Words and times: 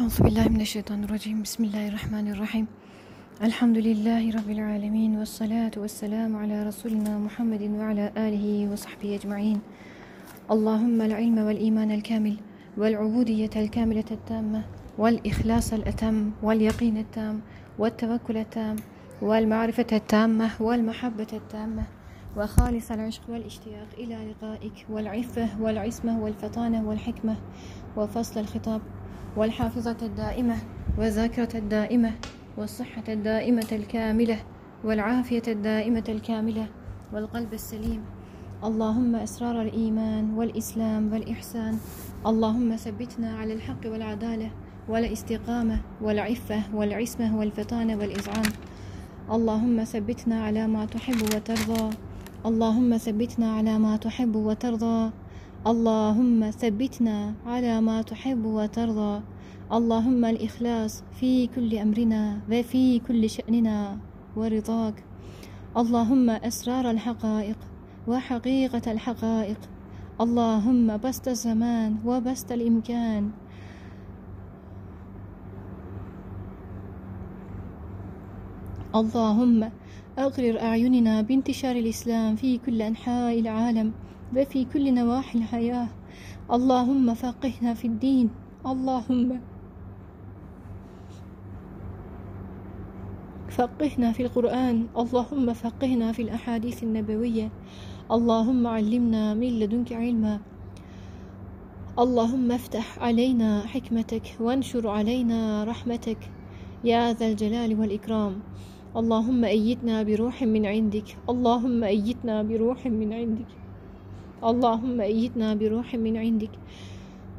أعوذ 0.00 0.22
بالله 0.22 0.48
من 0.48 0.60
الشيطان 0.60 1.04
الرجيم. 1.04 1.42
بسم 1.42 1.64
الله 1.64 1.88
الرحمن 1.88 2.28
الرحيم. 2.28 2.66
الحمد 3.42 3.78
لله 3.78 4.30
رب 4.30 4.50
العالمين 4.50 5.16
والصلاة 5.16 5.70
والسلام 5.76 6.36
على 6.36 6.68
رسولنا 6.68 7.18
محمد 7.18 7.62
وعلى 7.62 8.12
آله 8.16 8.72
وصحبه 8.72 9.14
أجمعين. 9.14 9.58
اللهم 10.50 11.02
العلم 11.02 11.38
والإيمان 11.38 11.90
الكامل 11.90 12.36
والعبودية 12.76 13.50
الكاملة 13.56 14.04
التامة 14.10 14.62
والإخلاص 14.98 15.72
الأتم 15.72 16.30
واليقين 16.42 16.96
التام 16.96 17.40
والتوكل 17.78 18.36
التام 18.36 18.76
والمعرفة 19.22 19.86
التامة 19.92 20.50
والمحبة 20.60 21.32
التامة 21.32 21.84
وخالص 22.36 22.90
العشق 22.90 23.22
والاشتياق 23.28 23.88
إلى 23.98 24.16
لقائك 24.30 24.86
والعفة 24.90 25.62
والعصمة 25.62 26.20
والفطانة 26.20 26.88
والحكمة 26.88 27.36
وفصل 27.96 28.40
الخطاب. 28.40 28.80
والحافظة 29.36 29.96
الدائمة 30.02 30.56
والذاكرة 30.98 31.48
الدائمة 31.54 32.12
والصحة 32.58 33.02
الدائمة 33.08 33.66
الكاملة 33.72 34.38
والعافية 34.84 35.42
الدائمة 35.48 36.04
الكاملة 36.08 36.66
والقلب 37.12 37.52
السليم. 37.52 38.04
اللهم 38.64 39.16
أسرار 39.16 39.62
الإيمان 39.62 40.34
والإسلام 40.34 41.12
والإحسان. 41.12 41.78
اللهم 42.26 42.76
ثبتنا 42.76 43.38
على 43.38 43.52
الحق 43.52 43.86
والعدالة 43.86 44.50
والاستقامة 44.88 45.80
والعفة 46.02 46.62
والعصمة 46.74 47.38
والفطانة 47.38 47.96
والإذعان 47.96 48.52
اللهم 49.30 49.84
ثبتنا 49.84 50.44
على 50.44 50.66
ما 50.66 50.86
تحب 50.86 51.22
وترضى. 51.22 51.96
اللهم 52.46 52.96
ثبتنا 52.96 53.54
على 53.54 53.78
ما 53.78 53.96
تحب 53.96 54.36
وترضى. 54.36 55.10
اللهم 55.66 56.50
ثبتنا 56.50 57.34
على 57.46 57.80
ما 57.80 58.02
تحب 58.02 58.44
وترضى. 58.44 59.22
اللهم 59.72 60.24
الإخلاص 60.24 61.02
في 61.20 61.46
كل 61.46 61.78
أمرنا 61.78 62.38
وفي 62.50 62.98
كل 62.98 63.30
شأننا 63.30 63.98
ورضاك. 64.36 65.04
اللهم 65.76 66.30
أسرار 66.30 66.90
الحقائق 66.90 67.58
وحقيقة 68.08 68.92
الحقائق. 68.92 69.58
اللهم 70.20 70.96
بسط 70.96 71.28
الزمان 71.28 71.96
وبسط 72.06 72.52
الإمكان. 72.52 73.30
اللهم 78.94 79.70
أغرر 80.18 80.60
أعيننا 80.62 81.22
بانتشار 81.22 81.76
الإسلام 81.76 82.36
في 82.36 82.58
كل 82.58 82.82
أنحاء 82.82 83.40
العالم 83.40 83.92
وفي 84.36 84.64
كل 84.64 84.94
نواحي 84.94 85.38
الحياة. 85.38 85.88
اللهم 86.52 87.14
فقهنا 87.14 87.74
في 87.74 87.86
الدين. 87.86 88.30
اللهم 88.66 89.55
فقهنا 93.56 94.12
في 94.12 94.22
القرآن 94.22 94.86
اللهم 94.98 95.52
فقهنا 95.52 96.12
في 96.12 96.22
الأحاديث 96.22 96.82
النبوية 96.82 97.48
اللهم 98.12 98.66
علمنا 98.66 99.34
من 99.34 99.60
لدنك 99.60 99.92
علما 99.92 100.40
اللهم 101.98 102.52
افتح 102.52 102.98
علينا 102.98 103.66
حكمتك 103.66 104.36
وانشر 104.40 104.88
علينا 104.88 105.64
رحمتك 105.64 106.18
يا 106.84 107.12
ذا 107.12 107.26
الجلال 107.28 107.80
والإكرام. 107.80 108.32
اللهم 108.96 109.44
أيدنا 109.44 110.02
بروح 110.02 110.42
من 110.42 110.66
عندك 110.66 111.16
اللهم 111.28 111.84
أيدنا 111.84 112.42
بروح 112.42 112.86
من 112.86 113.12
عندك 113.12 113.50
اللهم 114.44 115.00
أيدنا 115.00 115.54
بروح 115.54 115.94
من 115.94 116.16
عندك. 116.16 116.52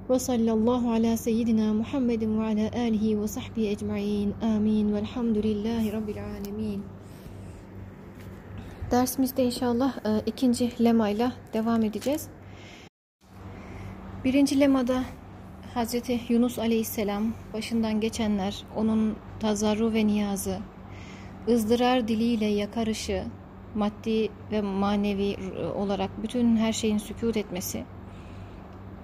ve 0.10 0.20
sallallahu 0.20 0.92
ala 0.92 1.18
seyyidina 1.18 1.74
Muhammedin 1.74 2.40
ve 2.40 2.44
ala 2.44 2.82
alihi 2.82 3.22
ve 3.22 3.28
sahbihi 3.28 3.70
ecmain. 3.70 4.34
Amin. 4.42 4.94
Velhamdülillahi 4.94 5.94
Rabbil 5.94 6.24
alemin. 6.24 6.84
Dersimizde 8.92 9.44
inşallah 9.44 9.98
e, 10.06 10.22
ikinci 10.26 10.84
lemayla 10.84 11.34
devam 11.54 11.84
edeceğiz. 11.84 12.28
Birinci 14.23 14.60
lemada 14.60 15.04
Hazreti 15.73 16.20
Yunus 16.30 16.60
Aleyhisselam 16.60 17.34
başından 17.54 18.02
geçenler, 18.02 18.64
onun 18.76 19.16
tazarru 19.40 19.94
ve 19.94 20.08
niyazı, 20.08 20.58
ızdırar 21.48 22.08
diliyle 22.08 22.46
yakarışı, 22.46 23.23
maddi 23.76 24.30
ve 24.52 24.62
manevi 24.62 25.30
e, 25.30 25.66
olarak 25.66 26.23
bütün 26.23 26.58
her 26.58 26.73
şeyin 26.73 26.98
sükut 26.98 27.38
etmesi, 27.38 27.84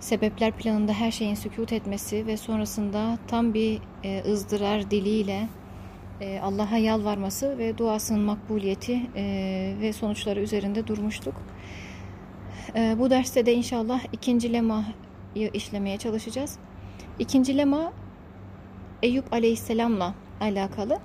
sebepler 0.04 0.52
planında 0.52 0.94
her 0.94 1.12
şeyin 1.12 1.36
sükut 1.36 1.74
etmesi 1.74 2.28
ve 2.28 2.38
sonrasında 2.38 3.18
tam 3.28 3.54
bir 3.54 3.82
e, 4.04 4.24
ızdırar 4.32 4.92
diliyle 4.92 5.48
e, 6.22 6.40
Allah'a 6.40 6.78
yalvarması 6.78 7.58
ve 7.58 7.78
duasının 7.78 8.20
makbuliyeti 8.20 9.02
e, 9.16 9.76
ve 9.82 9.94
sonuçları 9.94 10.40
üzerinde 10.40 10.88
durmuştuk. 10.88 11.34
E, 12.76 12.96
bu 13.00 13.10
derste 13.10 13.46
de 13.46 13.54
inşallah 13.54 14.02
ikinci 14.12 14.54
lemayı 14.54 15.52
işlemeye 15.54 15.98
çalışacağız. 15.98 16.58
İkinci 17.20 17.58
lema 17.58 17.94
Eyüp 19.04 19.34
Aleyhisselam'la 19.34 20.16
alakalı. 20.42 21.00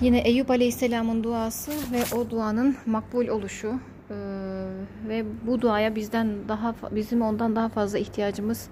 Yine 0.00 0.18
Eyüp 0.18 0.50
Aleyhisselam'ın 0.50 1.24
duası 1.24 1.72
ve 1.92 2.16
o 2.16 2.30
duanın 2.30 2.76
makbul 2.86 3.28
oluşu 3.28 3.80
ee, 4.10 4.14
ve 5.08 5.24
bu 5.46 5.60
duaya 5.60 5.94
bizden 5.94 6.48
daha 6.48 6.74
bizim 6.90 7.22
ondan 7.22 7.56
daha 7.56 7.68
fazla 7.68 7.98
ihtiyacımız 7.98 8.68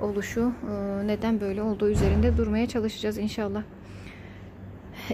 oluşu 0.00 0.52
e, 0.70 1.06
neden 1.06 1.40
böyle 1.40 1.62
olduğu 1.62 1.88
üzerinde 1.90 2.36
durmaya 2.36 2.68
çalışacağız 2.68 3.18
inşallah. 3.18 3.62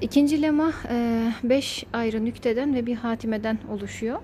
İkinci 0.00 0.43
lema 0.43 0.72
e, 0.91 1.28
beş 1.45 1.84
ayrı 1.93 2.25
nükteden 2.25 2.75
ve 2.75 2.87
bir 2.87 2.95
hatimeden 2.95 3.59
oluşuyor. 3.71 4.19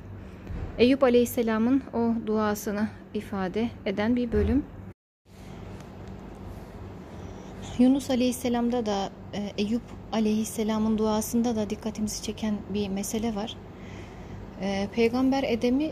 Eyüp 0.79 1.03
Aleyhisselam'ın 1.03 1.83
o 1.95 2.27
duasını 2.27 2.89
ifade 3.15 3.69
eden 3.87 4.17
bir 4.17 4.33
bölüm. 4.33 4.65
Yunus 7.79 8.11
Aleyhisselam'da 8.11 8.87
da 8.87 9.11
e, 9.35 9.53
Eyüp 9.59 9.83
Aleyhisselam'ın 10.13 10.99
duasında 10.99 11.57
da 11.57 11.71
dikkatimizi 11.71 12.23
çeken 12.23 12.55
bir 12.75 12.89
mesele 12.89 13.35
var. 13.35 13.57
E, 14.61 14.89
Peygamber 14.95 15.43
edemi 15.43 15.91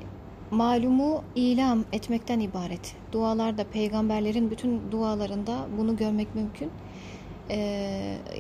malumu 0.51 1.25
ilam 1.35 1.85
etmekten 1.93 2.41
ibaret. 2.41 2.95
Dualarda 3.13 3.65
peygamberlerin 3.65 4.51
bütün 4.51 4.93
dualarında 4.93 5.67
bunu 5.79 5.97
görmek 5.97 6.35
mümkün. 6.35 6.71
E, 7.51 7.57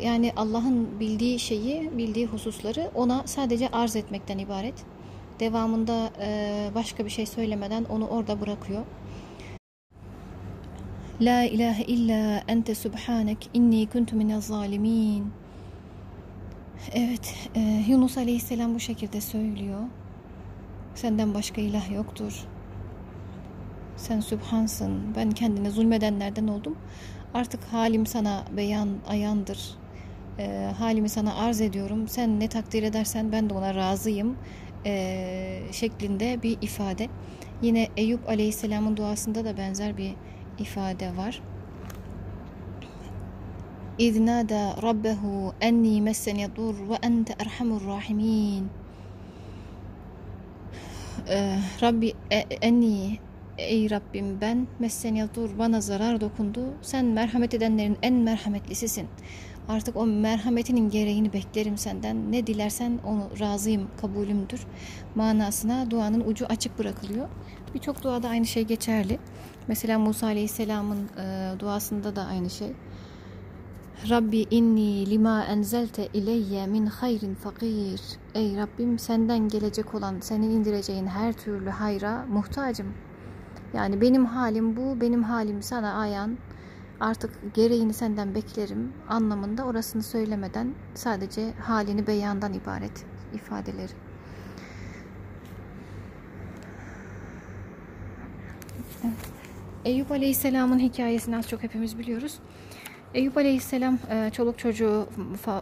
yani 0.02 0.32
Allah'ın 0.36 1.00
bildiği 1.00 1.38
şeyi, 1.38 1.90
bildiği 1.98 2.26
hususları 2.26 2.90
ona 2.94 3.22
sadece 3.26 3.68
arz 3.68 3.96
etmekten 3.96 4.38
ibaret. 4.38 4.74
Devamında 5.40 6.10
başka 6.74 7.04
bir 7.04 7.10
şey 7.10 7.26
söylemeden 7.26 7.84
onu 7.84 8.06
orada 8.06 8.40
bırakıyor. 8.40 8.82
La 11.20 11.44
ilahe 11.44 11.84
illa 11.84 12.42
ente 12.48 12.74
subhanek 12.74 13.50
inni 13.52 13.86
kuntu 13.86 14.16
minez 14.16 14.46
zalimin. 14.46 15.32
Evet, 16.92 17.34
e, 17.54 17.84
Yunus 17.88 18.18
Aleyhisselam 18.18 18.74
bu 18.74 18.80
şekilde 18.80 19.20
söylüyor. 19.20 19.80
Senden 20.94 21.34
başka 21.34 21.60
ilah 21.60 21.90
yoktur. 21.90 22.44
Sen 23.96 24.20
sübhansın. 24.20 25.14
Ben 25.16 25.30
kendine 25.30 25.70
zulmedenlerden 25.70 26.48
oldum. 26.48 26.76
Artık 27.34 27.64
halim 27.64 28.06
sana 28.06 28.44
beyan 28.56 28.88
ayandır. 29.08 29.74
E, 30.38 30.72
halimi 30.78 31.08
sana 31.08 31.34
arz 31.34 31.60
ediyorum. 31.60 32.08
Sen 32.08 32.40
ne 32.40 32.48
takdir 32.48 32.82
edersen 32.82 33.32
ben 33.32 33.50
de 33.50 33.54
ona 33.54 33.74
razıyım. 33.74 34.36
E, 34.86 35.62
şeklinde 35.72 36.42
bir 36.42 36.58
ifade. 36.62 37.08
Yine 37.62 37.88
Eyüp 37.96 38.28
Aleyhisselam'ın 38.28 38.96
duasında 38.96 39.44
da 39.44 39.56
benzer 39.56 39.96
bir 39.96 40.14
ifade 40.58 41.16
var. 41.16 41.42
İznada 43.98 44.76
rabbehu 44.82 45.52
enni 45.60 46.02
messeni 46.02 46.56
dur 46.56 46.74
ve 46.88 46.94
ente 47.02 47.34
erhamur 47.38 47.86
rahimin. 47.86 48.79
Ee, 51.28 51.58
Rabbi 51.82 52.12
e, 52.32 52.44
ey 53.58 53.90
Rabbim 53.90 54.40
ben 54.40 54.66
messeni 54.78 55.28
dur 55.34 55.50
bana 55.58 55.80
zarar 55.80 56.20
dokundu. 56.20 56.60
Sen 56.82 57.04
merhamet 57.04 57.54
edenlerin 57.54 57.98
en 58.02 58.14
merhametlisisin. 58.14 59.08
Artık 59.68 59.96
o 59.96 60.06
merhametinin 60.06 60.90
gereğini 60.90 61.32
beklerim 61.32 61.78
senden. 61.78 62.32
Ne 62.32 62.46
dilersen 62.46 62.98
onu 63.04 63.30
razıyım, 63.40 63.88
kabulümdür. 64.00 64.60
Manasına 65.14 65.90
duanın 65.90 66.20
ucu 66.20 66.46
açık 66.46 66.78
bırakılıyor. 66.78 67.28
Birçok 67.74 68.02
duada 68.02 68.28
aynı 68.28 68.46
şey 68.46 68.64
geçerli. 68.64 69.18
Mesela 69.68 69.98
Musa 69.98 70.26
Aleyhisselam'ın 70.26 71.08
e, 71.18 71.60
duasında 71.60 72.16
da 72.16 72.22
aynı 72.24 72.50
şey. 72.50 72.68
Rabbi 74.08 74.46
inni 74.50 75.10
lima 75.10 75.44
enzelte 75.44 76.08
ileyye 76.14 76.66
min 76.66 76.86
hayrin 76.86 77.34
fakir. 77.34 78.00
Ey 78.34 78.56
Rabbim 78.56 78.98
senden 78.98 79.48
gelecek 79.48 79.94
olan, 79.94 80.20
senin 80.20 80.50
indireceğin 80.50 81.06
her 81.06 81.32
türlü 81.32 81.70
hayra 81.70 82.26
muhtacım. 82.26 82.94
Yani 83.74 84.00
benim 84.00 84.26
halim 84.26 84.76
bu, 84.76 85.00
benim 85.00 85.22
halim 85.22 85.62
sana 85.62 85.94
ayan. 85.94 86.38
Artık 87.00 87.54
gereğini 87.54 87.92
senden 87.92 88.34
beklerim 88.34 88.92
anlamında 89.08 89.64
orasını 89.64 90.02
söylemeden 90.02 90.74
sadece 90.94 91.52
halini 91.52 92.06
beyandan 92.06 92.52
ibaret 92.52 93.04
ifadeleri. 93.34 93.92
Eyüp 99.84 100.10
Aleyhisselam'ın 100.10 100.78
hikayesini 100.78 101.36
az 101.36 101.48
çok 101.48 101.62
hepimiz 101.62 101.98
biliyoruz. 101.98 102.38
Eyüp 103.14 103.36
Aleyhisselam 103.36 103.98
e, 104.10 104.30
çoluk 104.30 104.58
çocuğu 104.58 105.06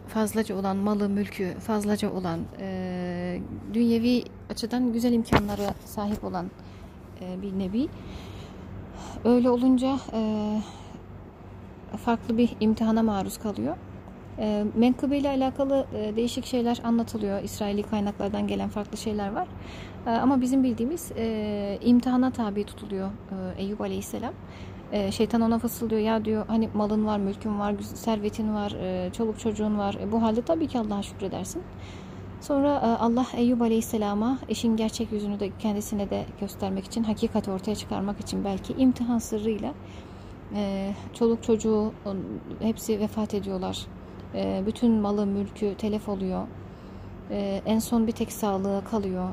fazlaca 0.07 0.55
olan, 0.55 0.77
malı 0.77 1.09
mülkü 1.09 1.53
fazlaca 1.59 2.11
olan, 2.11 2.39
e, 2.59 3.39
dünyevi 3.73 4.23
açıdan 4.49 4.93
güzel 4.93 5.13
imkanlara 5.13 5.73
sahip 5.85 6.23
olan 6.23 6.45
e, 7.21 7.41
bir 7.41 7.59
nebi. 7.59 7.87
Öyle 9.25 9.49
olunca 9.49 9.97
farklı 12.05 12.37
bir 12.37 12.49
imtihana 12.59 13.03
maruz 13.03 13.37
kalıyor. 13.37 13.75
Menkıbe 14.75 15.17
ile 15.17 15.29
alakalı 15.29 15.87
değişik 16.15 16.45
şeyler 16.45 16.81
anlatılıyor. 16.83 17.43
İsraili 17.43 17.83
kaynaklardan 17.83 18.47
gelen 18.47 18.69
farklı 18.69 18.97
şeyler 18.97 19.31
var. 19.31 19.47
Ama 20.05 20.41
bizim 20.41 20.63
bildiğimiz 20.63 21.11
imtihana 21.81 22.31
tabi 22.31 22.63
tutuluyor 22.63 23.09
Eyüp 23.57 23.81
Aleyhisselam. 23.81 24.33
E, 24.91 25.11
şeytan 25.11 25.41
ona 25.41 25.59
fısıldıyor 25.59 26.01
ya 26.01 26.25
diyor 26.25 26.45
hani 26.47 26.69
malın 26.73 27.05
var, 27.05 27.19
mülkün 27.19 27.59
var, 27.59 27.75
servetin 27.81 28.55
var, 28.55 28.71
e, 28.71 29.09
çoluk 29.13 29.39
çocuğun 29.39 29.77
var. 29.77 29.97
E, 30.01 30.11
bu 30.11 30.21
halde 30.21 30.41
tabii 30.41 30.67
ki 30.67 30.79
Allah'a 30.79 31.03
şükredersin. 31.03 31.63
Sonra 32.41 32.67
e, 32.67 33.03
Allah 33.03 33.25
Eyyub 33.37 33.61
Aleyhisselam'a 33.61 34.39
eşin 34.49 34.77
gerçek 34.77 35.11
yüzünü 35.11 35.39
de 35.39 35.49
kendisine 35.59 36.09
de 36.09 36.25
göstermek 36.39 36.85
için, 36.85 37.03
hakikati 37.03 37.51
ortaya 37.51 37.75
çıkarmak 37.75 38.19
için 38.19 38.43
belki 38.45 38.73
imtihan 38.73 39.17
sırrıyla 39.17 39.73
e, 40.55 40.93
çoluk 41.13 41.43
çocuğu 41.43 41.91
hepsi 42.59 42.99
vefat 42.99 43.33
ediyorlar. 43.33 43.85
E, 44.35 44.63
bütün 44.65 44.91
malı, 44.91 45.25
mülkü 45.25 45.75
telef 45.75 46.09
oluyor. 46.09 46.47
En 47.65 47.79
son 47.79 48.07
bir 48.07 48.11
tek 48.11 48.31
sağlığı 48.31 48.83
kalıyor. 48.91 49.27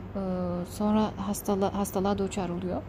Sonra 0.70 1.11
hastalığa, 1.17 1.75
hastalığa 1.75 2.19
duçar 2.19 2.49
oluyor. 2.49 2.82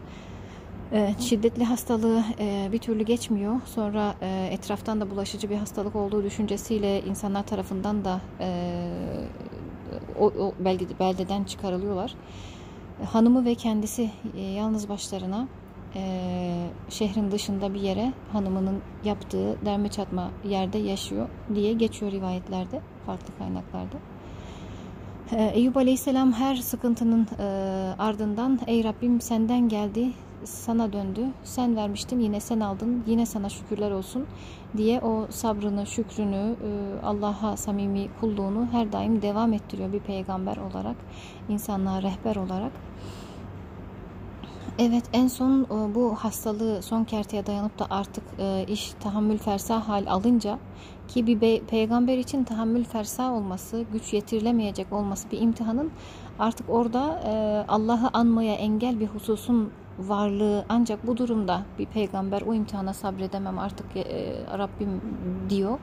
Ee, 0.92 1.14
şiddetli 1.20 1.64
hastalığı 1.64 2.22
e, 2.38 2.68
bir 2.72 2.78
türlü 2.78 3.02
geçmiyor. 3.02 3.60
Sonra 3.66 4.14
e, 4.20 4.48
etraftan 4.52 5.00
da 5.00 5.10
bulaşıcı 5.10 5.50
bir 5.50 5.56
hastalık 5.56 5.96
olduğu 5.96 6.24
düşüncesiyle 6.24 7.02
insanlar 7.02 7.46
tarafından 7.46 8.04
da 8.04 8.20
e, 8.40 8.80
o, 10.18 10.26
o 10.26 10.54
beldeden 11.00 11.44
çıkarılıyorlar. 11.44 12.14
Hanımı 13.12 13.44
ve 13.44 13.54
kendisi 13.54 14.10
yalnız 14.56 14.88
başlarına 14.88 15.48
şehrin 16.88 17.30
dışında 17.30 17.74
bir 17.74 17.80
yere 17.80 18.12
hanımının 18.32 18.82
yaptığı 19.04 19.66
derme 19.66 19.88
çatma 19.88 20.30
yerde 20.44 20.78
yaşıyor 20.78 21.28
diye 21.54 21.72
geçiyor 21.72 22.12
rivayetlerde, 22.12 22.80
farklı 23.06 23.38
kaynaklarda. 23.38 23.96
Eyüp 25.54 25.76
Aleyhisselam 25.76 26.32
her 26.32 26.56
sıkıntının 26.56 27.26
ardından 27.98 28.60
ey 28.66 28.84
Rabbim 28.84 29.20
senden 29.20 29.68
geldi 29.68 30.12
sana 30.44 30.92
döndü. 30.92 31.26
Sen 31.44 31.76
vermiştin 31.76 32.20
yine 32.20 32.40
sen 32.40 32.60
aldın. 32.60 33.04
Yine 33.06 33.26
sana 33.26 33.48
şükürler 33.48 33.90
olsun 33.90 34.26
diye 34.76 35.00
o 35.00 35.26
sabrını, 35.30 35.86
şükrünü, 35.86 36.56
e, 36.64 37.06
Allah'a 37.06 37.56
samimi 37.56 38.08
kulluğunu 38.20 38.68
her 38.72 38.92
daim 38.92 39.22
devam 39.22 39.52
ettiriyor 39.52 39.92
bir 39.92 40.00
peygamber 40.00 40.56
olarak, 40.56 40.96
insanlığa 41.48 42.02
rehber 42.02 42.36
olarak. 42.36 42.72
Evet 44.78 45.04
en 45.12 45.28
son 45.28 45.62
e, 45.64 45.94
bu 45.94 46.14
hastalığı 46.14 46.82
son 46.82 47.04
kerteye 47.04 47.46
dayanıp 47.46 47.78
da 47.78 47.86
artık 47.90 48.24
e, 48.38 48.64
iş 48.68 48.92
tahammül 49.00 49.38
fersa 49.38 49.88
hal 49.88 50.04
alınca 50.06 50.58
ki 51.08 51.26
bir 51.26 51.60
peygamber 51.60 52.18
için 52.18 52.44
tahammül 52.44 52.84
fersa 52.84 53.32
olması, 53.32 53.84
güç 53.92 54.12
yetirilemeyecek 54.12 54.92
olması 54.92 55.30
bir 55.30 55.40
imtihanın 55.40 55.90
artık 56.38 56.70
orada 56.70 57.22
Allah'ı 57.68 58.10
anmaya 58.12 58.54
engel 58.54 59.00
bir 59.00 59.06
hususun 59.06 59.70
varlığı 59.98 60.64
ancak 60.68 61.06
bu 61.06 61.16
durumda 61.16 61.62
bir 61.78 61.86
peygamber 61.86 62.42
o 62.42 62.54
imtihana 62.54 62.94
sabredemem 62.94 63.58
artık 63.58 63.96
e, 63.96 64.34
Rabbim 64.58 65.00
diyor. 65.50 65.78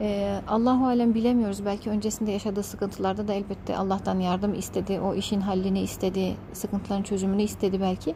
E, 0.00 0.40
Allahu 0.48 0.86
alem 0.86 1.14
bilemiyoruz. 1.14 1.64
Belki 1.64 1.90
öncesinde 1.90 2.32
yaşadığı 2.32 2.62
sıkıntılarda 2.62 3.28
da 3.28 3.32
elbette 3.32 3.76
Allah'tan 3.76 4.20
yardım 4.20 4.54
istedi. 4.54 5.00
O 5.00 5.14
işin 5.14 5.40
hallini 5.40 5.80
istedi. 5.80 6.36
Sıkıntıların 6.52 7.02
çözümünü 7.02 7.42
istedi 7.42 7.80
belki. 7.80 8.14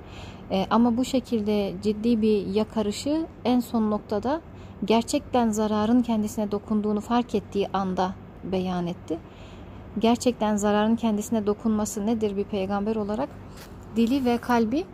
E, 0.51 0.67
ama 0.71 0.97
bu 0.97 1.05
şekilde 1.05 1.75
ciddi 1.83 2.23
bir 2.23 2.47
yakarışı 2.47 3.27
en 3.45 3.61
son 3.61 3.91
noktada 3.91 4.41
gerçekten 4.85 5.51
zararın 5.51 6.03
kendisine 6.03 6.51
dokunduğunu 6.51 7.01
fark 7.01 7.35
ettiği 7.35 7.69
anda 7.73 8.15
beyan 8.45 8.87
etti. 8.87 9.19
Gerçekten 9.99 10.57
zararın 10.57 10.97
kendisine 10.97 11.47
dokunması 11.47 12.07
nedir 12.07 12.37
bir 12.37 12.45
peygamber 12.45 12.97
olarak? 12.97 13.29
Dili 13.97 14.25
ve 14.25 14.39
kalbi 14.39 14.85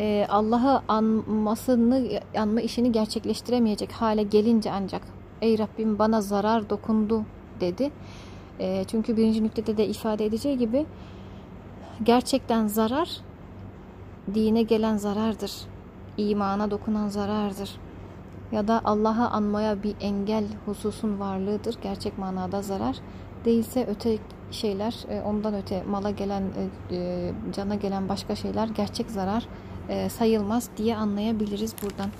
e, 0.00 0.26
Allah'ı 0.28 0.82
anmasını 0.88 2.20
anma 2.38 2.60
işini 2.60 2.92
gerçekleştiremeyecek 2.92 3.92
hale 3.92 4.22
gelince 4.22 4.72
ancak 4.72 5.02
ey 5.42 5.58
Rabbim 5.58 5.98
bana 5.98 6.20
zarar 6.20 6.70
dokundu 6.70 7.24
dedi. 7.60 7.90
E, 8.60 8.84
çünkü 8.84 9.16
birinci 9.16 9.44
nüktede 9.44 9.76
de 9.76 9.86
ifade 9.86 10.24
edeceği 10.24 10.58
gibi 10.58 10.86
gerçekten 12.02 12.66
zarar 12.66 13.20
dine 14.34 14.62
gelen 14.62 14.96
zarardır. 14.96 15.52
imana 16.16 16.70
dokunan 16.70 17.08
zarardır. 17.08 17.70
Ya 18.52 18.68
da 18.68 18.80
Allah'ı 18.84 19.28
anmaya 19.28 19.82
bir 19.82 19.94
engel 20.00 20.44
hususun 20.66 21.20
varlığıdır. 21.20 21.78
Gerçek 21.82 22.18
manada 22.18 22.62
zarar. 22.62 22.96
Değilse 23.44 23.86
öte 23.90 24.18
şeyler, 24.50 24.94
e, 25.08 25.22
ondan 25.22 25.54
öte 25.54 25.82
mala 25.82 26.10
gelen, 26.10 26.42
e, 26.90 27.30
cana 27.52 27.74
gelen 27.74 28.08
başka 28.08 28.36
şeyler 28.36 28.68
gerçek 28.68 29.10
zarar 29.10 29.48
e, 29.88 30.08
sayılmaz 30.08 30.70
diye 30.76 30.96
anlayabiliriz 30.96 31.74
buradan. 31.82 32.10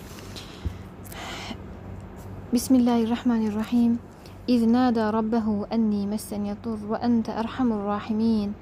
Bismillahirrahmanirrahim. 2.52 3.98
İz 4.48 4.66
nâdâ 4.66 5.12
rabbehu 5.12 5.66
enni 5.70 6.06
messen 6.06 6.44
yadur 6.44 6.78
ve 6.90 6.96
ente 6.96 7.32
erhamur 7.32 7.84
rahimin. 7.84 8.54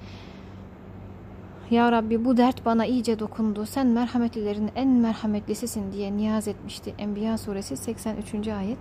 Ya 1.70 1.92
Rabbi 1.92 2.24
bu 2.24 2.36
dert 2.36 2.64
bana 2.64 2.86
iyice 2.86 3.18
dokundu. 3.18 3.66
Sen 3.66 3.86
merhametlilerin 3.86 4.70
en 4.76 4.88
merhametlisisin 4.88 5.92
diye 5.92 6.16
niyaz 6.16 6.48
etmişti. 6.48 6.94
Enbiya 6.98 7.38
suresi 7.38 7.76
83. 7.76 8.48
ayet. 8.48 8.78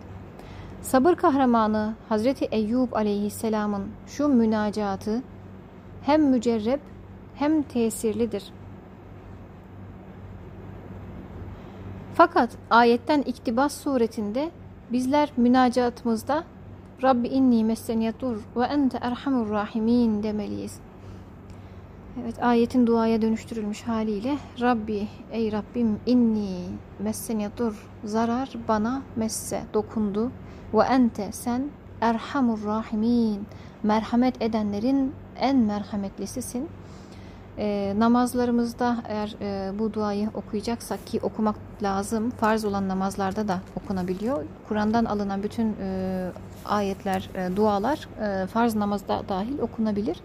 Sabır 0.81 1.15
kahramanı 1.15 1.93
Hazreti 2.09 2.45
Eyyub 2.45 2.91
aleyhisselamın 2.93 3.87
şu 4.07 4.27
münacatı 4.27 5.21
hem 6.01 6.29
mücerreb 6.29 6.79
hem 7.35 7.63
tesirlidir. 7.63 8.43
Fakat 12.15 12.49
ayetten 12.69 13.21
iktibas 13.21 13.73
suretinde 13.81 14.51
bizler 14.91 15.31
münacatımızda 15.37 16.43
Rabbi 17.03 17.27
inni 17.27 17.63
messeniyetur 17.63 18.37
ve 18.55 18.63
ente 18.63 18.97
erhamur 19.01 19.49
rahimin 19.49 20.23
demeliyiz. 20.23 20.79
Evet 22.23 22.43
ayetin 22.43 22.87
duaya 22.87 23.21
dönüştürülmüş 23.21 23.81
haliyle 23.81 24.37
Rabbi 24.61 25.07
ey 25.31 25.51
Rabbim 25.51 25.99
inni 26.05 26.59
messeniyetur 26.99 27.87
zarar 28.03 28.49
bana 28.67 29.01
messe 29.15 29.63
dokundu 29.73 30.31
ve 30.73 30.83
ente 30.83 31.31
sen 31.31 31.63
erhamur 32.01 32.65
rahimin 32.65 33.47
merhamet 33.83 34.41
edenlerin 34.41 35.13
en 35.39 35.57
merhametlisisin.'' 35.57 36.84
E, 37.57 37.93
namazlarımızda 37.97 38.97
eğer 39.07 39.35
e, 39.41 39.79
bu 39.79 39.93
duayı 39.93 40.29
okuyacaksak 40.33 41.07
ki 41.07 41.19
okumak 41.23 41.55
lazım, 41.83 42.29
farz 42.29 42.65
olan 42.65 42.87
namazlarda 42.87 43.47
da 43.47 43.59
okunabiliyor. 43.75 44.43
Kur'an'dan 44.67 45.05
alınan 45.05 45.43
bütün 45.43 45.75
e, 45.81 46.29
ayetler, 46.65 47.29
e, 47.35 47.55
dualar 47.55 48.07
e, 48.21 48.47
farz 48.47 48.75
namazda 48.75 49.21
dahil 49.29 49.59
okunabilir. 49.59 50.17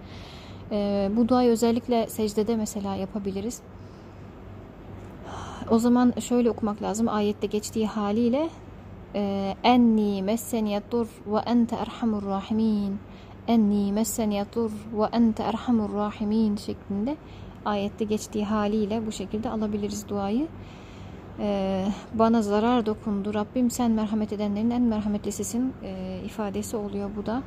E, 0.72 1.10
bu 1.16 1.28
duayı 1.28 1.50
özellikle 1.50 2.06
secdede 2.06 2.56
mesela 2.56 2.94
yapabiliriz. 2.94 3.60
O 5.70 5.78
zaman 5.78 6.12
şöyle 6.20 6.50
okumak 6.50 6.82
lazım. 6.82 7.08
Ayette 7.08 7.46
geçtiği 7.46 7.86
haliyle 7.86 8.48
e, 9.14 9.54
enni 9.64 10.22
messeniyetur 10.22 11.08
ve 11.26 11.38
ente 11.38 11.76
erhamur 11.76 12.22
rahimin 12.26 12.98
enni 13.48 13.92
messen 13.92 14.30
yatur 14.30 14.70
ve 14.92 15.04
ente 15.12 15.42
erhamur 15.42 15.94
rahimin 15.94 16.56
şeklinde 16.56 17.16
ayette 17.64 18.04
geçtiği 18.04 18.44
haliyle 18.44 19.06
bu 19.06 19.12
şekilde 19.12 19.50
alabiliriz 19.50 20.08
duayı. 20.08 20.48
Ee, 21.38 21.86
bana 22.14 22.42
zarar 22.42 22.86
dokundu. 22.86 23.34
Rabbim 23.34 23.70
sen 23.70 23.90
merhamet 23.90 24.32
edenlerin 24.32 24.70
en 24.70 24.82
merhametlisisin 24.82 25.72
e, 25.82 26.20
ifadesi 26.24 26.76
oluyor 26.76 27.10
bu 27.16 27.26
da. 27.26 27.42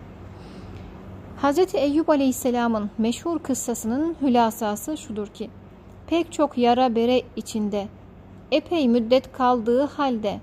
Hz. 1.41 1.75
Eyyub 1.75 2.07
Aleyhisselam'ın 2.07 2.89
meşhur 2.97 3.39
kıssasının 3.39 4.15
hülasası 4.21 4.97
şudur 4.97 5.27
ki 5.27 5.49
pek 6.07 6.31
çok 6.31 6.57
yara 6.57 6.95
bere 6.95 7.21
içinde 7.35 7.87
epey 8.51 8.87
müddet 8.87 9.31
kaldığı 9.31 9.85
halde 9.85 10.39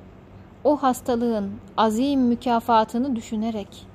o 0.65 0.77
hastalığın 0.77 1.51
azim 1.77 2.21
mükafatını 2.21 3.17
düşünerek 3.17 3.90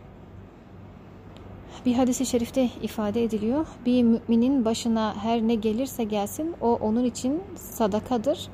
bir 1.85 1.93
hadisi 1.93 2.25
şerifte 2.25 2.69
ifade 2.81 3.23
ediliyor. 3.23 3.67
Bir 3.85 4.03
müminin 4.03 4.65
başına 4.65 5.15
her 5.23 5.41
ne 5.41 5.55
gelirse 5.55 6.03
gelsin 6.03 6.55
o 6.61 6.73
onun 6.73 7.03
için 7.03 7.43
sadakadır. 7.55 8.47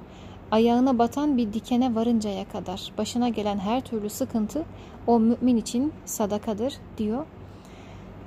Ayağına 0.51 0.99
batan 0.99 1.37
bir 1.37 1.53
dikene 1.53 1.95
varıncaya 1.95 2.45
kadar 2.49 2.91
başına 2.97 3.29
gelen 3.29 3.59
her 3.59 3.81
türlü 3.81 4.09
sıkıntı 4.09 4.65
o 5.07 5.19
mümin 5.19 5.57
için 5.57 5.93
sadakadır 6.05 6.73
diyor. 6.97 7.25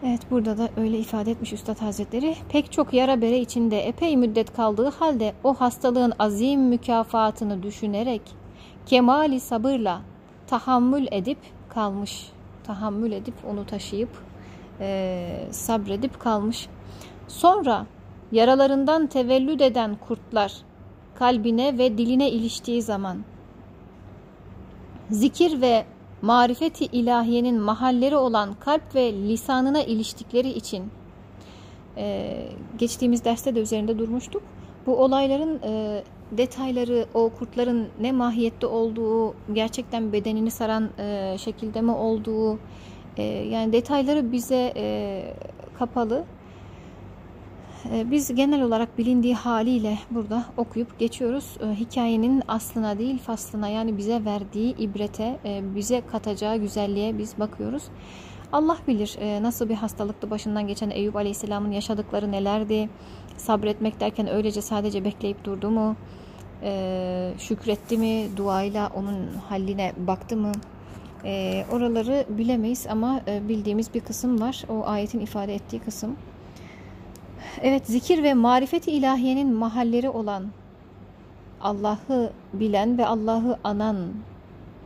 Evet 0.07 0.21
burada 0.31 0.59
da 0.59 0.69
öyle 0.77 0.99
ifade 0.99 1.31
etmiş 1.31 1.53
Üstad 1.53 1.81
Hazretleri. 1.81 2.37
Pek 2.49 2.73
çok 2.73 2.93
yara 2.93 3.21
bere 3.21 3.39
içinde 3.39 3.81
epey 3.81 4.17
müddet 4.17 4.53
kaldığı 4.57 4.91
halde 4.91 5.33
o 5.45 5.55
hastalığın 5.55 6.13
azim 6.19 6.61
mükafatını 6.61 7.63
düşünerek 7.63 8.23
kemali 8.87 9.41
sabırla 9.41 10.01
tahammül 10.47 11.07
edip 11.11 11.39
kalmış. 11.69 12.29
Tahammül 12.67 13.13
edip 13.13 13.35
onu 13.51 13.67
taşıyıp 13.67 14.09
e, 14.81 15.29
sabredip 15.51 16.21
kalmış. 16.21 16.69
Sonra 17.29 17.87
yaralarından 18.33 19.07
tevellüd 19.07 19.61
eden 19.61 19.97
kurtlar 20.09 20.53
kalbine 21.15 21.79
ve 21.79 21.99
diline 21.99 22.31
iliştiği 22.31 22.83
zaman 22.83 23.19
zikir 25.11 25.61
ve 25.61 25.85
marifeti 26.23 26.85
ilahiyenin 26.85 27.61
mahalleri 27.61 28.17
olan 28.17 28.55
kalp 28.61 28.95
ve 28.95 29.13
lisanına 29.13 29.83
iliştikleri 29.83 30.49
için 30.49 30.85
e, 31.97 32.37
geçtiğimiz 32.79 33.25
derste 33.25 33.55
de 33.55 33.61
üzerinde 33.61 33.99
durmuştuk. 33.99 34.43
Bu 34.87 34.97
olayların 34.97 35.61
e, 35.63 36.03
detayları, 36.33 37.07
o 37.15 37.31
kurtların 37.39 37.89
ne 38.01 38.13
mahiyette 38.13 38.67
olduğu, 38.67 39.35
gerçekten 39.53 40.13
bedenini 40.13 40.51
saran 40.51 40.89
e, 40.99 41.37
şekilde 41.39 41.81
mi 41.81 41.91
olduğu, 41.93 42.59
e, 43.17 43.23
yani 43.23 43.73
detayları 43.73 44.33
bize 44.33 44.73
e, 44.77 45.23
kapalı. 45.79 46.25
E, 47.93 48.11
biz 48.11 48.35
genel 48.35 48.63
olarak 48.63 48.99
bilindiği 48.99 49.35
haliyle 49.35 49.99
burada 50.11 50.45
okuyup 50.57 50.99
geçiyoruz. 50.99 51.57
E, 51.63 51.75
hikayenin 51.75 52.43
aslına 52.49 52.99
değil 52.99 53.19
faslına 53.19 53.69
yani 53.69 53.99
bize 53.99 54.25
verdiği 54.25 54.77
ibrete, 54.77 55.39
e, 55.45 55.75
bize 55.75 56.03
katacağı 56.13 56.57
güzelliğe 56.57 57.19
biz 57.19 57.39
bakıyoruz. 57.39 57.83
Allah 58.53 58.77
bilir 58.89 59.17
e, 59.21 59.43
nasıl 59.43 59.69
bir 59.69 59.75
hastalıktı 59.75 60.31
başından 60.31 60.67
geçen 60.67 60.91
Eyüp 60.91 61.17
Aleyhisselam'ın 61.17 61.71
yaşadıkları 61.71 62.33
nelerdi. 62.33 62.89
Sabretmek 63.37 64.01
derken 64.01 64.29
öylece 64.29 64.63
sadece 64.63 65.05
bekleyip 65.05 65.45
durdu 65.45 65.71
mu? 65.71 65.97
Şükretti 67.39 67.99
mi? 67.99 68.29
Duayla 68.37 68.91
onun 68.95 69.29
halline 69.49 69.93
baktı 69.97 70.37
mı? 70.37 70.53
E, 71.25 71.65
oraları 71.73 72.25
bilemeyiz 72.29 72.87
ama 72.87 73.21
e, 73.29 73.49
bildiğimiz 73.49 73.95
bir 73.95 74.01
kısım 74.01 74.41
var. 74.41 74.65
O 74.69 74.87
ayetin 74.87 75.21
ifade 75.21 75.55
ettiği 75.55 75.79
kısım. 75.79 76.17
Evet 77.63 77.87
zikir 77.87 78.23
ve 78.23 78.35
marifeti 78.35 78.91
ilahiyenin 78.91 79.55
mahalleri 79.55 80.11
olan 80.11 80.47
Allah'ı 81.61 82.33
bilen 82.53 82.99
ve 82.99 83.07
Allah'ı 83.07 83.59
anan 83.65 83.97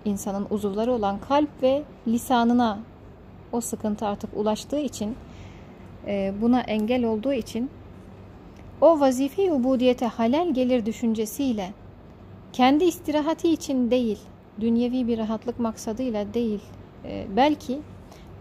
insanın 0.05 0.47
uzuvları 0.51 0.93
olan 0.93 1.19
kalp 1.29 1.63
ve 1.63 1.83
lisanına 2.07 2.79
o 3.53 3.61
sıkıntı 3.61 4.07
artık 4.07 4.31
ulaştığı 4.37 4.79
için 4.79 5.17
e, 6.07 6.35
buna 6.41 6.61
engel 6.61 7.05
olduğu 7.05 7.33
için 7.33 7.71
o 8.81 9.01
vazife 9.01 9.53
ubudiyete 9.53 10.07
halel 10.07 10.55
gelir 10.55 10.87
düşüncesiyle 10.87 11.73
kendi 12.53 12.85
istirahati 12.85 13.53
için 13.53 13.91
değil 13.91 14.19
dünyevi 14.61 15.09
bir 15.09 15.19
rahatlık 15.19 15.61
maksadıyla 15.61 16.35
değil 16.35 16.61
e, 17.05 17.27
belki 17.37 17.79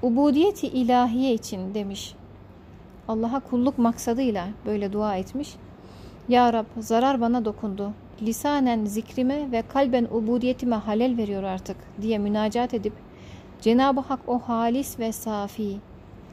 ubudiyeti 0.02 0.68
ilahiye 0.68 1.34
için 1.34 1.74
demiş. 1.74 2.16
Allah'a 3.08 3.40
kulluk 3.40 3.78
maksadıyla 3.78 4.48
böyle 4.66 4.94
dua 4.94 5.16
etmiş. 5.16 5.56
Ya 6.30 6.54
Rab 6.54 6.66
zarar 6.80 7.22
bana 7.22 7.46
dokundu. 7.46 7.92
Lisanen 8.22 8.86
zikrime 8.86 9.52
ve 9.52 9.62
kalben 9.62 10.08
ubudiyetime 10.12 10.76
halel 10.76 11.18
veriyor 11.18 11.44
artık 11.44 11.78
diye 12.02 12.18
münacat 12.18 12.74
edip 12.74 12.94
Cenab-ı 13.62 14.00
Hak 14.00 14.20
o 14.28 14.40
halis 14.40 15.00
ve 15.00 15.12
safi, 15.12 15.78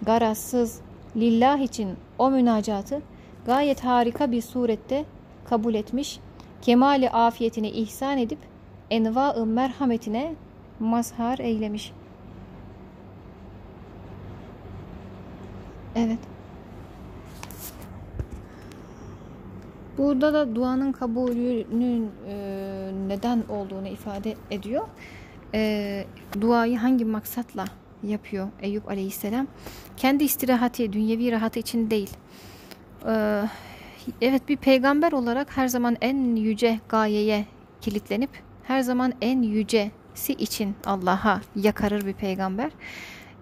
garazsız, 0.02 0.80
lillah 1.16 1.58
için 1.58 1.90
o 2.18 2.30
münacatı 2.30 3.02
gayet 3.46 3.84
harika 3.84 4.32
bir 4.32 4.42
surette 4.42 5.04
kabul 5.44 5.74
etmiş, 5.74 6.20
kemali 6.62 7.10
afiyetini 7.10 7.70
ihsan 7.70 8.18
edip 8.18 8.38
enva-ı 8.90 9.46
merhametine 9.46 10.34
mazhar 10.80 11.38
eylemiş. 11.38 11.92
Evet. 15.96 16.18
Burada 19.98 20.32
da 20.32 20.54
duanın 20.54 20.92
kabulünün 20.92 22.10
e, 22.28 22.90
neden 23.06 23.42
olduğunu 23.48 23.88
ifade 23.88 24.34
ediyor. 24.50 24.88
E, 25.54 26.04
duayı 26.40 26.78
hangi 26.78 27.04
maksatla 27.04 27.64
yapıyor 28.02 28.48
Eyüp 28.62 28.88
Aleyhisselam? 28.88 29.46
Kendi 29.96 30.24
istirahati, 30.24 30.92
dünyevi 30.92 31.32
rahatı 31.32 31.58
için 31.58 31.90
değil. 31.90 32.10
E, 33.06 33.42
evet 34.20 34.48
bir 34.48 34.56
peygamber 34.56 35.12
olarak 35.12 35.56
her 35.56 35.68
zaman 35.68 35.96
en 36.00 36.36
yüce 36.36 36.80
gayeye 36.88 37.46
kilitlenip 37.80 38.30
her 38.66 38.80
zaman 38.80 39.12
en 39.20 39.42
yücesi 39.42 40.32
için 40.32 40.74
Allah'a 40.86 41.40
yakarır 41.56 42.06
bir 42.06 42.14
peygamber. 42.14 42.70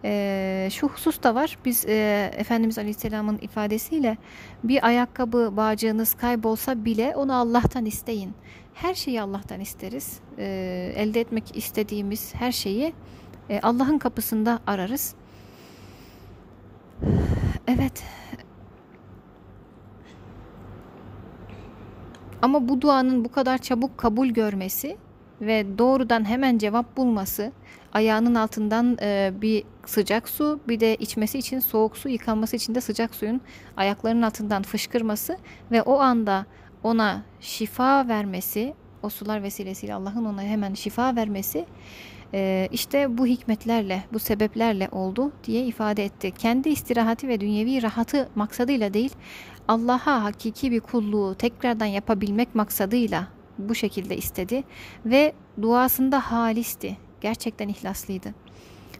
Ee, 0.04 0.68
şu 0.72 0.88
husus 0.88 1.22
da 1.22 1.34
var. 1.34 1.58
Biz 1.64 1.86
e, 1.88 2.30
Efendimiz 2.36 2.78
Aleyhisselam'ın 2.78 3.38
ifadesiyle 3.38 4.16
bir 4.64 4.86
ayakkabı 4.86 5.56
bağcığınız 5.56 6.14
kaybolsa 6.14 6.84
bile 6.84 7.16
onu 7.16 7.34
Allah'tan 7.34 7.84
isteyin. 7.84 8.34
Her 8.74 8.94
şeyi 8.94 9.22
Allah'tan 9.22 9.60
isteriz. 9.60 10.20
Ee, 10.38 10.92
elde 10.96 11.20
etmek 11.20 11.56
istediğimiz 11.56 12.34
her 12.34 12.52
şeyi 12.52 12.92
e, 13.50 13.60
Allah'ın 13.60 13.98
kapısında 13.98 14.58
ararız. 14.66 15.14
Evet. 17.66 18.04
Ama 22.42 22.68
bu 22.68 22.80
duanın 22.80 23.24
bu 23.24 23.32
kadar 23.32 23.58
çabuk 23.58 23.98
kabul 23.98 24.28
görmesi 24.28 24.96
ve 25.42 25.78
doğrudan 25.78 26.28
hemen 26.28 26.58
cevap 26.58 26.96
bulması, 26.96 27.52
ayağının 27.92 28.34
altından 28.34 28.98
e, 29.02 29.32
bir 29.42 29.64
sıcak 29.86 30.28
su, 30.28 30.60
bir 30.68 30.80
de 30.80 30.96
içmesi 30.96 31.38
için 31.38 31.60
soğuk 31.60 31.96
su, 31.96 32.08
yıkanması 32.08 32.56
için 32.56 32.74
de 32.74 32.80
sıcak 32.80 33.14
suyun 33.14 33.40
ayaklarının 33.76 34.22
altından 34.22 34.62
fışkırması 34.62 35.36
ve 35.70 35.82
o 35.82 36.00
anda 36.00 36.46
ona 36.82 37.22
şifa 37.40 38.08
vermesi, 38.08 38.74
o 39.02 39.08
sular 39.08 39.42
vesilesiyle 39.42 39.94
Allah'ın 39.94 40.24
ona 40.24 40.42
hemen 40.42 40.74
şifa 40.74 41.16
vermesi 41.16 41.66
e, 42.34 42.68
işte 42.72 43.18
bu 43.18 43.26
hikmetlerle, 43.26 44.04
bu 44.12 44.18
sebeplerle 44.18 44.88
oldu 44.92 45.32
diye 45.44 45.64
ifade 45.64 46.04
etti. 46.04 46.30
Kendi 46.30 46.68
istirahati 46.68 47.28
ve 47.28 47.40
dünyevi 47.40 47.82
rahatı 47.82 48.28
maksadıyla 48.34 48.94
değil, 48.94 49.12
Allah'a 49.68 50.24
hakiki 50.24 50.70
bir 50.70 50.80
kulluğu 50.80 51.34
tekrardan 51.34 51.86
yapabilmek 51.86 52.54
maksadıyla 52.54 53.28
bu 53.58 53.74
şekilde 53.74 54.16
istedi 54.16 54.64
ve 55.06 55.32
duasında 55.62 56.20
halisti. 56.20 56.96
Gerçekten 57.20 57.68
ihlaslıydı. 57.68 58.34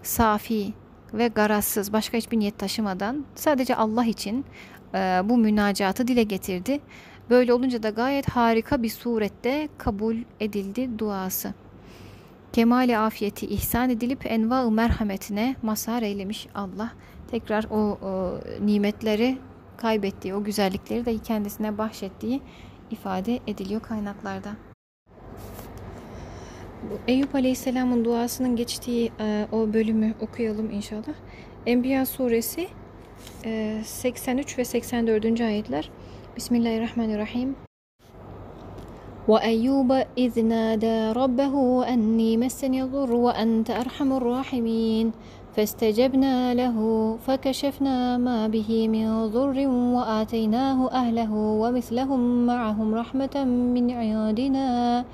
Safi 0.03 0.73
ve 1.15 1.29
garazsız 1.29 1.93
başka 1.93 2.19
hiçbir 2.19 2.39
niyet 2.39 2.59
taşımadan 2.59 3.25
sadece 3.35 3.77
Allah 3.77 4.05
için 4.05 4.45
e, 4.95 4.99
bu 5.25 5.39
münacatı 5.39 6.09
dile 6.09 6.23
getirdi. 6.23 6.81
Böyle 7.31 7.55
olunca 7.55 7.83
da 7.83 7.91
gayet 7.91 8.29
harika 8.29 8.83
bir 8.83 8.89
surette 8.89 9.69
kabul 9.79 10.17
edildi 10.41 10.99
duası. 10.99 11.55
Kemali 12.53 12.99
afiyeti 12.99 13.47
ihsan 13.47 13.91
edilip 13.91 14.27
enva-ı 14.27 14.71
merhametine 14.71 15.57
mazhar 15.63 16.03
eylemiş 16.03 16.47
Allah. 16.55 16.93
Tekrar 17.31 17.65
o, 17.71 17.77
o 17.77 18.41
nimetleri 18.61 19.39
kaybettiği, 19.77 20.35
o 20.35 20.45
güzellikleri 20.45 21.07
de 21.07 21.19
kendisine 21.19 21.79
bahşettiği 21.79 22.43
ifade 22.92 23.40
ediliyor 23.48 23.82
kaynaklarda. 23.82 24.50
Eyüp 27.08 27.36
Aleyhisselam'ın 27.36 28.06
duasının 28.06 28.56
geçtiği 28.56 29.12
e, 29.20 29.48
o 29.52 29.74
bölümü 29.74 30.14
okuyalım 30.22 30.72
inşallah. 30.72 31.14
Enbiya 31.66 32.06
suresi 32.06 32.68
e, 33.46 33.82
83 33.86 34.58
ve 34.58 34.66
84. 34.66 35.42
ayetler. 35.42 35.90
Bismillahirrahmanirrahim. 36.38 37.56
وأيوب 39.28 39.92
إذ 40.18 40.34
نادى 40.54 41.12
ربه 41.22 41.56
أني 41.94 42.38
مسني 42.38 42.84
الضر 42.84 43.12
وأنت 43.26 43.70
أرحم 43.84 44.10
الراحمين 44.14 45.12
فاستجبنا 45.56 46.54
له 46.54 46.78
فكشفنا 47.28 48.18
ما 48.18 48.48
به 48.48 48.88
من 48.88 49.28
ضر 49.36 49.58
وآتيناه 49.68 50.80
أهله 50.92 51.34
ومثلهم 51.34 52.46
معهم 52.46 52.96
رحمة 52.96 53.36
من 53.76 53.86
عندنا 53.92 55.06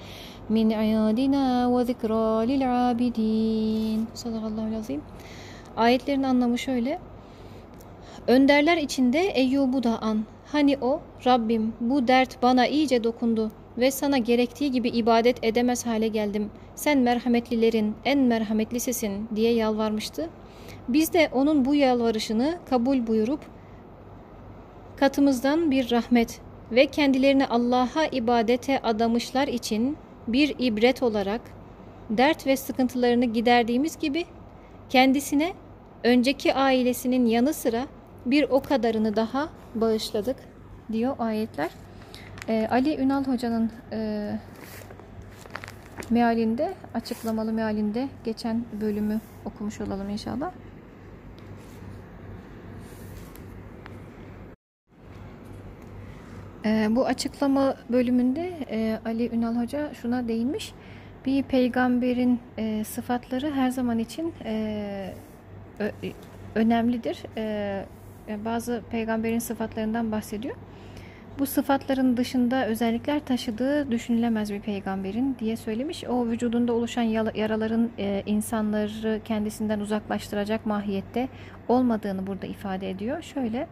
min 0.49 0.69
ayadina 0.69 1.77
ve 1.77 1.85
zikra 1.85 2.39
lil 2.39 2.91
abidin. 2.91 4.07
Sadakallahu 4.13 4.77
azim. 4.79 5.01
Ayetlerin 5.77 6.23
anlamı 6.23 6.57
şöyle. 6.57 6.99
Önderler 8.27 8.77
içinde 8.77 9.19
Eyyub'u 9.19 9.83
da 9.83 10.01
an. 10.01 10.19
Hani 10.51 10.77
o 10.81 11.01
Rabbim 11.25 11.73
bu 11.81 12.07
dert 12.07 12.41
bana 12.41 12.67
iyice 12.67 13.03
dokundu 13.03 13.51
ve 13.78 13.90
sana 13.90 14.18
gerektiği 14.18 14.72
gibi 14.72 14.88
ibadet 14.88 15.44
edemez 15.44 15.86
hale 15.86 16.08
geldim. 16.08 16.50
Sen 16.74 16.98
merhametlilerin 16.98 17.94
en 18.04 18.18
merhametlisisin 18.18 19.28
diye 19.36 19.54
yalvarmıştı. 19.54 20.28
Biz 20.88 21.12
de 21.12 21.28
onun 21.32 21.64
bu 21.64 21.74
yalvarışını 21.74 22.58
kabul 22.70 23.06
buyurup 23.06 23.40
katımızdan 24.96 25.70
bir 25.70 25.90
rahmet 25.90 26.40
ve 26.72 26.86
kendilerini 26.86 27.46
Allah'a 27.46 28.04
ibadete 28.12 28.78
adamışlar 28.82 29.48
için 29.48 29.96
bir 30.28 30.54
ibret 30.58 31.02
olarak 31.02 31.40
dert 32.10 32.46
ve 32.46 32.56
sıkıntılarını 32.56 33.24
giderdiğimiz 33.24 33.98
gibi 33.98 34.24
kendisine 34.88 35.52
önceki 36.04 36.54
ailesinin 36.54 37.26
yanı 37.26 37.54
sıra 37.54 37.86
bir 38.26 38.46
o 38.50 38.60
kadarını 38.60 39.16
daha 39.16 39.48
bağışladık 39.74 40.36
diyor 40.92 41.16
ayetler. 41.18 41.70
Ee, 42.48 42.68
Ali 42.70 43.00
Ünal 43.00 43.24
Hoca'nın 43.24 43.70
e, 43.92 44.30
mealinde, 46.10 46.74
açıklamalı 46.94 47.52
mealinde 47.52 48.08
geçen 48.24 48.64
bölümü 48.80 49.20
okumuş 49.44 49.80
olalım 49.80 50.08
inşallah. 50.08 50.52
Ee, 56.64 56.86
bu 56.90 57.06
açıklama 57.06 57.74
bölümünde 57.90 58.52
e, 58.70 58.98
Ali 59.04 59.34
Ünal 59.34 59.56
Hoca 59.56 59.94
şuna 59.94 60.28
değinmiş. 60.28 60.74
Bir 61.26 61.42
peygamberin 61.42 62.40
e, 62.58 62.84
sıfatları 62.84 63.50
her 63.50 63.70
zaman 63.70 63.98
için 63.98 64.34
e, 64.44 65.14
ö, 65.80 65.90
önemlidir. 66.54 67.22
E, 67.36 67.84
bazı 68.44 68.82
peygamberin 68.90 69.38
sıfatlarından 69.38 70.12
bahsediyor. 70.12 70.56
Bu 71.38 71.46
sıfatların 71.46 72.16
dışında 72.16 72.66
özellikler 72.66 73.24
taşıdığı 73.24 73.90
düşünülemez 73.90 74.52
bir 74.52 74.60
peygamberin 74.60 75.36
diye 75.38 75.56
söylemiş. 75.56 76.04
O 76.04 76.26
vücudunda 76.26 76.72
oluşan 76.72 77.02
yaraların 77.34 77.90
e, 77.98 78.22
insanları 78.26 79.20
kendisinden 79.24 79.80
uzaklaştıracak 79.80 80.66
mahiyette 80.66 81.28
olmadığını 81.68 82.26
burada 82.26 82.46
ifade 82.46 82.90
ediyor. 82.90 83.22
Şöyle, 83.22 83.68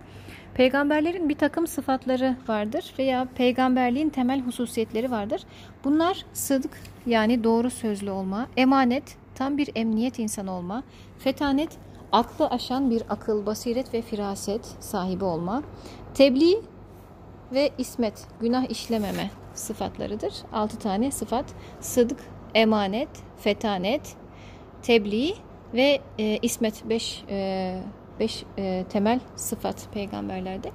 peygamberlerin 0.54 1.28
bir 1.28 1.34
takım 1.34 1.66
sıfatları 1.66 2.36
vardır 2.48 2.94
veya 2.98 3.28
peygamberliğin 3.34 4.08
temel 4.08 4.40
hususiyetleri 4.40 5.10
vardır. 5.10 5.42
Bunlar 5.84 6.24
sıdk 6.32 6.70
yani 7.06 7.44
doğru 7.44 7.70
sözlü 7.70 8.10
olma, 8.10 8.46
emanet, 8.56 9.16
tam 9.34 9.58
bir 9.58 9.70
emniyet 9.74 10.18
insanı 10.18 10.52
olma, 10.52 10.82
fetanet, 11.18 11.70
aklı 12.12 12.46
aşan 12.46 12.90
bir 12.90 13.02
akıl, 13.08 13.46
basiret 13.46 13.94
ve 13.94 14.02
firaset 14.02 14.64
sahibi 14.80 15.24
olma, 15.24 15.62
tebliğ 16.14 16.60
ve 17.52 17.70
ismet, 17.78 18.26
günah 18.40 18.70
işlememe 18.70 19.30
sıfatlarıdır. 19.54 20.34
Altı 20.52 20.78
tane 20.78 21.10
sıfat. 21.10 21.44
Sıdk, 21.80 22.18
emanet, 22.54 23.08
fetanet, 23.38 24.16
tebliğ 24.82 25.34
ve 25.74 26.00
e, 26.18 26.38
ismet. 26.42 26.88
Beş, 26.88 27.24
e, 27.30 27.78
beş 28.20 28.44
e, 28.58 28.84
temel 28.90 29.20
sıfat 29.36 29.88
peygamberlerde. 29.94 30.70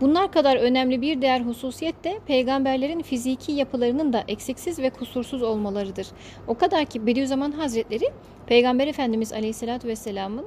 Bunlar 0.00 0.32
kadar 0.32 0.56
önemli 0.56 1.02
bir 1.02 1.22
değer 1.22 1.40
hususiyet 1.40 2.04
de 2.04 2.20
peygamberlerin 2.26 3.02
fiziki 3.02 3.52
yapılarının 3.52 4.12
da 4.12 4.24
eksiksiz 4.28 4.78
ve 4.78 4.90
kusursuz 4.90 5.42
olmalarıdır. 5.42 6.06
O 6.46 6.54
kadar 6.54 6.84
ki 6.84 7.06
Bediüzzaman 7.06 7.52
Hazretleri 7.52 8.12
Peygamber 8.46 8.86
Efendimiz 8.86 9.32
Aleyhisselatü 9.32 9.88
Vesselam'ın 9.88 10.46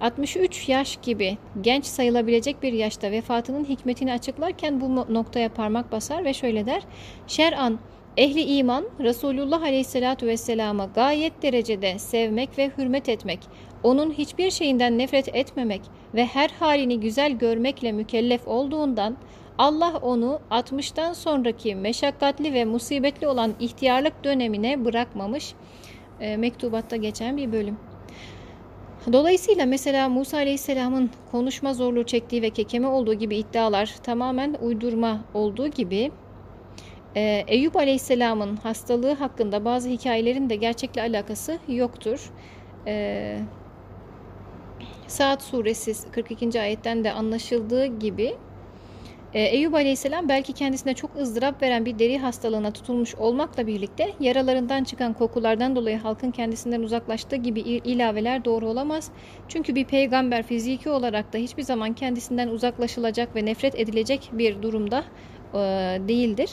63 0.00 0.68
yaş 0.68 0.98
gibi 1.02 1.38
genç 1.60 1.84
sayılabilecek 1.84 2.62
bir 2.62 2.72
yaşta 2.72 3.10
vefatının 3.10 3.64
hikmetini 3.64 4.12
açıklarken 4.12 4.80
bu 4.80 5.14
noktaya 5.14 5.48
parmak 5.48 5.92
basar 5.92 6.24
ve 6.24 6.34
şöyle 6.34 6.66
der. 6.66 6.82
Şer'an 7.26 7.78
ehli 8.16 8.40
iman 8.40 8.84
Resulullah 9.00 9.62
Aleyhisselatü 9.62 10.26
Vesselam'a 10.26 10.84
gayet 10.84 11.42
derecede 11.42 11.98
sevmek 11.98 12.58
ve 12.58 12.70
hürmet 12.78 13.08
etmek, 13.08 13.40
onun 13.82 14.12
hiçbir 14.12 14.50
şeyinden 14.50 14.98
nefret 14.98 15.34
etmemek 15.34 15.80
ve 16.14 16.26
her 16.26 16.50
halini 16.50 17.00
güzel 17.00 17.32
görmekle 17.32 17.92
mükellef 17.92 18.48
olduğundan 18.48 19.16
Allah 19.58 19.98
onu 20.02 20.40
60'tan 20.50 21.14
sonraki 21.14 21.74
meşakkatli 21.74 22.54
ve 22.54 22.64
musibetli 22.64 23.28
olan 23.28 23.54
ihtiyarlık 23.60 24.24
dönemine 24.24 24.84
bırakmamış. 24.84 25.54
E, 26.20 26.36
mektubatta 26.36 26.96
geçen 26.96 27.36
bir 27.36 27.52
bölüm. 27.52 27.89
Dolayısıyla 29.12 29.66
mesela 29.66 30.08
Musa 30.08 30.36
Aleyhisselam'ın 30.36 31.10
konuşma 31.32 31.74
zorluğu 31.74 32.04
çektiği 32.04 32.42
ve 32.42 32.50
kekeme 32.50 32.86
olduğu 32.86 33.14
gibi 33.14 33.36
iddialar 33.36 33.94
tamamen 34.02 34.56
uydurma 34.62 35.20
olduğu 35.34 35.68
gibi 35.68 36.12
e, 37.16 37.44
Eyüp 37.48 37.76
Aleyhisselam'ın 37.76 38.56
hastalığı 38.56 39.14
hakkında 39.14 39.64
bazı 39.64 39.88
hikayelerin 39.88 40.50
de 40.50 40.56
gerçekle 40.56 41.02
alakası 41.02 41.58
yoktur. 41.68 42.30
E, 42.86 43.38
Saat 45.06 45.42
suresi 45.42 46.10
42. 46.10 46.60
ayetten 46.60 47.04
de 47.04 47.12
anlaşıldığı 47.12 47.86
gibi 47.86 48.36
e, 49.34 49.42
Eyüp 49.42 49.74
Aleyhisselam 49.74 50.28
belki 50.28 50.52
kendisine 50.52 50.94
çok 50.94 51.16
ızdırap 51.16 51.62
veren 51.62 51.84
bir 51.84 51.98
deri 51.98 52.18
hastalığına 52.18 52.70
tutulmuş 52.70 53.14
olmakla 53.14 53.66
birlikte 53.66 54.12
yaralarından 54.20 54.84
çıkan 54.84 55.12
kokulardan 55.12 55.76
dolayı 55.76 55.98
halkın 55.98 56.30
kendisinden 56.30 56.82
uzaklaştığı 56.82 57.36
gibi 57.36 57.60
ilaveler 57.60 58.44
doğru 58.44 58.68
olamaz. 58.68 59.10
Çünkü 59.48 59.74
bir 59.74 59.84
peygamber 59.84 60.42
fiziki 60.42 60.90
olarak 60.90 61.32
da 61.32 61.38
hiçbir 61.38 61.62
zaman 61.62 61.92
kendisinden 61.92 62.48
uzaklaşılacak 62.48 63.36
ve 63.36 63.44
nefret 63.46 63.74
edilecek 63.74 64.30
bir 64.32 64.62
durumda 64.62 65.04
e, 65.54 65.58
değildir. 66.08 66.50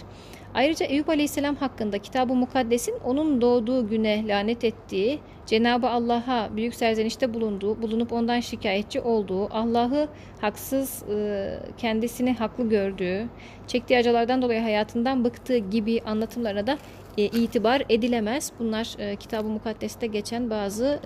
Ayrıca 0.58 0.86
Eyüp 0.86 1.10
Aleyhisselam 1.10 1.56
hakkında 1.56 2.00
Kitab-ı 2.00 2.36
Mukaddes'in 2.36 2.96
onun 3.04 3.42
doğduğu 3.42 3.90
güne 3.90 4.28
lanet 4.28 4.64
ettiği, 4.64 5.20
Cenabı 5.46 5.90
Allah'a 5.90 6.56
büyük 6.56 6.76
serzenişte 6.76 7.34
bulunduğu, 7.34 7.82
bulunup 7.82 8.14
ondan 8.14 8.40
şikayetçi 8.40 9.02
olduğu, 9.02 9.54
Allah'ı 9.54 10.08
haksız, 10.42 11.04
e, 11.04 11.60
kendisini 11.78 12.34
haklı 12.34 12.70
gördüğü, 12.70 13.26
çektiği 13.68 13.98
acılardan 13.98 14.42
dolayı 14.42 14.62
hayatından 14.62 15.24
bıktığı 15.24 15.58
gibi 15.58 16.02
anlatımlara 16.06 16.68
da 16.68 16.78
e, 17.18 17.24
itibar 17.24 17.84
edilemez. 17.90 18.52
Bunlar 18.60 18.96
e, 19.00 19.16
Kitab-ı 19.16 19.48
Mukaddes'te 19.48 20.08
geçen 20.08 20.50
bazı 20.50 21.00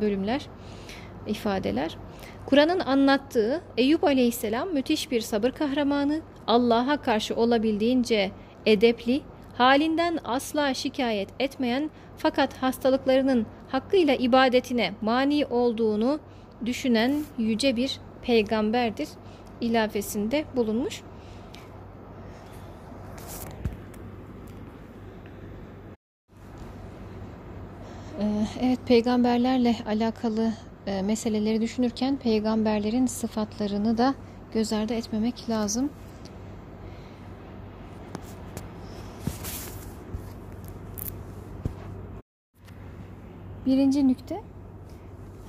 bölümler, 0.00 0.46
ifadeler. 1.26 1.96
Kur'an'ın 2.46 2.80
anlattığı 2.80 3.60
Eyüp 3.76 4.04
Aleyhisselam 4.04 4.74
müthiş 4.74 5.10
bir 5.10 5.20
sabır 5.20 5.50
kahramanı, 5.50 6.20
Allah'a 6.50 6.96
karşı 6.96 7.34
olabildiğince 7.36 8.30
edepli, 8.66 9.20
halinden 9.54 10.18
asla 10.24 10.74
şikayet 10.74 11.28
etmeyen 11.40 11.90
fakat 12.16 12.56
hastalıklarının 12.62 13.46
hakkıyla 13.68 14.14
ibadetine 14.14 14.92
mani 15.00 15.46
olduğunu 15.46 16.20
düşünen 16.66 17.14
yüce 17.38 17.76
bir 17.76 18.00
peygamberdir 18.22 19.08
ilafesinde 19.60 20.44
bulunmuş. 20.56 21.02
Ee, 28.20 28.24
evet 28.60 28.78
peygamberlerle 28.86 29.76
alakalı 29.86 30.52
e, 30.86 31.02
meseleleri 31.02 31.60
düşünürken 31.60 32.16
peygamberlerin 32.16 33.06
sıfatlarını 33.06 33.98
da 33.98 34.14
göz 34.54 34.72
ardı 34.72 34.94
etmemek 34.94 35.50
lazım. 35.50 35.90
Birinci 43.70 44.08
nükte 44.08 44.42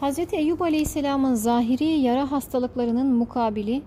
Hz. 0.01 0.19
Eyyub 0.33 0.59
Aleyhisselam'ın 0.59 1.33
zahiri 1.33 1.85
yara 1.85 2.31
hastalıklarının 2.31 3.07
mukabili 3.07 3.81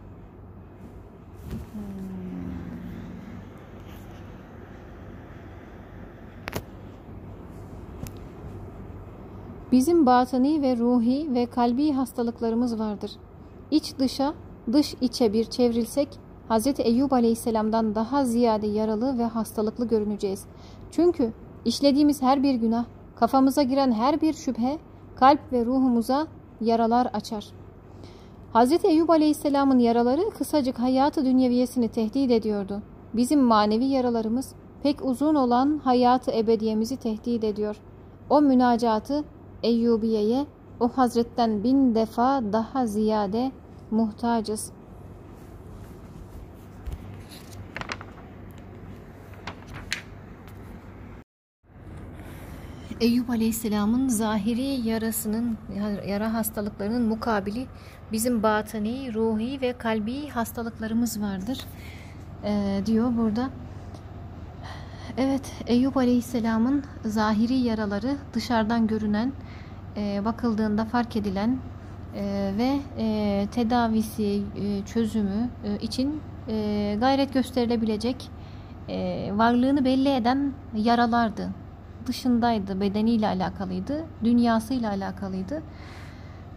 Bizim 9.73 10.07
batını 10.07 10.63
ve 10.63 10.77
ruhi 10.77 11.35
ve 11.35 11.47
kalbi 11.47 11.93
hastalıklarımız 11.93 12.79
vardır. 12.79 13.11
İç 13.71 13.99
dışa, 13.99 14.35
dış 14.73 14.95
içe 15.01 15.33
bir 15.33 15.45
çevrilsek 15.45 16.09
Hz. 16.49 16.81
Eyyub 16.81 17.11
Aleyhisselam'dan 17.11 17.95
daha 17.95 18.25
ziyade 18.25 18.67
yaralı 18.67 19.19
ve 19.19 19.25
hastalıklı 19.25 19.89
görüneceğiz. 19.89 20.45
Çünkü 20.91 21.33
işlediğimiz 21.65 22.23
her 22.23 22.43
bir 22.43 22.55
günah, 22.55 22.85
kafamıza 23.17 23.63
giren 23.63 23.93
her 23.93 24.21
bir 24.21 24.33
şüphe, 24.33 24.79
kalp 25.17 25.53
ve 25.53 25.65
ruhumuza 25.65 26.27
yaralar 26.61 27.07
açar. 27.07 27.47
Hz. 28.55 28.85
Eyyub 28.85 29.09
Aleyhisselam'ın 29.09 29.79
yaraları 29.79 30.31
kısacık 30.31 30.79
hayatı 30.79 31.25
dünyeviyesini 31.25 31.89
tehdit 31.89 32.31
ediyordu. 32.31 32.83
Bizim 33.15 33.41
manevi 33.41 33.85
yaralarımız 33.85 34.55
pek 34.83 35.05
uzun 35.05 35.35
olan 35.35 35.81
hayatı 35.85 36.33
ebediyemizi 36.33 36.97
tehdit 36.97 37.45
ediyor. 37.45 37.77
O 38.31 38.41
münacatı 38.41 39.25
Eyyubiye'ye 39.63 40.47
o 40.81 40.89
hazretten 40.89 41.65
bin 41.65 41.95
defa 41.95 42.43
daha 42.53 42.87
ziyade 42.87 43.53
muhtacız. 43.91 44.73
Eyüp 53.05 53.31
Aleyhisselam'ın 53.31 54.09
zahiri 54.09 54.89
yarasının, 54.89 55.59
yara 56.09 56.35
hastalıklarının 56.35 57.03
mukabili 57.03 57.67
bizim 58.13 58.43
batani, 58.43 59.15
ruhi 59.15 59.61
ve 59.61 59.73
kalbi 59.79 60.29
hastalıklarımız 60.29 61.21
vardır 61.21 61.61
ee, 62.45 62.81
diyor 62.87 63.17
burada. 63.17 63.51
Evet, 65.19 65.53
Eyüp 65.67 65.97
Aleyhisselam'ın 65.97 66.85
zahiri 67.05 67.55
yaraları 67.55 68.17
dışarıdan 68.35 68.87
görünen, 68.87 69.33
e, 69.97 70.25
bakıldığında 70.25 70.85
fark 70.85 71.17
edilen 71.17 71.59
e, 72.15 72.53
ve 72.59 72.79
e, 72.99 73.47
tedavisi, 73.53 74.43
e, 74.57 74.87
çözümü 74.87 75.49
e, 75.65 75.79
için 75.79 76.21
e, 76.49 76.97
gayret 77.01 77.35
gösterilebilecek 77.35 78.31
e, 78.89 79.31
varlığını 79.35 79.85
belli 79.85 80.09
eden 80.09 80.53
yaralardı. 80.75 81.64
Dışındaydı, 82.07 82.81
bedeniyle 82.81 83.29
alakalıydı, 83.29 84.05
dünyasıyla 84.25 84.91
alakalıydı. 84.91 85.63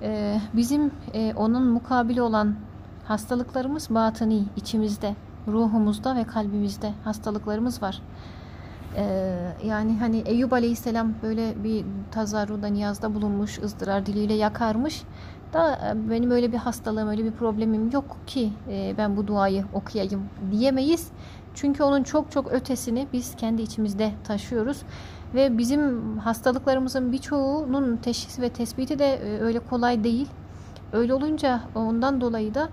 E, 0.01 0.39
bizim 0.53 0.91
e, 1.13 1.33
onun 1.33 1.67
mukabili 1.67 2.21
olan 2.21 2.55
hastalıklarımız 3.05 3.89
batıni, 3.89 4.43
içimizde, 4.55 5.15
ruhumuzda 5.47 6.15
ve 6.15 6.23
kalbimizde 6.23 6.93
hastalıklarımız 7.03 7.81
var. 7.81 8.01
Ee, 8.95 9.53
yani 9.65 9.97
hani 9.99 10.17
Eyüp 10.17 10.53
Aleyhisselam 10.53 11.13
böyle 11.23 11.63
bir 11.63 11.85
tazarruda 12.11 12.67
niyazda 12.67 13.15
bulunmuş 13.15 13.59
ızdırar 13.59 14.05
diliyle 14.05 14.33
yakarmış 14.33 15.03
da 15.53 15.75
e, 15.75 16.09
benim 16.09 16.31
öyle 16.31 16.51
bir 16.51 16.57
hastalığım 16.57 17.09
öyle 17.09 17.25
bir 17.25 17.31
problemim 17.31 17.91
yok 17.91 18.17
ki 18.27 18.53
e, 18.69 18.95
ben 18.97 19.17
bu 19.17 19.27
duayı 19.27 19.65
okuyayım 19.73 20.23
diyemeyiz. 20.51 21.07
Çünkü 21.53 21.83
onun 21.83 22.03
çok 22.03 22.31
çok 22.31 22.51
ötesini 22.51 23.07
biz 23.13 23.35
kendi 23.35 23.61
içimizde 23.61 24.11
taşıyoruz 24.23 24.81
ve 25.33 25.57
bizim 25.57 26.17
hastalıklarımızın 26.17 27.11
birçoğunun 27.11 27.97
teşhis 27.97 28.39
ve 28.39 28.49
tespiti 28.49 28.99
de 28.99 29.13
e, 29.13 29.39
öyle 29.41 29.59
kolay 29.59 30.03
değil. 30.03 30.27
Öyle 30.93 31.13
olunca 31.13 31.61
ondan 31.75 32.21
dolayı 32.21 32.53
da 32.53 32.69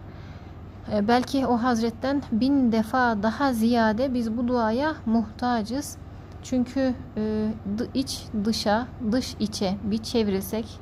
belki 1.08 1.46
o 1.46 1.56
hazretten 1.56 2.22
bin 2.32 2.72
defa 2.72 3.22
daha 3.22 3.52
ziyade 3.52 4.14
biz 4.14 4.36
bu 4.36 4.48
duaya 4.48 4.94
muhtacız. 5.06 5.96
Çünkü 6.42 6.94
e, 7.16 7.48
iç 7.94 8.24
dışa, 8.44 8.86
dış 9.12 9.36
içe 9.40 9.76
bir 9.84 9.98
çevrilsek, 9.98 10.80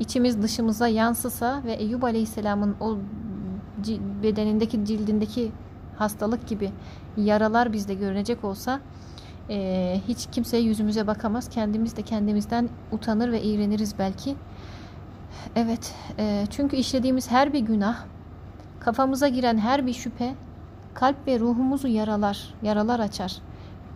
içimiz 0.00 0.42
dışımıza 0.42 0.88
yansısa 0.88 1.62
ve 1.64 1.72
Eyüp 1.72 2.04
Aleyhisselam'ın 2.04 2.76
o 2.80 2.98
bedenindeki 4.22 4.84
cildindeki 4.84 5.52
hastalık 5.96 6.48
gibi 6.48 6.70
yaralar 7.16 7.72
bizde 7.72 7.94
görünecek 7.94 8.44
olsa 8.44 8.80
e, 9.50 10.00
hiç 10.08 10.26
kimseye 10.32 10.62
yüzümüze 10.62 11.06
bakamaz. 11.06 11.48
Kendimiz 11.50 11.96
de 11.96 12.02
kendimizden 12.02 12.68
utanır 12.92 13.32
ve 13.32 13.42
iğreniriz 13.42 13.94
belki. 13.98 14.36
Evet, 15.56 15.94
e, 16.18 16.44
çünkü 16.50 16.76
işlediğimiz 16.76 17.30
her 17.30 17.52
bir 17.52 17.60
günah, 17.60 18.04
kafamıza 18.80 19.28
giren 19.28 19.58
her 19.58 19.86
bir 19.86 19.92
şüphe, 19.92 20.34
kalp 20.94 21.26
ve 21.26 21.40
ruhumuzu 21.40 21.88
yaralar, 21.88 22.54
yaralar 22.62 23.00
açar 23.00 23.40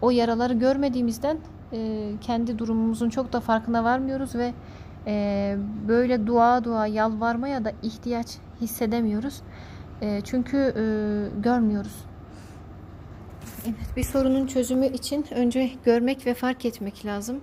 o 0.02 0.10
yaraları 0.10 0.54
görmediğimizden 0.54 1.38
e, 1.72 2.10
kendi 2.20 2.58
durumumuzun 2.58 3.10
çok 3.10 3.32
da 3.32 3.40
farkına 3.40 3.84
varmıyoruz 3.84 4.34
ve 4.34 4.52
e, 5.06 5.56
böyle 5.88 6.26
dua 6.26 6.64
dua 6.64 6.86
yalvarmaya 6.86 7.64
da 7.64 7.72
ihtiyaç 7.82 8.26
hissedemiyoruz. 8.60 9.40
E, 10.00 10.20
çünkü 10.24 10.56
e, 10.56 10.84
görmüyoruz. 11.40 12.04
Evet, 13.64 13.96
bir 13.96 14.02
sorunun 14.02 14.46
çözümü 14.46 14.86
için 14.86 15.26
önce 15.30 15.70
görmek 15.84 16.26
ve 16.26 16.34
fark 16.34 16.64
etmek 16.64 17.06
lazım. 17.06 17.40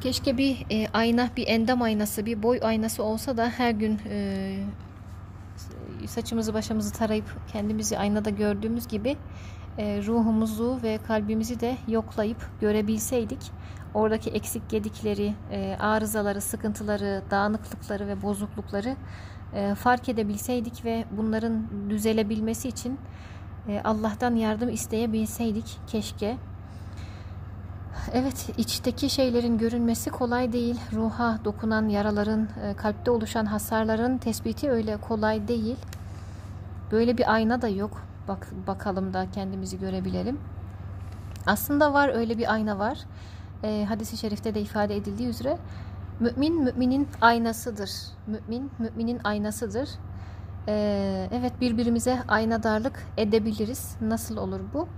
Keşke 0.00 0.38
bir 0.38 0.66
e, 0.70 0.86
ayna, 0.92 1.30
bir 1.36 1.48
endam 1.48 1.82
aynası, 1.82 2.26
bir 2.26 2.42
boy 2.42 2.58
aynası 2.62 3.02
olsa 3.02 3.36
da 3.36 3.48
her 3.50 3.70
gün 3.70 4.00
e, 4.10 4.56
saçımızı 6.06 6.54
başımızı 6.54 6.92
tarayıp 6.92 7.24
kendimizi 7.52 7.98
aynada 7.98 8.30
gördüğümüz 8.30 8.88
gibi 8.88 9.16
e, 9.78 10.02
ruhumuzu 10.06 10.78
ve 10.82 10.98
kalbimizi 11.06 11.60
de 11.60 11.76
yoklayıp 11.88 12.46
görebilseydik 12.60 13.50
oradaki 13.94 14.30
eksik 14.30 14.70
gedikleri, 14.70 15.34
e, 15.50 15.76
arızaları, 15.80 16.40
sıkıntıları, 16.40 17.22
dağınıklıkları 17.30 18.08
ve 18.08 18.22
bozuklukları 18.22 18.96
e, 19.54 19.74
fark 19.74 20.08
edebilseydik 20.08 20.84
ve 20.84 21.04
bunların 21.16 21.66
düzelebilmesi 21.90 22.68
için 22.68 22.98
e, 23.68 23.80
Allah'tan 23.84 24.34
yardım 24.34 24.68
isteyebilseydik 24.68 25.78
keşke. 25.86 26.36
Evet, 28.12 28.50
içteki 28.58 29.10
şeylerin 29.10 29.58
görünmesi 29.58 30.10
kolay 30.10 30.52
değil. 30.52 30.80
Ruha 30.92 31.38
dokunan 31.44 31.88
yaraların, 31.88 32.48
e, 32.64 32.74
kalpte 32.74 33.10
oluşan 33.10 33.46
hasarların 33.46 34.18
tespiti 34.18 34.70
öyle 34.70 34.96
kolay 34.96 35.48
değil. 35.48 35.76
Böyle 36.92 37.18
bir 37.18 37.32
ayna 37.32 37.62
da 37.62 37.68
yok. 37.68 38.02
Bak 38.28 38.48
bakalım 38.66 39.14
da 39.14 39.26
kendimizi 39.34 39.78
görebilelim. 39.78 40.38
Aslında 41.46 41.92
var 41.92 42.08
öyle 42.14 42.38
bir 42.38 42.52
ayna 42.52 42.78
var. 42.78 42.98
E, 43.62 43.84
hadisi 43.88 44.16
şerifte 44.16 44.54
de 44.54 44.60
ifade 44.60 44.96
edildiği 44.96 45.28
üzere 45.28 45.58
mümin 46.20 46.62
müminin 46.62 47.08
aynasıdır. 47.20 47.90
Mümin 48.26 48.70
müminin 48.78 49.20
aynasıdır. 49.24 49.88
E, 50.68 51.28
evet 51.32 51.60
birbirimize 51.60 52.22
aynadarlık 52.28 53.06
edebiliriz. 53.16 53.96
Nasıl 54.00 54.36
olur 54.36 54.60
bu? 54.74 54.88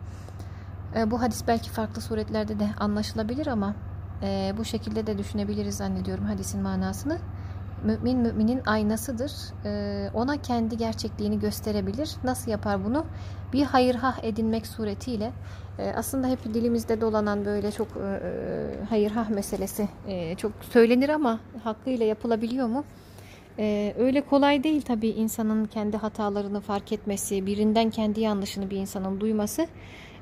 E, 0.97 1.11
bu 1.11 1.23
hadis 1.23 1.47
belki 1.47 1.71
farklı 1.71 2.03
suretlerde 2.03 2.59
de 2.59 2.69
anlaşılabilir 2.81 3.47
ama 3.47 3.75
e, 4.23 4.55
bu 4.59 4.64
şekilde 4.64 5.07
de 5.07 5.19
düşünebiliriz 5.19 5.77
zannediyorum 5.77 6.25
hadisin 6.25 6.62
manasını. 6.62 7.19
Mümin 7.85 8.19
müminin 8.19 8.62
aynasıdır. 8.67 9.33
E, 9.65 10.11
ona 10.15 10.43
kendi 10.43 10.77
gerçekliğini 10.77 11.41
gösterebilir. 11.41 12.11
Nasıl 12.25 12.51
yapar 12.51 12.85
bunu? 12.85 13.07
Bir 13.53 13.62
hayırhah 13.62 14.25
edinmek 14.25 14.67
suretiyle. 14.67 15.33
E, 15.79 15.93
aslında 15.97 16.29
hep 16.29 16.55
dilimizde 16.55 17.01
dolanan 17.01 17.45
böyle 17.45 17.73
çok 17.73 17.89
e, 17.89 18.01
e 18.01 18.85
hayırhah 18.85 19.29
meselesi 19.29 19.89
e, 20.09 20.35
çok 20.35 20.53
söylenir 20.71 21.09
ama 21.09 21.41
hakkıyla 21.65 22.07
yapılabiliyor 22.07 22.67
mu? 22.67 22.85
Ee, 23.59 23.95
öyle 23.99 24.21
kolay 24.21 24.65
değil 24.65 24.83
tabii 24.83 25.09
insanın 25.09 25.65
kendi 25.65 25.97
hatalarını 25.97 26.61
fark 26.61 26.93
etmesi, 26.93 27.47
birinden 27.47 27.91
kendi 27.91 28.21
yanlışını 28.21 28.71
bir 28.71 28.77
insanın 28.77 29.21
duyması. 29.21 29.67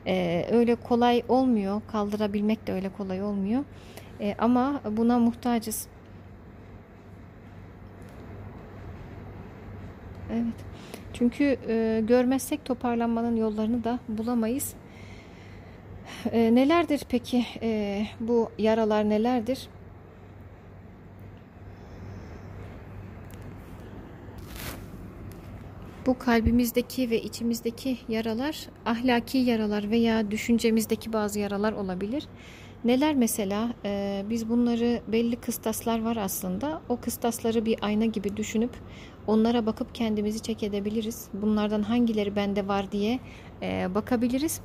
Ee, 0.06 0.46
öyle 0.52 0.74
kolay 0.74 1.22
olmuyor. 1.28 1.82
Kaldırabilmek 1.92 2.66
de 2.66 2.72
öyle 2.72 2.88
kolay 2.88 3.22
olmuyor. 3.22 3.64
Ee, 4.20 4.34
ama 4.38 4.80
buna 4.90 5.18
muhtacız. 5.18 5.86
Evet. 10.34 10.54
Çünkü 11.12 11.56
e, 11.68 12.02
görmezsek 12.08 12.64
toparlanmanın 12.64 13.36
yollarını 13.36 13.84
da 13.84 13.98
bulamayız. 14.08 14.74
E, 16.32 16.54
nelerdir 16.54 17.00
peki 17.08 17.46
e, 17.62 18.02
bu 18.20 18.50
yaralar 18.58 19.08
nelerdir? 19.08 19.68
Bu 26.06 26.18
kalbimizdeki 26.18 27.10
ve 27.10 27.22
içimizdeki 27.22 27.98
yaralar 28.08 28.68
ahlaki 28.86 29.38
yaralar 29.38 29.90
veya 29.90 30.30
düşüncemizdeki 30.30 31.12
bazı 31.12 31.38
yaralar 31.38 31.72
olabilir. 31.72 32.28
Neler 32.84 33.14
mesela? 33.14 33.74
Ee, 33.84 34.24
biz 34.30 34.48
bunları 34.48 35.00
belli 35.08 35.36
kıstaslar 35.36 36.02
var 36.02 36.16
aslında. 36.16 36.82
O 36.88 37.00
kıstasları 37.00 37.66
bir 37.66 37.78
ayna 37.82 38.04
gibi 38.04 38.36
düşünüp 38.36 38.70
onlara 39.26 39.66
bakıp 39.66 39.94
kendimizi 39.94 40.42
çek 40.42 40.62
edebiliriz. 40.62 41.28
Bunlardan 41.32 41.82
hangileri 41.82 42.36
bende 42.36 42.68
var 42.68 42.92
diye 42.92 43.20
e, 43.62 43.94
bakabiliriz. 43.94 44.60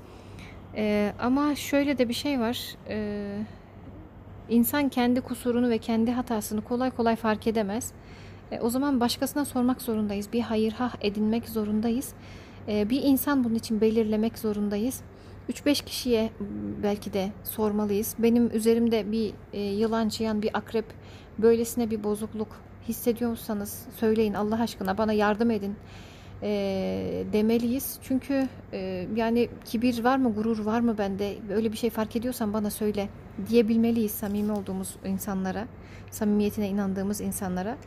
E, 0.76 1.14
ama 1.20 1.56
şöyle 1.56 1.98
de 1.98 2.10
bir 2.10 2.14
şey 2.14 2.40
var. 2.40 2.76
E, 2.90 3.38
insan 4.50 4.90
kendi 4.90 5.22
kusurunu 5.22 5.70
ve 5.70 5.78
kendi 5.78 6.12
hatasını 6.12 6.62
kolay 6.62 6.92
kolay 6.92 7.16
fark 7.16 7.48
edemez. 7.48 7.92
E, 8.52 8.60
o 8.60 8.70
zaman 8.70 9.00
başkasına 9.00 9.46
sormak 9.46 9.82
zorundayız. 9.82 10.34
Bir 10.34 10.42
hayır 10.42 10.72
hah 10.72 10.96
edinmek 11.02 11.50
zorundayız. 11.50 12.14
E, 12.68 12.90
bir 12.90 13.04
insan 13.04 13.44
bunun 13.44 13.56
için 13.56 13.82
belirlemek 13.82 14.40
zorundayız. 14.40 15.02
3-5 15.50 15.86
kişiye 15.86 16.30
belki 16.84 17.14
de 17.14 17.32
sormalıyız. 17.44 18.16
Benim 18.20 18.56
üzerimde 18.56 19.12
bir 19.12 19.34
e, 19.54 19.62
yılan, 19.62 20.10
çıyan, 20.10 20.42
bir 20.42 20.58
akrep 20.58 20.86
böylesine 21.38 21.90
bir 21.92 22.04
bozukluk 22.04 22.48
hissediyorsanız 22.90 23.86
söyleyin 24.00 24.34
Allah 24.34 24.62
aşkına 24.62 24.98
bana 24.98 25.14
yardım 25.14 25.52
edin. 25.52 25.76
e, 26.44 26.50
demeliyiz. 27.34 28.00
Çünkü 28.04 28.48
e, 28.74 29.08
yani 29.16 29.50
kibir 29.66 30.04
var 30.04 30.18
mı, 30.18 30.34
gurur 30.34 30.60
var 30.66 30.80
mı 30.80 30.98
bende? 30.98 31.38
Öyle 31.56 31.72
bir 31.72 31.78
şey 31.78 31.90
fark 31.90 32.16
ediyorsan 32.16 32.54
bana 32.54 32.70
söyle 32.70 33.10
diyebilmeliyiz 33.50 34.12
samimi 34.12 34.52
olduğumuz 34.52 34.96
insanlara, 35.06 35.68
samimiyetine 36.12 36.70
inandığımız 36.70 37.22
insanlara. 37.22 37.78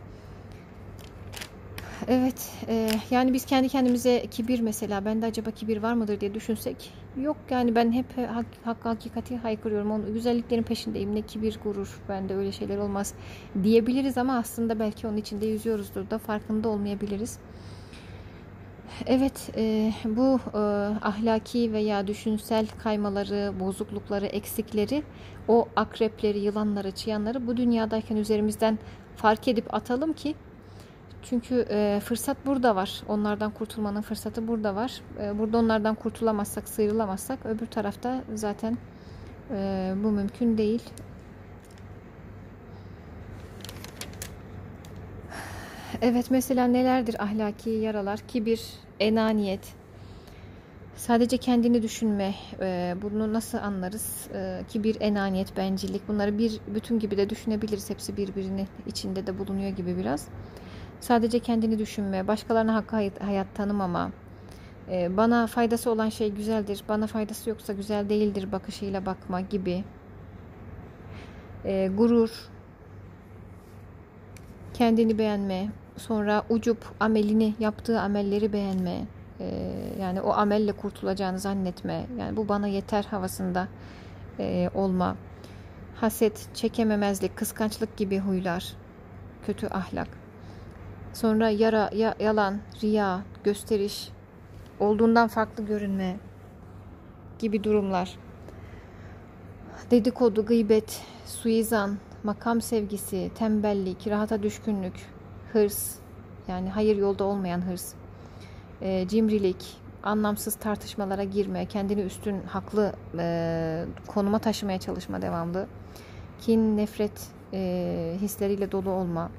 Evet, 2.09 2.51
e, 2.69 2.89
yani 3.11 3.33
biz 3.33 3.47
kendi 3.47 3.69
kendimize 3.69 4.27
kibir 4.31 4.61
mesela, 4.61 5.05
bende 5.05 5.27
acaba 5.27 5.51
kibir 5.51 5.83
var 5.83 5.95
mıdır 5.95 6.21
diye 6.21 6.35
düşünsek, 6.35 6.91
yok. 7.17 7.37
Yani 7.51 7.75
ben 7.75 7.93
hep 7.93 8.19
hak, 8.19 8.47
hak 8.65 8.85
hakikati 8.85 9.37
haykırıyorum, 9.37 9.91
onun 9.91 10.15
güzelliklerin 10.15 10.63
peşindeyim, 10.63 11.15
ne 11.15 11.23
kibir, 11.23 11.59
gurur, 11.65 12.01
bende 12.09 12.35
öyle 12.35 12.53
şeyler 12.53 12.79
olmaz 12.79 13.15
diyebiliriz 13.63 14.19
ama 14.19 14.37
aslında 14.37 14.79
belki 14.79 15.07
onun 15.07 15.17
içinde 15.17 15.47
yüzüyoruzdur 15.47 16.11
da 16.11 16.19
farkında 16.19 16.69
olmayabiliriz. 16.69 17.39
Evet, 19.07 19.51
e, 19.57 19.93
bu 20.05 20.41
e, 20.55 20.59
ahlaki 21.03 21.73
veya 21.73 22.07
düşünsel 22.07 22.67
kaymaları, 22.83 23.53
bozuklukları, 23.61 24.27
eksikleri, 24.27 25.03
o 25.49 25.69
akrepleri, 25.77 26.39
yılanları, 26.39 26.91
çıyanları 26.91 27.47
bu 27.47 27.57
dünyadayken 27.57 28.17
üzerimizden 28.17 28.79
fark 29.17 29.49
edip 29.49 29.75
atalım 29.75 30.13
ki 30.13 30.35
çünkü 31.23 31.67
e, 31.71 32.01
fırsat 32.05 32.37
burada 32.47 32.77
var. 32.77 33.03
Onlardan 33.09 33.51
kurtulmanın 33.51 34.03
fırsatı 34.03 34.49
burada 34.49 34.75
var. 34.75 35.01
E, 35.21 35.39
burada 35.39 35.59
onlardan 35.59 35.95
kurtulamazsak, 35.95 36.69
sıyrılamazsak 36.69 37.47
öbür 37.47 37.67
tarafta 37.67 38.25
zaten 38.35 38.79
e, 39.51 39.93
bu 40.05 40.11
mümkün 40.11 40.59
değil. 40.59 40.83
Evet 46.03 46.31
mesela 46.31 46.67
nelerdir 46.67 47.23
ahlaki 47.23 47.71
yaralar? 47.71 48.19
Kibir, 48.19 48.63
enaniyet, 49.01 49.75
sadece 50.97 51.37
kendini 51.37 51.83
düşünme. 51.83 52.35
E, 52.61 52.95
bunu 53.03 53.33
nasıl 53.33 53.59
anlarız? 53.59 54.29
E, 54.35 54.63
kibir, 54.69 54.97
enaniyet, 55.01 55.57
bencillik 55.57 56.09
bunları 56.09 56.39
bir 56.39 56.61
bütün 56.75 56.99
gibi 56.99 57.17
de 57.17 57.31
düşünebiliriz. 57.31 57.91
Hepsi 57.91 58.17
birbirinin 58.17 58.69
içinde 58.87 59.27
de 59.27 59.39
bulunuyor 59.39 59.71
gibi 59.71 59.97
biraz. 59.97 60.29
Sadece 61.03 61.39
kendini 61.39 61.79
düşünme, 61.79 62.29
başkalarına 62.29 62.75
hakkı 62.75 62.97
hayat 63.21 63.55
tanımama, 63.55 64.11
e, 64.91 65.17
bana 65.17 65.47
faydası 65.47 65.91
olan 65.91 66.09
şey 66.09 66.31
güzeldir, 66.31 66.85
bana 66.89 67.07
faydası 67.07 67.51
yoksa 67.51 67.73
güzel 67.73 68.09
değildir 68.09 68.53
bakışıyla 68.53 69.07
bakma 69.07 69.41
gibi. 69.41 69.85
E, 71.65 71.91
gurur, 71.97 72.31
kendini 74.75 75.19
beğenme, 75.19 75.69
sonra 75.97 76.45
ucup 76.51 76.79
amelini, 77.01 77.55
yaptığı 77.61 78.01
amelleri 78.01 78.53
beğenme, 78.53 79.07
e, 79.41 79.75
yani 80.01 80.21
o 80.21 80.33
amelle 80.33 80.73
kurtulacağını 80.73 81.39
zannetme, 81.39 82.07
yani 82.19 82.37
bu 82.37 82.49
bana 82.49 82.67
yeter 82.67 83.05
havasında 83.05 83.69
olma, 84.75 85.17
haset, 85.95 86.49
çekememezlik, 86.55 87.37
kıskançlık 87.37 87.97
gibi 87.97 88.19
huylar, 88.19 88.77
kötü 89.47 89.67
ahlak. 89.67 90.22
Sonra 91.13 91.51
yara, 91.51 91.91
ya, 91.95 92.15
yalan, 92.21 92.59
riya, 92.83 93.23
gösteriş, 93.45 94.09
olduğundan 94.81 95.29
farklı 95.29 95.65
görünme 95.65 96.17
gibi 97.39 97.65
durumlar. 97.65 98.19
Dedikodu, 99.91 100.47
gıybet, 100.47 101.03
suizan, 101.27 101.97
makam 102.25 102.61
sevgisi, 102.61 103.31
tembellik, 103.35 104.07
rahata 104.07 104.43
düşkünlük, 104.43 104.95
hırs, 105.53 105.95
yani 106.49 106.71
hayır 106.71 106.97
yolda 106.97 107.25
olmayan 107.25 107.61
hırs, 107.61 107.95
e, 108.81 109.09
cimrilik, 109.09 109.77
anlamsız 110.03 110.55
tartışmalara 110.55 111.25
girme, 111.25 111.67
kendini 111.67 112.01
üstün, 112.01 112.43
haklı 112.43 112.93
e, 113.19 113.85
konuma 114.07 114.39
taşımaya 114.39 114.81
çalışma 114.81 115.23
devamlı, 115.23 115.67
kin, 116.41 116.77
nefret 116.77 117.29
e, 117.53 118.17
hisleriyle 118.21 118.73
dolu 118.73 118.91
olma, 118.91 119.31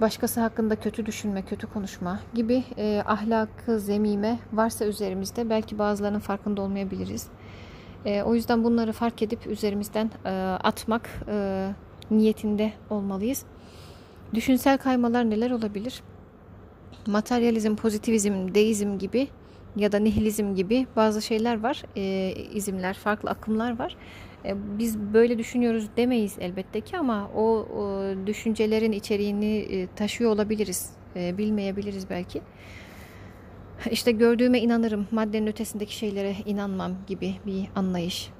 başkası 0.00 0.40
hakkında 0.40 0.76
kötü 0.76 1.06
düşünme, 1.06 1.42
kötü 1.42 1.66
konuşma 1.66 2.20
gibi 2.34 2.64
e, 2.78 3.02
ahlakı 3.06 3.80
zemime 3.80 4.38
varsa 4.52 4.84
üzerimizde 4.84 5.50
belki 5.50 5.78
bazılarının 5.78 6.18
farkında 6.18 6.62
olmayabiliriz. 6.62 7.26
E, 8.04 8.22
o 8.22 8.34
yüzden 8.34 8.64
bunları 8.64 8.92
fark 8.92 9.22
edip 9.22 9.46
üzerimizden 9.46 10.10
atmak 10.62 11.10
niyetinde 12.10 12.72
olmalıyız. 12.90 13.44
Düşünsel 14.34 14.78
kaymalar 14.78 15.30
neler 15.30 15.50
olabilir? 15.50 16.02
Materyalizm, 17.06 17.76
pozitivizm, 17.76 18.54
deizm 18.54 18.98
gibi 18.98 19.28
ya 19.76 19.92
da 19.92 19.98
nihilizm 19.98 20.54
gibi 20.54 20.86
bazı 20.96 21.22
şeyler 21.22 21.62
var, 21.62 21.82
izimler, 22.54 22.94
farklı 22.94 23.30
akımlar 23.30 23.78
var. 23.78 23.96
E, 24.44 24.78
biz 24.78 24.98
böyle 24.98 25.38
düşünüyoruz 25.38 25.88
demeyiz 25.96 26.36
elbette 26.40 26.80
ki 26.80 26.98
ama 26.98 27.30
o, 27.36 27.66
düşüncelerin 28.26 28.92
içeriğini 28.92 29.56
e, 29.56 29.86
taşıyor 29.96 30.30
olabiliriz. 30.30 30.90
E, 31.16 31.38
bilmeyebiliriz 31.38 32.10
belki. 32.10 32.40
İşte 33.90 34.12
gördüğüme 34.12 34.60
inanırım, 34.60 35.06
maddenin 35.10 35.46
ötesindeki 35.46 35.96
şeylere 35.96 36.34
inanmam 36.46 36.92
gibi 37.06 37.34
bir 37.46 37.68
anlayış. 37.76 38.30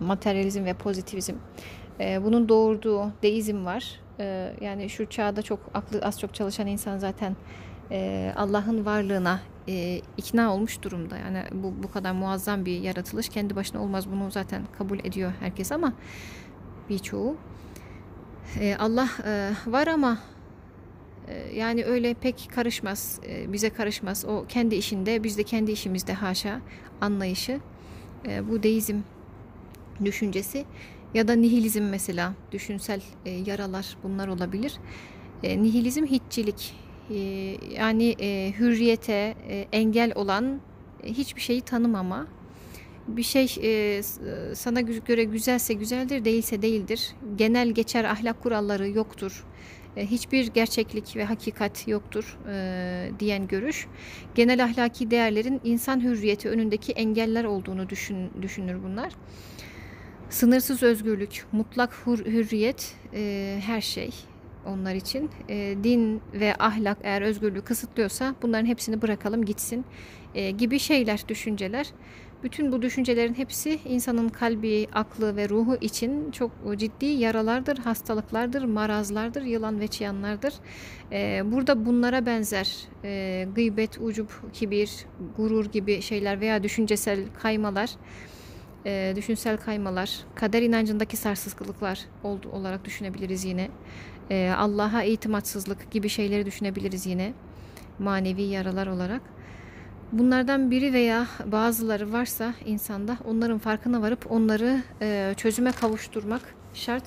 Materyalizm 0.00 0.64
ve 0.64 0.74
pozitivizm. 0.74 1.34
Bunun 2.00 2.48
doğurduğu 2.48 3.12
deizm 3.22 3.64
var. 3.64 4.00
Yani 4.60 4.90
şu 4.90 5.06
çağda 5.06 5.42
çok 5.42 5.58
aklı 5.74 6.00
az 6.02 6.20
çok 6.20 6.34
çalışan 6.34 6.66
insan 6.66 6.98
zaten 6.98 7.36
Allah'ın 8.36 8.84
varlığına 8.84 9.40
e, 9.68 10.00
ikna 10.16 10.54
olmuş 10.54 10.82
durumda. 10.82 11.18
Yani 11.18 11.44
bu 11.52 11.74
bu 11.82 11.90
kadar 11.90 12.12
muazzam 12.12 12.64
bir 12.64 12.80
yaratılış 12.80 13.28
kendi 13.28 13.56
başına 13.56 13.82
olmaz. 13.82 14.10
Bunu 14.10 14.30
zaten 14.30 14.62
kabul 14.78 14.98
ediyor 14.98 15.32
herkes 15.40 15.72
ama 15.72 15.92
birçoğu. 16.88 17.36
E, 18.60 18.76
Allah 18.78 19.08
e, 19.26 19.52
var 19.66 19.86
ama 19.86 20.18
e, 21.28 21.56
yani 21.58 21.84
öyle 21.84 22.14
pek 22.14 22.48
karışmaz. 22.54 23.20
E, 23.28 23.52
bize 23.52 23.70
karışmaz. 23.70 24.24
O 24.24 24.44
kendi 24.48 24.74
işinde, 24.74 25.24
biz 25.24 25.38
de 25.38 25.42
kendi 25.42 25.72
işimizde 25.72 26.12
haşa 26.12 26.60
anlayışı. 27.00 27.60
E, 28.28 28.48
bu 28.50 28.62
deizm 28.62 28.96
düşüncesi 30.04 30.64
ya 31.14 31.28
da 31.28 31.32
nihilizm 31.32 31.82
mesela 31.82 32.32
düşünsel 32.52 33.02
e, 33.26 33.30
yaralar 33.30 33.96
bunlar 34.02 34.28
olabilir. 34.28 34.78
E, 35.42 35.62
nihilizm 35.62 36.04
hiççilik 36.04 36.74
yani 37.70 38.16
e, 38.20 38.52
hürriyete 38.58 39.34
e, 39.48 39.66
engel 39.72 40.12
olan 40.14 40.60
e, 41.02 41.08
hiçbir 41.12 41.40
şeyi 41.40 41.60
tanımama. 41.60 42.26
Bir 43.08 43.22
şey 43.22 43.46
sana 44.54 44.80
göre 44.80 45.24
güzelse 45.24 45.74
güzeldir 45.74 46.24
değilse 46.24 46.62
değildir. 46.62 47.12
Genel 47.36 47.68
geçer 47.68 48.04
ahlak 48.04 48.42
kuralları 48.42 48.88
yoktur. 48.88 49.44
Hiçbir 49.96 50.46
gerçeklik 50.46 51.16
ve 51.16 51.24
hakikat 51.24 51.88
yoktur 51.88 52.38
diyen 53.20 53.46
görüş. 53.48 53.86
Genel 54.34 54.64
ahlaki 54.64 55.10
değerlerin 55.10 55.60
insan 55.64 56.00
hürriyeti 56.00 56.48
önündeki 56.48 56.92
engeller 56.92 57.44
olduğunu 57.44 57.88
düşün, 57.88 58.30
düşünür 58.42 58.82
bunlar. 58.82 59.12
Sınırsız 60.28 60.82
özgürlük 60.82 61.44
mutlak 61.52 62.06
hürriyet 62.06 62.94
her 63.66 63.80
şey 63.80 64.10
onlar 64.66 64.94
için. 64.94 65.30
E, 65.48 65.76
din 65.84 66.20
ve 66.32 66.54
ahlak 66.58 66.98
eğer 67.02 67.22
özgürlüğü 67.22 67.62
kısıtlıyorsa 67.62 68.34
bunların 68.42 68.66
hepsini 68.66 69.02
bırakalım 69.02 69.44
gitsin 69.44 69.84
e, 70.34 70.50
gibi 70.50 70.78
şeyler, 70.78 71.28
düşünceler. 71.28 71.92
Bütün 72.42 72.72
bu 72.72 72.82
düşüncelerin 72.82 73.34
hepsi 73.34 73.80
insanın 73.84 74.28
kalbi, 74.28 74.86
aklı 74.92 75.36
ve 75.36 75.48
ruhu 75.48 75.76
için 75.80 76.30
çok 76.30 76.50
ciddi 76.76 77.06
yaralardır, 77.06 77.78
hastalıklardır, 77.78 78.64
marazlardır, 78.64 79.42
yılan 79.42 79.80
ve 79.80 79.86
çıyanlardır. 79.86 80.54
Ee, 81.12 81.42
burada 81.44 81.86
bunlara 81.86 82.26
benzer 82.26 82.76
e, 83.04 83.46
gıybet, 83.54 83.98
ucup, 84.00 84.52
kibir, 84.52 84.90
gurur 85.36 85.66
gibi 85.66 86.02
şeyler 86.02 86.40
veya 86.40 86.62
düşüncesel 86.62 87.20
kaymalar, 87.42 87.90
e, 88.86 89.12
düşünsel 89.16 89.56
kaymalar, 89.56 90.10
kader 90.34 90.62
inancındaki 90.62 91.16
sarsızlıklar 91.16 92.00
olarak 92.52 92.84
düşünebiliriz 92.84 93.44
yine. 93.44 93.68
Ee, 94.30 94.52
Allah'a 94.56 95.02
itimatsızlık 95.02 95.90
gibi 95.90 96.08
şeyleri 96.08 96.46
düşünebiliriz 96.46 97.06
yine 97.06 97.32
manevi 97.98 98.42
yaralar 98.42 98.86
olarak. 98.86 99.22
Bunlardan 100.12 100.70
biri 100.70 100.92
veya 100.92 101.26
bazıları 101.46 102.12
varsa 102.12 102.54
insanda 102.66 103.16
onların 103.24 103.58
farkına 103.58 104.02
varıp 104.02 104.30
onları 104.30 104.82
e, 105.02 105.34
çözüme 105.36 105.72
kavuşturmak 105.72 106.42
şart. 106.74 107.04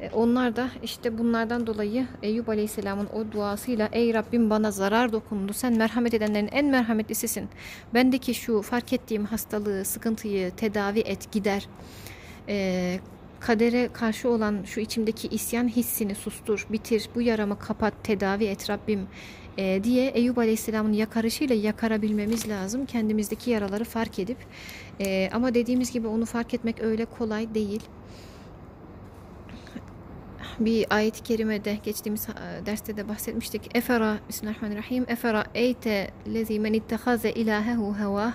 E, 0.00 0.10
onlar 0.10 0.56
da 0.56 0.68
işte 0.82 1.18
bunlardan 1.18 1.66
dolayı 1.66 2.06
Eyüp 2.22 2.48
Aleyhisselam'ın 2.48 3.06
o 3.06 3.32
duasıyla 3.32 3.88
Ey 3.92 4.14
Rabbim 4.14 4.50
bana 4.50 4.70
zarar 4.70 5.12
dokundu. 5.12 5.52
Sen 5.52 5.76
merhamet 5.76 6.14
edenlerin 6.14 6.48
en 6.52 6.66
merhametlisisin. 6.66 7.48
Bendeki 7.94 8.34
şu 8.34 8.62
fark 8.62 8.92
ettiğim 8.92 9.24
hastalığı, 9.24 9.84
sıkıntıyı 9.84 10.50
tedavi 10.50 11.00
et, 11.00 11.32
gider. 11.32 11.68
E, 12.48 12.98
Kadere 13.46 13.88
karşı 13.92 14.28
olan 14.28 14.62
şu 14.64 14.80
içimdeki 14.80 15.28
isyan 15.28 15.68
hissini 15.68 16.14
sustur, 16.14 16.66
bitir, 16.70 17.08
bu 17.14 17.22
yaramı 17.22 17.58
kapat, 17.58 17.94
tedavi 18.04 18.44
et 18.44 18.70
Rabbim 18.70 19.06
e, 19.58 19.84
diye 19.84 20.08
Eyüp 20.08 20.38
Aleyhisselam'ın 20.38 20.92
yakarışıyla 20.92 21.54
yakarabilmemiz 21.54 22.48
lazım. 22.48 22.86
Kendimizdeki 22.86 23.50
yaraları 23.50 23.84
fark 23.84 24.18
edip. 24.18 24.38
E, 25.00 25.30
ama 25.32 25.54
dediğimiz 25.54 25.92
gibi 25.92 26.06
onu 26.06 26.24
fark 26.24 26.54
etmek 26.54 26.80
öyle 26.80 27.04
kolay 27.04 27.54
değil 27.54 27.82
bir 30.60 30.86
ayet-i 30.90 31.22
kerimede 31.22 31.78
geçtiğimiz 31.84 32.28
derste 32.66 32.96
de 32.96 33.08
bahsetmiştik. 33.08 33.76
Efera 33.76 34.18
Bismillahirrahmanirrahim. 34.28 35.04
Efera 35.08 35.44
eyte 35.54 36.10
lezi 36.34 36.60
men 36.60 36.72
ittehaze 36.72 37.32
ilahehu 37.32 37.98
heva 37.98 38.34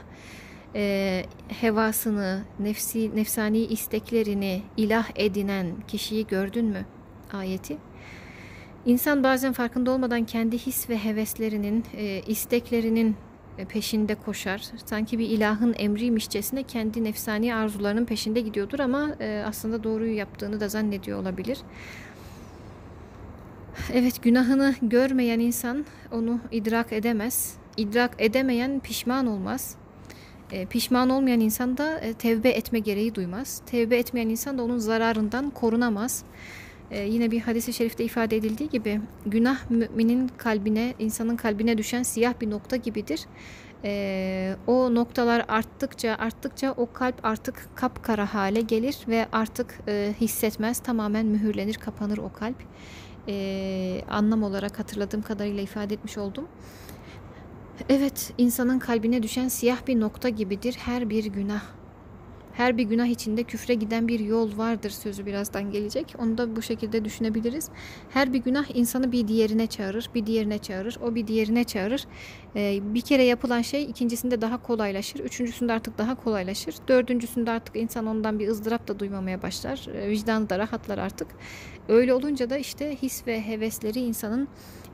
e, 0.75 1.25
hevasını, 1.47 2.43
nefsi, 2.59 3.15
nefsani 3.15 3.59
isteklerini 3.59 4.61
ilah 4.77 5.09
edinen 5.15 5.67
kişiyi 5.87 6.27
gördün 6.27 6.65
mü? 6.65 6.85
Ayeti. 7.33 7.77
İnsan 8.85 9.23
bazen 9.23 9.53
farkında 9.53 9.91
olmadan 9.91 10.25
kendi 10.25 10.57
his 10.57 10.89
ve 10.89 10.97
heveslerinin, 10.97 11.85
e, 11.97 12.21
isteklerinin 12.27 13.15
peşinde 13.65 14.15
koşar. 14.15 14.61
Sanki 14.85 15.19
bir 15.19 15.29
ilahın 15.29 15.75
emriymişçesine 15.77 16.63
kendi 16.63 17.03
nefsani 17.03 17.55
arzularının 17.55 18.05
peşinde 18.05 18.41
gidiyordur 18.41 18.79
ama 18.79 19.09
e, 19.19 19.43
aslında 19.47 19.83
doğruyu 19.83 20.15
yaptığını 20.15 20.59
da 20.59 20.69
zannediyor 20.69 21.19
olabilir. 21.19 21.57
Evet 23.93 24.23
günahını 24.23 24.75
görmeyen 24.81 25.39
insan 25.39 25.85
onu 26.11 26.39
idrak 26.51 26.93
edemez. 26.93 27.55
İdrak 27.77 28.11
edemeyen 28.19 28.79
pişman 28.79 29.27
olmaz. 29.27 29.75
E, 30.51 30.65
pişman 30.65 31.09
olmayan 31.09 31.39
insan 31.39 31.77
da 31.77 31.99
e, 31.99 32.13
tevbe 32.13 32.49
etme 32.49 32.79
gereği 32.79 33.15
duymaz. 33.15 33.61
Tevbe 33.65 33.97
etmeyen 33.97 34.29
insan 34.29 34.57
da 34.57 34.63
onun 34.63 34.77
zararından 34.77 35.49
korunamaz. 35.49 36.23
E, 36.91 37.01
yine 37.01 37.31
bir 37.31 37.39
hadis-i 37.39 37.73
şerifte 37.73 38.03
ifade 38.03 38.37
edildiği 38.37 38.69
gibi 38.69 39.01
günah 39.25 39.69
müminin 39.69 40.31
kalbine, 40.37 40.93
insanın 40.99 41.35
kalbine 41.35 41.77
düşen 41.77 42.03
siyah 42.03 42.33
bir 42.41 42.49
nokta 42.49 42.75
gibidir. 42.75 43.25
E, 43.83 44.55
o 44.67 44.95
noktalar 44.95 45.45
arttıkça 45.47 46.15
arttıkça 46.19 46.73
o 46.77 46.93
kalp 46.93 47.25
artık 47.25 47.69
kapkara 47.75 48.33
hale 48.33 48.61
gelir 48.61 48.97
ve 49.07 49.27
artık 49.31 49.79
e, 49.87 50.13
hissetmez. 50.21 50.79
Tamamen 50.79 51.25
mühürlenir, 51.25 51.75
kapanır 51.75 52.17
o 52.17 52.33
kalp 52.33 52.57
e, 53.27 54.01
anlam 54.09 54.43
olarak 54.43 54.79
hatırladığım 54.79 55.21
kadarıyla 55.21 55.63
ifade 55.63 55.93
etmiş 55.93 56.17
oldum. 56.17 56.47
Evet, 57.89 58.33
insanın 58.37 58.79
kalbine 58.79 59.23
düşen 59.23 59.47
siyah 59.47 59.87
bir 59.87 59.99
nokta 59.99 60.29
gibidir 60.29 60.73
her 60.73 61.09
bir 61.09 61.25
günah. 61.25 61.61
Her 62.53 62.77
bir 62.77 62.83
günah 62.83 63.05
içinde 63.05 63.43
küfre 63.43 63.73
giden 63.73 64.07
bir 64.07 64.19
yol 64.19 64.57
vardır 64.57 64.89
sözü 64.89 65.25
birazdan 65.25 65.71
gelecek. 65.71 66.15
Onu 66.19 66.37
da 66.37 66.55
bu 66.55 66.61
şekilde 66.61 67.05
düşünebiliriz. 67.05 67.69
Her 68.09 68.33
bir 68.33 68.37
günah 68.37 68.75
insanı 68.75 69.11
bir 69.11 69.27
diğerine 69.27 69.67
çağırır, 69.67 70.09
bir 70.15 70.25
diğerine 70.25 70.57
çağırır, 70.57 70.97
o 71.03 71.15
bir 71.15 71.27
diğerine 71.27 71.63
çağırır. 71.63 72.05
Ee, 72.55 72.79
bir 72.81 73.01
kere 73.01 73.23
yapılan 73.23 73.61
şey 73.61 73.83
ikincisinde 73.83 74.41
daha 74.41 74.63
kolaylaşır, 74.63 75.19
üçüncüsünde 75.19 75.73
artık 75.73 75.97
daha 75.97 76.15
kolaylaşır. 76.15 76.75
Dördüncüsünde 76.87 77.51
artık 77.51 77.75
insan 77.75 78.05
ondan 78.05 78.39
bir 78.39 78.47
ızdırap 78.47 78.87
da 78.87 78.99
duymamaya 78.99 79.41
başlar. 79.41 79.87
Ee, 79.93 80.09
vicdanı 80.09 80.49
da 80.49 80.59
rahatlar 80.59 80.97
artık. 80.97 81.27
Öyle 81.87 82.13
olunca 82.13 82.49
da 82.49 82.57
işte 82.57 82.95
his 82.95 83.27
ve 83.27 83.47
hevesleri 83.47 83.99
insanın 83.99 84.47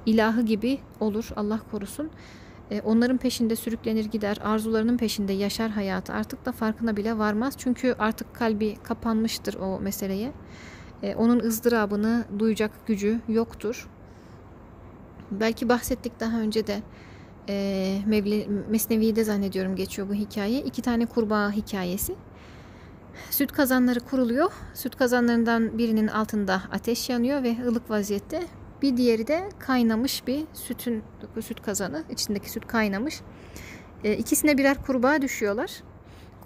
ilahı 0.05 0.41
gibi 0.41 0.79
olur 0.99 1.29
Allah 1.35 1.59
korusun. 1.71 2.11
E, 2.73 2.81
onların 2.81 3.17
peşinde 3.17 3.55
sürüklenir 3.55 4.05
gider, 4.05 4.37
arzularının 4.43 4.97
peşinde 4.97 5.33
yaşar 5.33 5.71
hayatı. 5.71 6.13
Artık 6.13 6.45
da 6.45 6.51
farkına 6.51 6.97
bile 6.97 7.17
varmaz. 7.17 7.53
Çünkü 7.57 7.95
artık 7.99 8.35
kalbi 8.35 8.75
kapanmıştır 8.83 9.53
o 9.53 9.79
meseleye. 9.79 10.31
E, 11.03 11.15
onun 11.15 11.39
ızdırabını 11.39 12.25
duyacak 12.39 12.87
gücü 12.87 13.19
yoktur. 13.27 13.89
Belki 15.31 15.69
bahsettik 15.69 16.19
daha 16.19 16.39
önce 16.39 16.67
de 16.67 16.81
e, 17.49 17.99
Mevli, 18.05 18.47
Mesnevi'de 18.69 19.23
zannediyorum 19.23 19.75
geçiyor 19.75 20.09
bu 20.09 20.13
hikaye. 20.13 20.61
İki 20.61 20.81
tane 20.81 21.05
kurbağa 21.05 21.51
hikayesi. 21.51 22.15
Süt 23.29 23.51
kazanları 23.51 23.99
kuruluyor. 23.99 24.51
Süt 24.73 24.95
kazanlarından 24.95 25.77
birinin 25.77 26.07
altında 26.07 26.61
ateş 26.71 27.09
yanıyor 27.09 27.43
ve 27.43 27.57
ılık 27.67 27.89
vaziyette. 27.89 28.43
Bir 28.83 28.97
diğeri 28.97 29.27
de 29.27 29.49
kaynamış 29.59 30.27
bir 30.27 30.45
sütün 30.53 31.03
süt 31.41 31.61
kazanı. 31.61 32.03
içindeki 32.09 32.49
süt 32.49 32.67
kaynamış. 32.67 33.21
E, 34.03 34.17
ikisine 34.17 34.57
birer 34.57 34.83
kurbağa 34.85 35.21
düşüyorlar. 35.21 35.83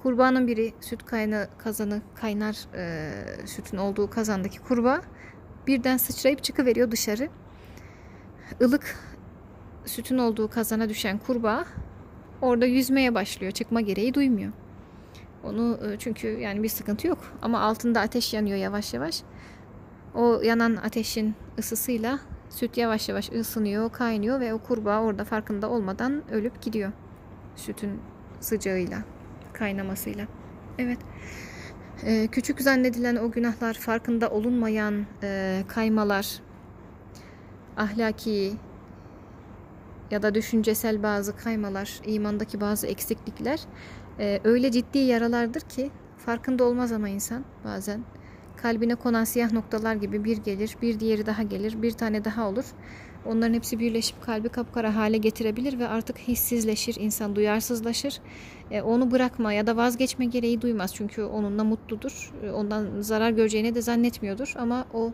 Kurbağanın 0.03 0.47
biri 0.47 0.73
süt 0.81 1.05
kayna, 1.05 1.47
kazanı 1.57 2.01
kaynar 2.15 2.57
e, 2.75 3.11
sütün 3.47 3.77
olduğu 3.77 4.09
kazandaki 4.09 4.59
kurbağa 4.59 5.01
birden 5.67 5.97
sıçrayıp 5.97 6.43
çıkıveriyor 6.43 6.91
dışarı. 6.91 7.29
Ilık 8.61 8.95
sütün 9.85 10.17
olduğu 10.17 10.49
kazana 10.49 10.89
düşen 10.89 11.17
kurbağa 11.17 11.65
orada 12.41 12.65
yüzmeye 12.65 13.15
başlıyor. 13.15 13.51
Çıkma 13.51 13.81
gereği 13.81 14.13
duymuyor. 14.13 14.51
Onu 15.43 15.79
e, 15.85 15.97
çünkü 15.99 16.27
yani 16.27 16.63
bir 16.63 16.69
sıkıntı 16.69 17.07
yok 17.07 17.19
ama 17.41 17.59
altında 17.59 18.01
ateş 18.01 18.33
yanıyor 18.33 18.57
yavaş 18.57 18.93
yavaş. 18.93 19.23
O 20.15 20.41
yanan 20.41 20.75
ateşin 20.75 21.35
ısısıyla 21.59 22.19
süt 22.49 22.77
yavaş 22.77 23.09
yavaş 23.09 23.31
ısınıyor, 23.31 23.91
kaynıyor 23.91 24.39
ve 24.39 24.53
o 24.53 24.59
kurbağa 24.59 25.01
orada 25.01 25.23
farkında 25.23 25.69
olmadan 25.69 26.31
ölüp 26.31 26.61
gidiyor. 26.61 26.91
Sütün 27.55 27.99
sıcağıyla, 28.39 29.03
kaynamasıyla. 29.53 30.27
Evet. 30.77 30.99
Ee, 32.03 32.27
küçük 32.27 32.61
zannedilen 32.61 33.15
o 33.15 33.31
günahlar, 33.31 33.73
farkında 33.73 34.29
olunmayan 34.29 35.05
e, 35.23 35.63
kaymalar, 35.67 36.39
ahlaki 37.77 38.53
ya 40.11 40.21
da 40.21 40.35
düşüncesel 40.35 41.03
bazı 41.03 41.37
kaymalar, 41.37 41.99
imandaki 42.05 42.61
bazı 42.61 42.87
eksiklikler 42.87 43.59
e, 44.19 44.41
öyle 44.43 44.71
ciddi 44.71 44.97
yaralardır 44.97 45.61
ki 45.61 45.91
farkında 46.17 46.63
olmaz 46.63 46.91
ama 46.91 47.09
insan 47.09 47.45
bazen. 47.65 48.01
Kalbine 48.57 48.95
konan 48.95 49.23
siyah 49.23 49.51
noktalar 49.51 49.95
gibi 49.95 50.23
bir 50.23 50.37
gelir, 50.37 50.75
bir 50.81 50.99
diğeri 50.99 51.25
daha 51.25 51.43
gelir, 51.43 51.81
bir 51.81 51.91
tane 51.91 52.25
daha 52.25 52.49
olur. 52.49 52.65
Onların 53.25 53.53
hepsi 53.53 53.79
birleşip 53.79 54.21
kalbi 54.21 54.49
kapkara 54.49 54.95
hale 54.95 55.17
getirebilir 55.17 55.79
ve 55.79 55.87
artık 55.87 56.17
hissizleşir, 56.17 56.95
insan 56.99 57.35
duyarsızlaşır. 57.35 58.19
E, 58.71 58.81
onu 58.81 59.11
bırakma 59.11 59.53
ya 59.53 59.67
da 59.67 59.77
vazgeçme 59.77 60.25
gereği 60.25 60.61
duymaz 60.61 60.95
çünkü 60.95 61.23
onunla 61.23 61.63
mutludur. 61.63 62.33
E, 62.43 62.51
ondan 62.51 63.01
zarar 63.01 63.29
göreceğini 63.29 63.75
de 63.75 63.81
zannetmiyordur 63.81 64.53
ama 64.57 64.85
o 64.93 65.11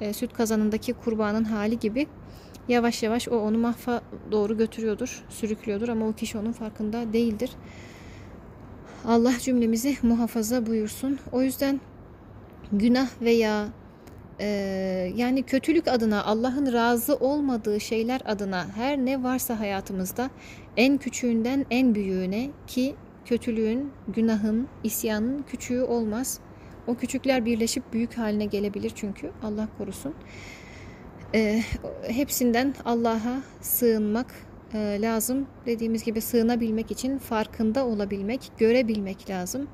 e, 0.00 0.12
süt 0.12 0.32
kazanındaki 0.32 0.92
kurbanın 0.92 1.44
hali 1.44 1.78
gibi 1.78 2.06
yavaş 2.68 3.02
yavaş 3.02 3.28
o 3.28 3.38
onu 3.38 3.58
mahva 3.58 4.00
doğru 4.32 4.56
götürüyordur, 4.56 5.24
sürüklüyordur 5.28 5.88
ama 5.88 6.08
o 6.08 6.12
kişi 6.12 6.38
onun 6.38 6.52
farkında 6.52 7.12
değildir. 7.12 7.50
Allah 9.04 9.32
cümlemizi 9.38 9.96
muhafaza 10.02 10.66
buyursun. 10.66 11.18
O 11.32 11.42
yüzden 11.42 11.80
günah 12.72 13.08
veya 13.22 13.68
e, 14.40 14.46
yani 15.16 15.42
kötülük 15.42 15.88
adına 15.88 16.24
Allah'ın 16.24 16.72
razı 16.72 17.14
olmadığı 17.16 17.80
şeyler 17.80 18.20
adına 18.24 18.66
her 18.74 18.98
ne 18.98 19.22
varsa 19.22 19.60
hayatımızda 19.60 20.30
en 20.76 20.98
küçüğünden 20.98 21.66
en 21.70 21.94
büyüğüne 21.94 22.50
ki 22.66 22.94
kötülüğün, 23.24 23.92
günahın, 24.08 24.68
isyanın 24.84 25.42
küçüğü 25.42 25.82
olmaz. 25.82 26.40
O 26.86 26.94
küçükler 26.94 27.44
birleşip 27.44 27.92
büyük 27.92 28.18
haline 28.18 28.44
gelebilir 28.44 28.92
çünkü 28.94 29.30
Allah 29.42 29.68
korusun. 29.78 30.14
E, 31.34 31.62
hepsinden 32.08 32.74
Allah'a 32.84 33.42
sığınmak 33.60 34.34
e, 34.74 34.98
lazım. 35.00 35.46
Dediğimiz 35.66 36.04
gibi 36.04 36.20
sığınabilmek 36.20 36.90
için 36.90 37.18
farkında 37.18 37.86
olabilmek, 37.86 38.52
görebilmek 38.58 39.30
lazım 39.30 39.68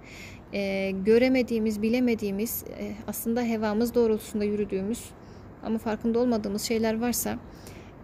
e, 0.55 0.91
göremediğimiz, 0.91 1.83
bilemediğimiz, 1.83 2.65
e, 2.79 2.93
aslında 3.07 3.43
hevamız 3.43 3.95
doğrultusunda 3.95 4.45
yürüdüğümüz 4.45 5.05
ama 5.63 5.79
farkında 5.79 6.19
olmadığımız 6.19 6.63
şeyler 6.63 7.01
varsa 7.01 7.39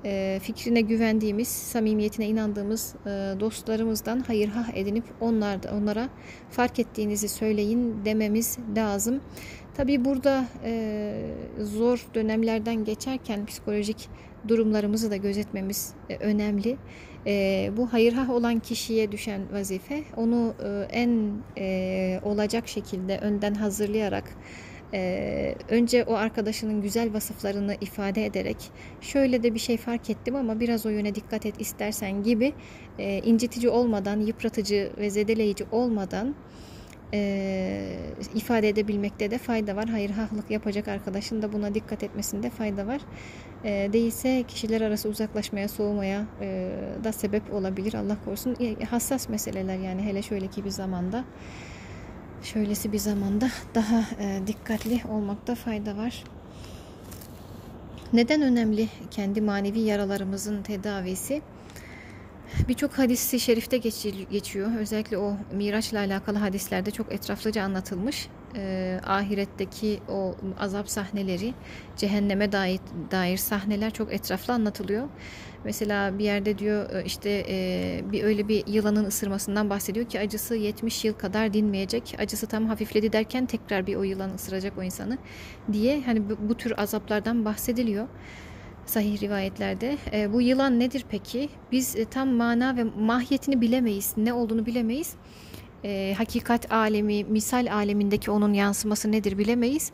e, 0.04 0.40
fikrine 0.42 0.80
güvendiğimiz, 0.80 1.48
samimiyetine 1.48 2.26
inandığımız 2.26 2.94
e, 3.06 3.08
dostlarımızdan 3.40 4.24
hayır 4.26 4.48
ha 4.48 4.66
edinip 4.74 5.04
onlar 5.20 5.58
onlara 5.78 6.08
fark 6.50 6.78
ettiğinizi 6.78 7.28
söyleyin 7.28 8.04
dememiz 8.04 8.58
lazım. 8.76 9.20
Tabi 9.74 10.04
burada 10.04 10.44
e, 10.64 11.12
zor 11.58 12.06
dönemlerden 12.14 12.84
geçerken 12.84 13.46
psikolojik 13.46 14.08
durumlarımızı 14.48 15.10
da 15.10 15.16
gözetmemiz 15.16 15.94
e, 16.10 16.16
önemli. 16.16 16.76
E, 17.26 17.70
bu 17.76 17.92
hayırhah 17.92 18.30
olan 18.30 18.58
kişiye 18.58 19.12
düşen 19.12 19.52
vazife 19.52 20.02
onu 20.16 20.54
e, 20.64 20.86
en 20.92 21.32
olacak 22.22 22.68
şekilde 22.68 23.18
önden 23.18 23.54
hazırlayarak 23.54 24.24
önce 25.68 26.04
o 26.04 26.14
arkadaşının 26.14 26.82
güzel 26.82 27.12
vasıflarını 27.12 27.76
ifade 27.80 28.26
ederek 28.26 28.56
şöyle 29.00 29.42
de 29.42 29.54
bir 29.54 29.58
şey 29.58 29.76
fark 29.76 30.10
ettim 30.10 30.36
ama 30.36 30.60
biraz 30.60 30.86
o 30.86 30.88
yöne 30.88 31.14
dikkat 31.14 31.46
et 31.46 31.54
istersen 31.60 32.22
gibi 32.22 32.52
incitici 32.98 33.68
olmadan, 33.68 34.20
yıpratıcı 34.20 34.92
ve 34.98 35.10
zedeleyici 35.10 35.64
olmadan 35.72 36.34
e, 37.14 37.96
ifade 38.34 38.68
edebilmekte 38.68 39.30
de 39.30 39.38
fayda 39.38 39.76
var. 39.76 39.88
Hayır 39.88 40.10
hahlık 40.10 40.50
yapacak 40.50 40.88
arkadaşın 40.88 41.42
da 41.42 41.52
buna 41.52 41.74
dikkat 41.74 42.02
etmesinde 42.02 42.50
fayda 42.50 42.86
var. 42.86 43.00
E, 43.64 43.92
değilse 43.92 44.44
kişiler 44.48 44.80
arası 44.80 45.08
uzaklaşmaya, 45.08 45.68
soğumaya 45.68 46.26
e, 46.40 46.76
da 47.04 47.12
sebep 47.12 47.54
olabilir. 47.54 47.94
Allah 47.94 48.16
korusun. 48.24 48.56
E, 48.60 48.84
hassas 48.84 49.28
meseleler 49.28 49.78
yani 49.78 50.02
hele 50.02 50.22
şöyle 50.22 50.46
ki 50.46 50.64
bir 50.64 50.70
zamanda 50.70 51.24
şöylesi 52.42 52.92
bir 52.92 52.98
zamanda 52.98 53.48
daha 53.74 54.04
e, 54.20 54.40
dikkatli 54.46 55.00
olmakta 55.08 55.54
fayda 55.54 55.96
var. 55.96 56.24
Neden 58.12 58.42
önemli 58.42 58.88
kendi 59.10 59.40
manevi 59.40 59.80
yaralarımızın 59.80 60.62
tedavisi? 60.62 61.42
Birçok 62.68 62.98
hadisi 62.98 63.40
şerifte 63.40 63.78
geçiyor. 64.30 64.70
Özellikle 64.78 65.18
o 65.18 65.36
Miraç'la 65.52 65.98
alakalı 65.98 66.38
hadislerde 66.38 66.90
çok 66.90 67.12
etraflıca 67.12 67.62
anlatılmış. 67.62 68.28
E, 68.56 69.00
ahiretteki 69.06 70.00
o 70.08 70.34
azap 70.58 70.90
sahneleri, 70.90 71.54
cehenneme 71.96 72.52
dair, 72.52 72.80
dair 73.10 73.36
sahneler 73.36 73.90
çok 73.90 74.12
etraflı 74.12 74.52
anlatılıyor. 74.54 75.08
Mesela 75.64 76.18
bir 76.18 76.24
yerde 76.24 76.58
diyor 76.58 76.90
e, 76.90 77.04
işte 77.04 77.44
e, 77.48 78.00
bir 78.12 78.24
öyle 78.24 78.48
bir 78.48 78.66
yılanın 78.66 79.04
ısırmasından 79.04 79.70
bahsediyor 79.70 80.06
ki 80.06 80.20
acısı 80.20 80.54
70 80.54 81.04
yıl 81.04 81.14
kadar 81.14 81.52
dinmeyecek. 81.52 82.16
Acısı 82.18 82.46
tam 82.46 82.66
hafifledi 82.66 83.12
derken 83.12 83.46
tekrar 83.46 83.86
bir 83.86 83.96
o 83.96 84.02
yılan 84.02 84.34
ısıracak 84.34 84.78
o 84.78 84.82
insanı 84.82 85.18
diye 85.72 86.02
hani 86.02 86.30
bu, 86.30 86.36
bu 86.48 86.54
tür 86.54 86.74
azaplardan 86.76 87.44
bahsediliyor 87.44 88.08
sahih 88.90 89.22
rivayetlerde. 89.22 89.98
E, 90.12 90.32
bu 90.32 90.40
yılan 90.40 90.80
nedir 90.80 91.04
peki? 91.10 91.48
Biz 91.72 91.96
e, 91.96 92.04
tam 92.04 92.28
mana 92.28 92.76
ve 92.76 92.84
mahiyetini 92.84 93.60
bilemeyiz. 93.60 94.14
Ne 94.16 94.32
olduğunu 94.32 94.66
bilemeyiz. 94.66 95.14
E, 95.84 96.14
hakikat 96.18 96.72
alemi, 96.72 97.24
misal 97.24 97.72
alemindeki 97.72 98.30
onun 98.30 98.52
yansıması 98.52 99.12
nedir 99.12 99.38
bilemeyiz. 99.38 99.92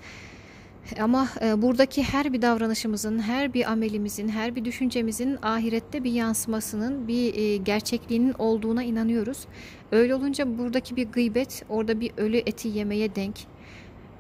Ama 1.01 1.29
e, 1.43 1.63
buradaki 1.63 2.03
her 2.03 2.33
bir 2.33 2.43
davranışımızın, 2.43 3.19
her 3.19 3.55
bir 3.55 3.71
amelimizin, 3.71 4.29
her 4.29 4.57
bir 4.57 4.65
düşüncemizin 4.65 5.39
ahirette 5.43 6.05
bir 6.05 6.13
yansımasının, 6.13 7.09
bir 7.09 7.35
e, 7.35 7.57
gerçekliğinin 7.57 8.35
olduğuna 8.39 8.83
inanıyoruz. 8.83 9.47
Öyle 9.93 10.15
olunca 10.15 10.59
buradaki 10.59 10.97
bir 10.97 11.09
gıybet, 11.09 11.63
orada 11.69 12.01
bir 12.01 12.13
ölü 12.17 12.37
eti 12.37 12.69
yemeye 12.69 13.15
denk. 13.15 13.37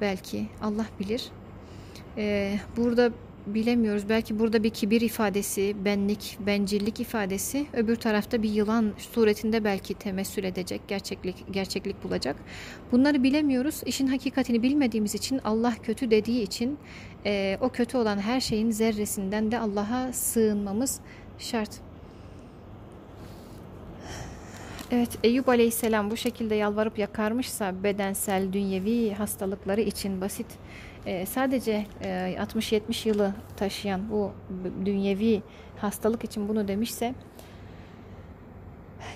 Belki 0.00 0.46
Allah 0.62 0.86
bilir. 1.00 1.24
E, 2.16 2.54
burada 2.76 3.10
bilemiyoruz. 3.46 4.08
Belki 4.08 4.38
burada 4.38 4.62
bir 4.62 4.70
kibir 4.70 5.00
ifadesi, 5.00 5.76
benlik, 5.84 6.38
bencillik 6.46 7.00
ifadesi, 7.00 7.66
öbür 7.72 7.96
tarafta 7.96 8.42
bir 8.42 8.50
yılan 8.50 8.92
suretinde 8.98 9.64
belki 9.64 9.94
temessül 9.94 10.44
edecek, 10.44 10.80
gerçeklik 10.88 11.44
gerçeklik 11.50 12.04
bulacak. 12.04 12.36
Bunları 12.92 13.22
bilemiyoruz. 13.22 13.82
İşin 13.86 14.06
hakikatini 14.06 14.62
bilmediğimiz 14.62 15.14
için 15.14 15.40
Allah 15.44 15.74
kötü 15.82 16.10
dediği 16.10 16.42
için 16.42 16.78
e, 17.26 17.58
o 17.60 17.68
kötü 17.68 17.96
olan 17.96 18.18
her 18.18 18.40
şeyin 18.40 18.70
zerresinden 18.70 19.50
de 19.50 19.58
Allah'a 19.58 20.12
sığınmamız 20.12 21.00
şart. 21.38 21.70
Evet 24.90 25.18
Eyüp 25.24 25.48
Aleyhisselam 25.48 26.10
bu 26.10 26.16
şekilde 26.16 26.54
yalvarıp 26.54 26.98
yakarmışsa 26.98 27.82
bedensel, 27.82 28.52
dünyevi 28.52 29.14
hastalıkları 29.14 29.80
için 29.80 30.20
basit 30.20 30.46
e, 31.06 31.26
sadece 31.26 31.86
e, 32.02 32.36
60-70 32.38 33.08
yılı 33.08 33.34
taşıyan 33.56 34.10
bu 34.10 34.32
dünyevi 34.84 35.42
hastalık 35.76 36.24
için 36.24 36.48
bunu 36.48 36.68
demişse 36.68 37.14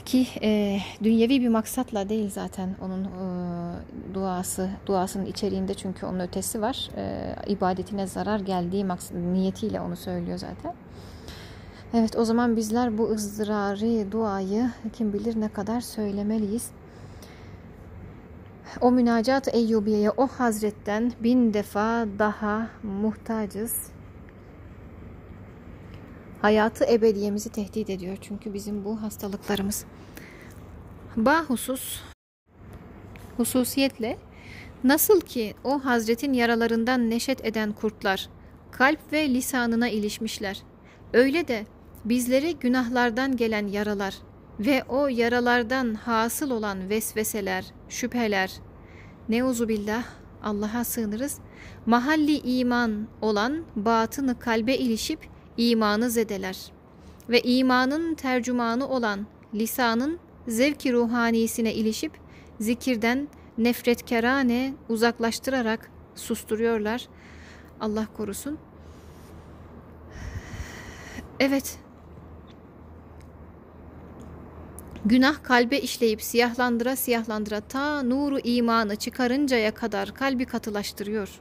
ki 0.04 0.26
e, 0.42 0.78
dünyevi 1.02 1.40
bir 1.40 1.48
maksatla 1.48 2.08
değil 2.08 2.30
zaten 2.30 2.76
onun 2.82 3.04
e, 3.04 4.14
duası 4.14 4.70
duasının 4.86 5.26
içeriğinde 5.26 5.74
çünkü 5.74 6.06
onun 6.06 6.20
ötesi 6.20 6.62
var 6.62 6.90
e, 6.96 7.34
ibadetine 7.46 8.06
zarar 8.06 8.40
geldiği 8.40 8.84
maksat, 8.84 9.16
niyetiyle 9.16 9.80
onu 9.80 9.96
söylüyor 9.96 10.38
zaten. 10.38 10.74
Evet 11.94 12.16
o 12.16 12.24
zaman 12.24 12.56
bizler 12.56 12.98
bu 12.98 13.10
ızdırarı 13.10 14.12
duayı 14.12 14.70
kim 14.92 15.12
bilir 15.12 15.40
ne 15.40 15.48
kadar 15.48 15.80
söylemeliyiz. 15.80 16.70
O 18.80 18.90
münacat 18.90 19.54
Eyyubiye'ye 19.54 20.10
o 20.10 20.26
hazretten 20.26 21.12
bin 21.20 21.54
defa 21.54 22.06
daha 22.18 22.70
muhtacız. 22.82 23.90
Hayatı 26.42 26.84
ebediyemizi 26.84 27.48
tehdit 27.48 27.90
ediyor 27.90 28.16
çünkü 28.20 28.54
bizim 28.54 28.84
bu 28.84 29.02
hastalıklarımız. 29.02 29.84
Bahusus 31.16 32.00
hususiyetle 33.36 34.18
nasıl 34.84 35.20
ki 35.20 35.54
o 35.64 35.84
hazretin 35.84 36.32
yaralarından 36.32 37.10
neşet 37.10 37.44
eden 37.44 37.72
kurtlar 37.72 38.28
kalp 38.70 39.12
ve 39.12 39.28
lisanına 39.28 39.88
ilişmişler. 39.88 40.62
Öyle 41.12 41.48
de 41.48 41.66
bizleri 42.04 42.56
günahlardan 42.56 43.36
gelen 43.36 43.66
yaralar 43.66 44.18
ve 44.60 44.84
o 44.88 45.08
yaralardan 45.08 45.94
hasıl 45.94 46.50
olan 46.50 46.88
vesveseler, 46.88 47.64
şüpheler, 47.88 48.52
neuzu 49.28 49.68
billah 49.68 50.04
Allah'a 50.42 50.84
sığınırız. 50.84 51.38
Mahalli 51.86 52.38
iman 52.38 53.08
olan 53.20 53.64
batını 53.76 54.38
kalbe 54.38 54.76
ilişip 54.76 55.28
imanı 55.56 56.10
zedeler 56.10 56.72
ve 57.28 57.40
imanın 57.42 58.14
tercümanı 58.14 58.88
olan 58.88 59.26
lisanın 59.54 60.18
zevki 60.48 60.92
ruhanisine 60.92 61.74
ilişip 61.74 62.12
zikirden 62.60 63.28
nefretkerane 63.58 64.74
uzaklaştırarak 64.88 65.90
susturuyorlar. 66.14 67.08
Allah 67.80 68.06
korusun. 68.16 68.58
Evet, 71.40 71.78
Günah 75.04 75.42
kalbe 75.42 75.78
işleyip 75.78 76.22
siyahlandıra 76.22 76.96
siyahlandıra 76.96 77.60
ta 77.60 78.02
nuru 78.02 78.38
imanı 78.38 78.96
çıkarıncaya 78.96 79.74
kadar 79.74 80.14
kalbi 80.14 80.44
katılaştırıyor. 80.44 81.40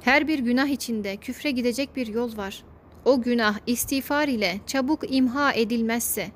Her 0.00 0.28
bir 0.28 0.38
günah 0.38 0.66
içinde 0.66 1.16
küfre 1.16 1.50
gidecek 1.50 1.96
bir 1.96 2.06
yol 2.06 2.36
var. 2.36 2.64
O 3.04 3.22
günah 3.22 3.58
istiğfar 3.66 4.28
ile 4.28 4.60
çabuk 4.66 5.14
imha 5.14 5.52
edilmezse, 5.52 6.30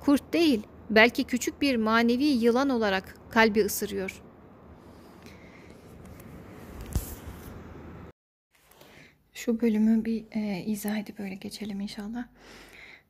kurt 0.00 0.32
değil 0.32 0.62
belki 0.90 1.24
küçük 1.24 1.62
bir 1.62 1.76
manevi 1.76 2.24
yılan 2.24 2.68
olarak 2.68 3.14
kalbi 3.30 3.64
ısırıyor. 3.64 4.22
Şu 9.34 9.60
bölümü 9.60 10.04
bir 10.04 10.24
e, 10.30 10.64
izah 10.64 10.96
edip 10.96 11.18
böyle 11.18 11.34
geçelim 11.34 11.80
inşallah. 11.80 12.24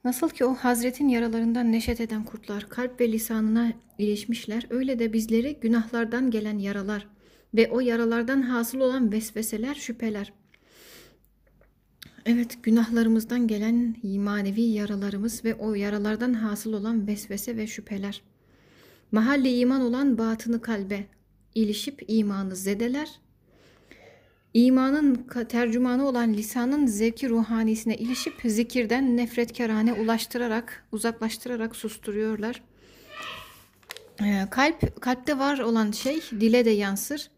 Nasıl 0.05 0.29
ki 0.29 0.45
o 0.45 0.55
Hazretin 0.55 1.09
yaralarından 1.09 1.73
neşet 1.73 2.01
eden 2.01 2.25
kurtlar 2.25 2.69
kalp 2.69 3.01
ve 3.01 3.13
lisanına 3.13 3.73
ilişmişler, 3.99 4.67
öyle 4.71 4.99
de 4.99 5.13
bizleri 5.13 5.59
günahlardan 5.61 6.31
gelen 6.31 6.59
yaralar 6.59 7.07
ve 7.55 7.71
o 7.71 7.81
yaralardan 7.81 8.43
hasıl 8.43 8.81
olan 8.81 9.13
vesveseler, 9.13 9.75
şüpheler. 9.75 10.33
Evet, 12.27 12.59
günahlarımızdan 12.63 13.47
gelen 13.47 13.97
manevi 14.03 14.63
yaralarımız 14.63 15.45
ve 15.45 15.55
o 15.55 15.75
yaralardan 15.75 16.35
hasıl 16.35 16.73
olan 16.73 17.07
vesvese 17.07 17.57
ve 17.57 17.67
şüpheler. 17.67 18.23
Mahalli 19.13 19.59
iman 19.59 19.81
olan 19.81 20.19
batını 20.19 20.61
kalbe 20.61 21.07
ilişip 21.55 22.05
imanı 22.09 22.57
zedeler 22.57 23.21
İmanın 24.55 25.15
tercümanı 25.49 26.09
olan 26.09 26.35
lisanın 26.35 26.87
zevki 26.87 27.29
ruhanisine 27.29 27.97
ilişip 27.97 28.35
zikirden 28.45 29.17
nefretkarane 29.17 29.93
ulaştırarak, 29.93 30.87
uzaklaştırarak 30.93 31.77
susturuyorlar. 31.77 32.63
Ee, 34.23 34.47
kalp, 34.51 35.01
kalpte 35.01 35.39
var 35.39 35.59
olan 35.59 35.91
şey 35.91 36.21
dile 36.31 36.65
de 36.65 36.71
yansır. 36.71 37.31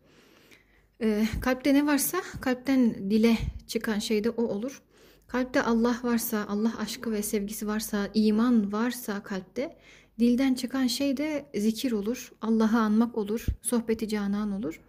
Ee, 1.02 1.26
kalpte 1.40 1.74
ne 1.74 1.86
varsa 1.86 2.18
kalpten 2.40 3.10
dile 3.10 3.36
çıkan 3.66 3.98
şey 3.98 4.24
de 4.24 4.30
o 4.30 4.42
olur. 4.42 4.82
Kalpte 5.28 5.62
Allah 5.62 5.96
varsa, 6.02 6.46
Allah 6.48 6.72
aşkı 6.78 7.12
ve 7.12 7.22
sevgisi 7.22 7.66
varsa, 7.66 8.08
iman 8.14 8.72
varsa 8.72 9.22
kalpte 9.22 9.76
dilden 10.18 10.54
çıkan 10.54 10.86
şey 10.86 11.16
de 11.16 11.44
zikir 11.54 11.92
olur, 11.92 12.32
Allah'ı 12.42 12.78
anmak 12.78 13.18
olur, 13.18 13.46
sohbeti 13.62 14.08
canan 14.08 14.52
olur. 14.52 14.80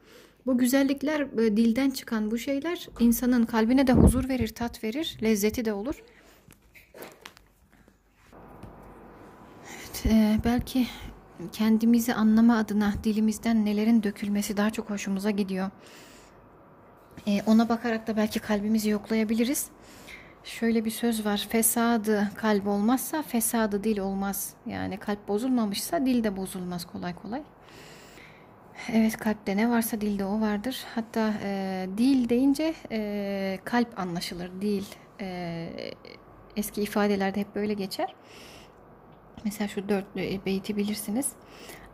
Bu 0.46 0.58
güzellikler, 0.58 1.20
e, 1.20 1.58
dilden 1.58 1.90
çıkan 1.90 2.32
bu 2.32 2.38
şeyler 2.38 2.90
insanın 3.00 3.46
kalbine 3.46 3.88
de 3.88 3.94
huzur 3.94 4.30
verir, 4.30 4.48
tat 4.48 4.84
verir, 4.84 5.18
lezzeti 5.24 5.66
de 5.66 5.74
olur. 5.74 6.04
Evet, 9.70 10.06
e, 10.06 10.40
belki 10.46 10.88
kendimizi 11.52 12.14
anlama 12.14 12.58
adına 12.58 12.94
dilimizden 13.04 13.66
nelerin 13.66 14.04
dökülmesi 14.04 14.58
daha 14.58 14.70
çok 14.70 14.90
hoşumuza 14.90 15.32
gidiyor. 15.32 15.72
E, 17.28 17.42
ona 17.46 17.70
bakarak 17.70 18.08
da 18.08 18.18
belki 18.18 18.40
kalbimizi 18.40 18.90
yoklayabiliriz. 18.90 19.70
Şöyle 20.44 20.86
bir 20.86 20.92
söz 20.92 21.26
var. 21.26 21.48
Fesadı 21.50 22.32
kalp 22.36 22.68
olmazsa 22.68 23.22
fesadı 23.22 23.84
dil 23.84 23.98
olmaz. 23.98 24.54
Yani 24.66 24.98
kalp 24.98 25.28
bozulmamışsa 25.28 26.06
dil 26.06 26.24
de 26.24 26.38
bozulmaz 26.38 26.86
kolay 26.86 27.16
kolay. 27.16 27.44
Evet 28.94 29.18
kalpte 29.18 29.58
ne 29.58 29.70
varsa 29.70 30.02
dilde 30.02 30.26
o 30.26 30.42
vardır. 30.42 30.84
Hatta 30.96 31.34
e, 31.44 31.88
dil 31.98 32.30
deyince 32.30 32.74
e, 32.92 33.60
kalp 33.64 34.00
anlaşılır. 34.00 34.52
Dil 34.62 34.84
e, 35.22 35.70
eski 36.56 36.82
ifadelerde 36.82 37.40
hep 37.40 37.56
böyle 37.56 37.74
geçer. 37.74 38.16
Mesela 39.46 39.68
şu 39.68 39.90
dört 39.90 40.16
beyti 40.16 40.78
bilirsiniz. 40.78 41.32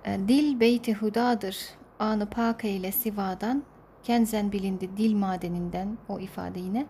E, 0.05 0.19
dil 0.27 0.59
beyti 0.59 0.93
hudadır. 0.93 1.57
Anı 1.99 2.29
pak 2.29 2.65
eyle 2.65 2.91
sivadan. 2.91 3.63
Kenzen 4.03 4.51
bilindi 4.51 4.97
dil 4.97 5.15
madeninden 5.15 5.97
o 6.09 6.19
ifade 6.19 6.59
yine. 6.59 6.85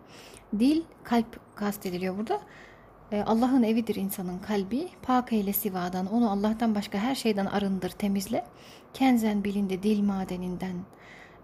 Dil 0.59 0.81
kalp 1.03 1.55
kastediliyor 1.55 2.17
burada. 2.17 2.39
E, 3.11 3.21
Allah'ın 3.21 3.63
evidir 3.63 3.95
insanın 3.95 4.39
kalbi. 4.39 4.87
Pak 5.01 5.33
eyle 5.33 5.53
sivadan. 5.53 6.05
Onu 6.05 6.31
Allah'tan 6.31 6.75
başka 6.75 6.97
her 6.97 7.15
şeyden 7.15 7.45
arındır, 7.45 7.89
temizle. 7.89 8.45
Kenzen 8.93 9.43
bilindi 9.43 9.83
dil 9.83 10.03
madeninden. 10.03 10.75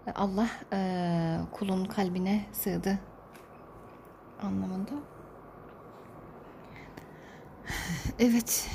E, 0.06 0.12
Allah 0.12 0.48
e, 0.72 1.38
kulun 1.52 1.84
kalbine 1.84 2.46
sığdı 2.52 2.98
anlamında. 4.42 4.92
Evet. 8.18 8.70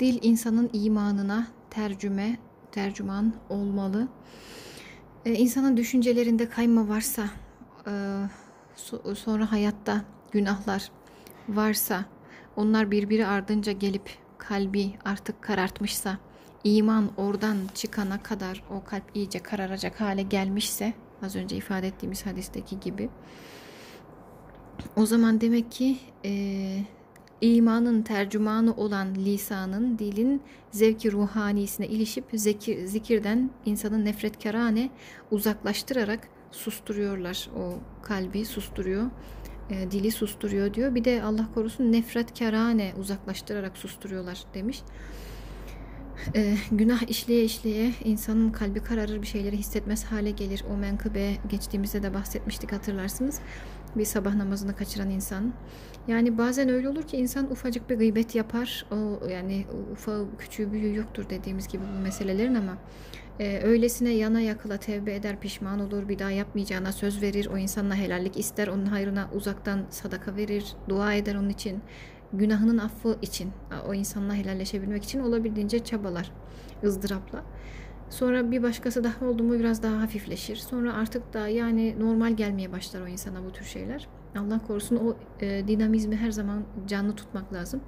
Dil 0.00 0.18
insanın 0.22 0.70
imanına 0.72 1.46
tercüme, 1.70 2.38
tercüman 2.72 3.34
olmalı. 3.48 4.08
Ee, 5.24 5.32
insanın 5.32 5.76
düşüncelerinde 5.76 6.48
kayma 6.48 6.88
varsa, 6.88 7.24
e, 7.86 7.92
so 8.76 9.14
sonra 9.14 9.52
hayatta 9.52 10.04
günahlar 10.32 10.90
varsa, 11.48 12.04
onlar 12.56 12.90
birbiri 12.90 13.26
ardınca 13.26 13.72
gelip 13.72 14.10
kalbi 14.40 14.92
artık 15.04 15.42
karartmışsa, 15.42 16.18
iman 16.64 17.10
oradan 17.16 17.56
çıkana 17.74 18.22
kadar 18.22 18.62
o 18.70 18.84
kalp 18.84 19.04
iyice 19.14 19.38
kararacak 19.38 20.00
hale 20.00 20.22
gelmişse, 20.22 20.92
az 21.22 21.36
önce 21.36 21.56
ifade 21.56 21.86
ettiğimiz 21.86 22.26
hadisteki 22.26 22.80
gibi, 22.80 23.08
o 24.96 25.06
zaman 25.06 25.40
demek 25.40 25.72
ki 25.72 25.98
e, 26.24 26.84
imanın 27.40 28.02
tercümanı 28.02 28.74
olan 28.74 29.14
lisanın, 29.14 29.98
dilin 29.98 30.42
zevki 30.70 31.12
ruhanisine 31.12 31.86
ilişip 31.86 32.24
zekir, 32.34 32.86
zikirden 32.86 33.50
insanın 33.66 34.04
nefretkarane 34.04 34.90
uzaklaştırarak 35.30 36.28
susturuyorlar. 36.50 37.48
O 37.56 37.74
kalbi 38.02 38.44
susturuyor, 38.44 39.10
e, 39.70 39.90
dili 39.90 40.10
susturuyor 40.10 40.74
diyor. 40.74 40.94
Bir 40.94 41.04
de 41.04 41.22
Allah 41.22 41.48
korusun 41.54 41.92
nefretkarane 41.92 42.92
uzaklaştırarak 43.00 43.76
susturuyorlar 43.76 44.44
demiş. 44.54 44.82
E, 46.34 46.56
günah 46.72 47.10
işleye 47.10 47.44
işleye 47.44 47.92
insanın 48.04 48.50
kalbi 48.50 48.80
kararır 48.82 49.22
bir 49.22 49.26
şeyleri 49.26 49.56
hissetmez 49.56 50.04
hale 50.04 50.30
gelir. 50.30 50.64
O 50.74 50.76
menkıbe 50.76 51.36
geçtiğimizde 51.48 52.02
de 52.02 52.14
bahsetmiştik 52.14 52.72
hatırlarsınız 52.72 53.40
bir 53.96 54.04
sabah 54.04 54.34
namazını 54.34 54.76
kaçıran 54.76 55.10
insan. 55.10 55.52
Yani 56.08 56.38
bazen 56.38 56.68
öyle 56.68 56.88
olur 56.88 57.02
ki 57.02 57.16
insan 57.16 57.50
ufacık 57.50 57.90
bir 57.90 57.96
gıybet 57.96 58.34
yapar. 58.34 58.86
O 58.90 59.28
yani 59.28 59.66
ufa 59.92 60.12
küçüğü 60.38 60.72
büyüğü 60.72 60.96
yoktur 60.96 61.30
dediğimiz 61.30 61.68
gibi 61.68 61.82
bu 61.96 62.02
meselelerin 62.02 62.54
ama 62.54 62.76
e, 63.40 63.60
öylesine 63.62 64.10
yana 64.10 64.40
yakıla 64.40 64.76
tevbe 64.76 65.14
eder, 65.14 65.40
pişman 65.40 65.80
olur, 65.80 66.08
bir 66.08 66.18
daha 66.18 66.30
yapmayacağına 66.30 66.92
söz 66.92 67.22
verir. 67.22 67.48
O 67.54 67.58
insanla 67.58 67.94
helallik 67.94 68.38
ister, 68.38 68.68
onun 68.68 68.86
hayrına 68.86 69.28
uzaktan 69.34 69.80
sadaka 69.90 70.36
verir, 70.36 70.64
dua 70.88 71.14
eder 71.14 71.34
onun 71.34 71.48
için. 71.48 71.82
Günahının 72.32 72.78
affı 72.78 73.18
için, 73.22 73.52
o 73.88 73.94
insanla 73.94 74.34
helalleşebilmek 74.34 75.04
için 75.04 75.20
olabildiğince 75.20 75.84
çabalar, 75.84 76.32
ızdırapla. 76.84 77.44
Sonra 78.10 78.50
bir 78.50 78.62
başkası 78.62 79.04
daha 79.04 79.26
oldu 79.26 79.42
mu 79.42 79.58
biraz 79.58 79.82
daha 79.82 80.00
hafifleşir. 80.00 80.56
Sonra 80.56 80.94
artık 80.94 81.34
da 81.34 81.48
yani 81.48 81.96
normal 82.00 82.32
gelmeye 82.32 82.72
başlar 82.72 83.00
o 83.00 83.06
insana 83.06 83.44
bu 83.44 83.52
tür 83.52 83.64
şeyler. 83.64 84.08
Allah 84.38 84.60
korusun 84.66 84.96
o 84.96 85.16
e, 85.40 85.68
dinamizmi 85.68 86.16
her 86.16 86.30
zaman 86.30 86.62
canlı 86.86 87.16
tutmak 87.16 87.52
lazım. 87.52 87.80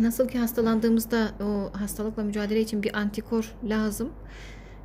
Nasıl 0.00 0.28
ki 0.28 0.38
hastalandığımızda 0.38 1.30
o 1.44 1.78
hastalıkla 1.78 2.22
mücadele 2.22 2.60
için 2.60 2.82
bir 2.82 2.96
antikor 2.98 3.54
lazım. 3.64 4.12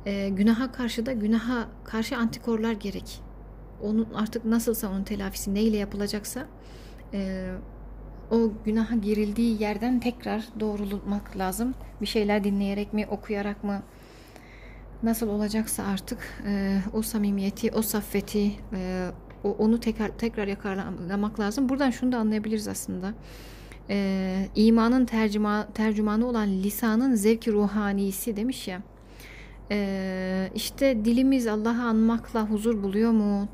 E, 0.06 0.28
günaha 0.28 0.72
karşı 0.72 1.06
da 1.06 1.12
günaha 1.12 1.68
karşı 1.84 2.16
antikorlar 2.16 2.72
gerek. 2.72 3.20
Onun 3.82 4.06
artık 4.14 4.44
nasılsa 4.44 4.90
onun 4.90 5.04
telafisi 5.04 5.54
neyle 5.54 5.76
yapılacaksa 5.76 6.46
e, 7.14 7.50
o 8.30 8.52
günaha 8.64 9.02
girildiği 9.02 9.62
yerden 9.62 10.00
tekrar 10.00 10.44
doğrulmak 10.60 11.36
lazım. 11.36 11.74
Bir 12.00 12.06
şeyler 12.06 12.44
dinleyerek 12.44 12.92
mi, 12.92 13.06
okuyarak 13.10 13.64
mı, 13.64 13.82
nasıl 15.02 15.28
olacaksa 15.28 15.84
artık 15.84 16.18
e, 16.46 16.78
o 16.92 17.02
samimiyeti, 17.02 17.70
o 17.70 17.82
saffeti, 17.82 18.52
e, 18.72 19.10
o, 19.44 19.50
onu 19.50 19.80
tekrar 19.80 20.08
tekrar 20.08 20.46
yakarlamak 20.46 21.40
lazım. 21.40 21.68
Buradan 21.68 21.90
şunu 21.90 22.12
da 22.12 22.18
anlayabiliriz 22.18 22.68
aslında. 22.68 23.14
E, 23.90 24.48
imanın 24.54 25.04
tercüma, 25.04 25.68
tercümanı 25.74 26.26
olan 26.26 26.48
lisanın 26.48 27.14
zevki 27.14 27.52
ruhanisi 27.52 28.36
demiş 28.36 28.68
ya. 28.68 28.82
E, 29.70 30.50
işte 30.54 31.04
dilimiz 31.04 31.46
Allah'ı 31.46 31.82
anmakla 31.82 32.50
huzur 32.50 32.82
buluyor 32.82 33.10
mu? 33.10 33.48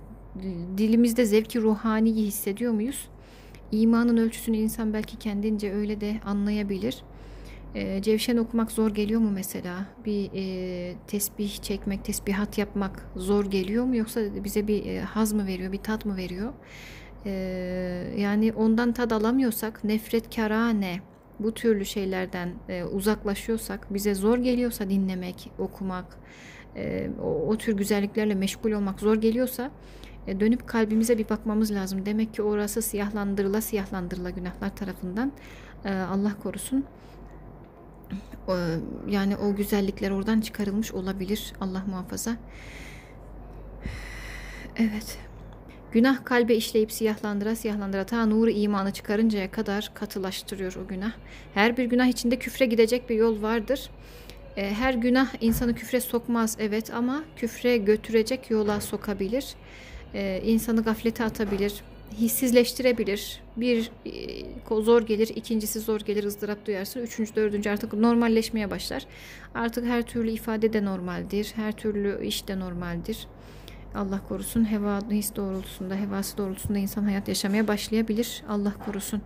Dilimizde 0.79 1.25
zevki 1.25 1.61
ruhaniyi 1.61 2.27
hissediyor 2.27 2.73
muyuz? 2.73 3.09
İmanın 3.73 4.17
ölçüsünü 4.17 4.57
insan 4.57 4.93
belki 4.93 5.19
kendince 5.19 5.73
öyle 5.73 6.01
de 6.01 6.21
anlayabilir. 6.25 7.03
E, 7.75 8.03
cevşen 8.03 8.37
okumak 8.37 8.73
zor 8.73 8.91
geliyor 8.91 9.21
mu 9.21 9.31
mesela? 9.31 9.87
Bir 10.07 10.31
e, 10.35 10.95
tesbih 11.07 11.63
çekmek, 11.63 12.05
tesbihat 12.05 12.59
yapmak 12.59 13.07
zor 13.17 13.45
geliyor 13.45 13.85
mu? 13.85 13.97
Yoksa 13.97 14.21
bize 14.45 14.69
bir 14.69 14.87
e, 14.87 15.01
haz 15.01 15.33
mı 15.33 15.47
veriyor, 15.47 15.73
bir 15.73 15.79
tat 15.79 16.05
mı 16.05 16.17
veriyor? 16.17 16.53
E, 17.27 17.31
yani 18.17 18.53
ondan 18.53 18.93
tad 18.93 19.11
alamıyorsak, 19.11 19.85
nefret 19.85 20.37
karane 20.37 21.01
bu 21.39 21.55
türlü 21.55 21.85
şeylerden 21.85 22.55
e, 22.69 22.85
uzaklaşıyorsak, 22.85 23.95
bize 23.95 24.15
zor 24.15 24.39
geliyorsa 24.39 24.91
dinlemek, 24.91 25.51
okumak, 25.59 26.19
e, 26.77 27.11
o, 27.23 27.27
o 27.27 27.59
tür 27.59 27.77
güzelliklerle 27.77 28.35
meşgul 28.35 28.73
olmak 28.73 29.01
zor 29.01 29.17
geliyorsa 29.17 29.71
e, 30.27 30.41
dönüp 30.41 30.67
kalbimize 30.67 31.19
bir 31.19 31.29
bakmamız 31.29 31.71
lazım. 31.71 32.07
Demek 32.07 32.35
ki 32.35 32.43
orası 32.43 32.83
siyahlandırıla 32.83 33.61
siyahlandırıla 33.61 34.31
günahlar 34.31 34.77
tarafından 34.77 35.33
e, 35.85 35.93
Allah 35.93 36.33
korusun 36.43 36.85
yani 39.09 39.37
o 39.37 39.57
güzellikler 39.57 40.11
oradan 40.11 40.41
çıkarılmış 40.41 40.93
olabilir. 40.93 41.53
Allah 41.61 41.83
muhafaza. 41.87 42.37
Evet. 44.77 45.19
Günah 45.93 46.25
kalbe 46.25 46.55
işleyip 46.55 46.93
siyahlandıra 46.93 47.57
siyahlandıra 47.57 48.05
ta 48.05 48.27
nuru 48.27 48.51
imanı 48.51 48.93
çıkarıncaya 48.93 49.51
kadar 49.51 49.91
katılaştırıyor 49.95 50.75
o 50.85 50.89
günah. 50.89 51.13
Her 51.55 51.77
bir 51.77 51.85
günah 51.85 52.07
içinde 52.07 52.37
küfre 52.37 52.67
gidecek 52.67 53.11
bir 53.11 53.17
yol 53.17 53.43
vardır. 53.43 53.91
E, 54.57 54.75
her 54.75 54.95
günah 54.95 55.29
insanı 55.41 55.75
küfre 55.75 56.01
sokmaz 56.01 56.57
evet 56.61 56.95
ama 56.95 57.25
küfre 57.37 57.77
götürecek 57.77 58.51
yola 58.51 58.81
sokabilir. 58.81 59.55
E, 60.15 60.43
insanı 60.45 60.83
gaflete 60.83 61.25
atabilir 61.25 61.83
hissizleştirebilir. 62.19 63.41
Bir 63.57 63.91
e, 64.71 64.83
zor 64.83 65.03
gelir, 65.03 65.29
ikincisi 65.29 65.81
zor 65.81 66.01
gelir, 66.01 66.25
ızdırap 66.25 66.67
duyarsın. 66.67 67.01
Üçüncü, 67.01 67.35
dördüncü 67.35 67.71
artık 67.71 67.93
normalleşmeye 67.93 68.71
başlar. 68.71 69.07
Artık 69.55 69.87
her 69.87 70.03
türlü 70.03 70.31
ifade 70.31 70.73
de 70.73 70.85
normaldir. 70.85 71.53
Her 71.57 71.73
türlü 71.73 72.27
iş 72.27 72.49
de 72.49 72.61
normaldir. 72.61 73.27
Allah 73.95 74.21
korusun 74.29 74.71
heva 74.71 75.01
his 75.11 75.37
doğrultusunda, 75.37 75.95
hevası 75.95 76.39
doğrultusunda 76.39 76.79
insan 76.79 77.03
hayat 77.03 77.29
yaşamaya 77.29 77.69
başlayabilir. 77.69 78.43
Allah 78.49 78.73
korusun. 78.87 79.23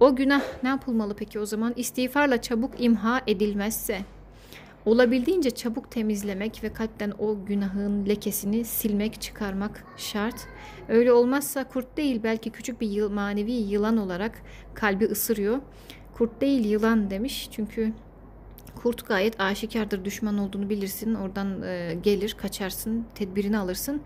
O 0.00 0.16
günah 0.16 0.42
ne 0.62 0.68
yapılmalı 0.68 1.14
peki 1.16 1.40
o 1.40 1.46
zaman? 1.46 1.72
İstiğfarla 1.76 2.42
çabuk 2.42 2.72
imha 2.78 3.20
edilmezse, 3.26 4.00
olabildiğince 4.84 5.50
çabuk 5.50 5.90
temizlemek 5.90 6.64
ve 6.64 6.72
kalpten 6.72 7.12
o 7.18 7.44
günahın 7.44 8.06
lekesini 8.06 8.64
silmek, 8.64 9.20
çıkarmak 9.20 9.84
şart. 9.96 10.46
Öyle 10.88 11.12
olmazsa 11.12 11.64
kurt 11.64 11.96
değil 11.96 12.20
belki 12.22 12.50
küçük 12.50 12.80
bir 12.80 12.88
yıl, 12.88 13.10
manevi 13.10 13.52
yılan 13.52 13.96
olarak 13.96 14.42
kalbi 14.74 15.04
ısırıyor. 15.04 15.58
Kurt 16.14 16.40
değil 16.40 16.64
yılan 16.64 17.10
demiş 17.10 17.48
çünkü 17.52 17.92
kurt 18.82 19.08
gayet 19.08 19.40
aşikardır 19.40 20.04
düşman 20.04 20.38
olduğunu 20.38 20.70
bilirsin 20.70 21.14
oradan 21.14 21.62
e, 21.62 21.96
gelir 22.02 22.36
kaçarsın 22.38 23.04
tedbirini 23.14 23.58
alırsın 23.58 24.02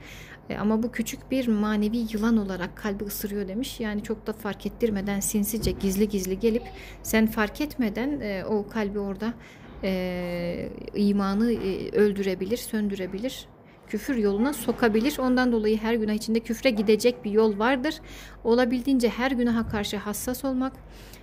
e, 0.50 0.56
ama 0.56 0.82
bu 0.82 0.92
küçük 0.92 1.30
bir 1.30 1.48
manevi 1.48 1.96
yılan 1.96 2.36
olarak 2.36 2.76
kalbi 2.76 3.04
ısırıyor 3.04 3.48
demiş 3.48 3.80
yani 3.80 4.02
çok 4.02 4.26
da 4.26 4.32
fark 4.32 4.66
ettirmeden 4.66 5.20
sinsice 5.20 5.70
gizli 5.70 6.08
gizli 6.08 6.38
gelip 6.38 6.62
sen 7.02 7.26
fark 7.26 7.60
etmeden 7.60 8.20
e, 8.20 8.44
o 8.44 8.68
kalbi 8.68 8.98
orada 8.98 9.34
e, 9.82 10.68
imanı 10.94 11.52
e, 11.52 11.90
öldürebilir 11.90 12.56
söndürebilir 12.56 13.48
küfür 13.88 14.16
yoluna 14.16 14.52
sokabilir. 14.52 15.18
Ondan 15.18 15.52
dolayı 15.52 15.78
her 15.78 15.94
günah 15.94 16.12
içinde 16.12 16.40
küfre 16.40 16.70
gidecek 16.70 17.24
bir 17.24 17.30
yol 17.30 17.58
vardır. 17.58 18.00
Olabildiğince 18.44 19.08
her 19.08 19.30
günaha 19.30 19.68
karşı 19.68 19.96
hassas 19.96 20.44
olmak, 20.44 20.72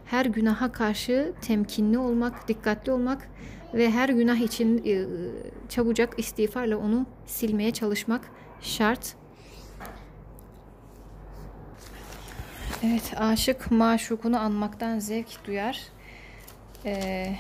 her 0.06 0.26
günaha 0.26 0.72
karşı 0.72 1.34
temkinli 1.42 1.98
olmak, 1.98 2.48
dikkatli 2.48 2.92
olmak 2.92 3.30
ve 3.74 3.92
her 3.92 4.10
günah 4.10 4.38
için 4.38 4.84
e, 4.86 5.06
çabucak 5.70 6.20
istiğfarla 6.20 6.78
onu 6.78 7.06
silmeye 7.26 7.72
çalışmak 7.72 8.22
şart. 8.62 9.16
Evet, 12.84 13.14
aşık 13.18 13.72
maşukunu 13.72 14.40
anmaktan 14.40 15.00
zevk 15.00 15.46
duyar. 15.48 15.82
Ee, 16.86 17.36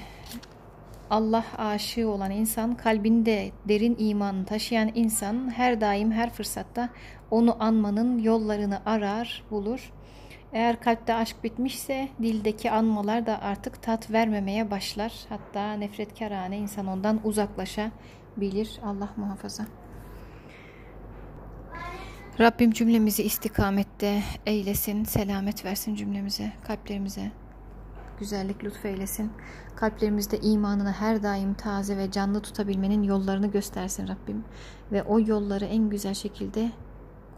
Allah 1.11 1.45
aşığı 1.57 2.09
olan 2.09 2.31
insan, 2.31 2.75
kalbinde 2.75 3.51
derin 3.67 3.95
iman 3.99 4.43
taşıyan 4.43 4.91
insan 4.95 5.51
her 5.55 5.81
daim 5.81 6.11
her 6.11 6.29
fırsatta 6.33 6.89
onu 7.31 7.63
anmanın 7.63 8.19
yollarını 8.19 8.81
arar, 8.85 9.43
bulur. 9.51 9.91
Eğer 10.53 10.81
kalpte 10.81 11.13
aşk 11.13 11.43
bitmişse 11.43 12.09
dildeki 12.21 12.71
anmalar 12.71 13.25
da 13.25 13.41
artık 13.41 13.83
tat 13.83 14.11
vermemeye 14.11 14.71
başlar. 14.71 15.13
Hatta 15.29 15.73
nefretkarane 15.73 16.57
insan 16.57 16.87
ondan 16.87 17.19
uzaklaşabilir. 17.23 18.79
Allah 18.85 19.09
muhafaza. 19.17 19.65
Rabbim 22.39 22.71
cümlemizi 22.71 23.23
istikamette 23.23 24.23
eylesin, 24.45 25.03
selamet 25.03 25.65
versin 25.65 25.95
cümlemize, 25.95 26.53
kalplerimize. 26.67 27.31
Güzellik 28.21 28.63
lütfeylesin. 28.63 29.31
Kalplerimizde 29.75 30.39
imanını 30.39 30.91
her 30.91 31.23
daim 31.23 31.53
taze 31.53 31.97
ve 31.97 32.11
canlı 32.11 32.41
tutabilmenin 32.41 33.03
yollarını 33.03 33.47
göstersin 33.47 34.07
Rabbim. 34.07 34.43
Ve 34.91 35.03
o 35.03 35.19
yolları 35.19 35.65
en 35.65 35.89
güzel 35.89 36.13
şekilde 36.13 36.71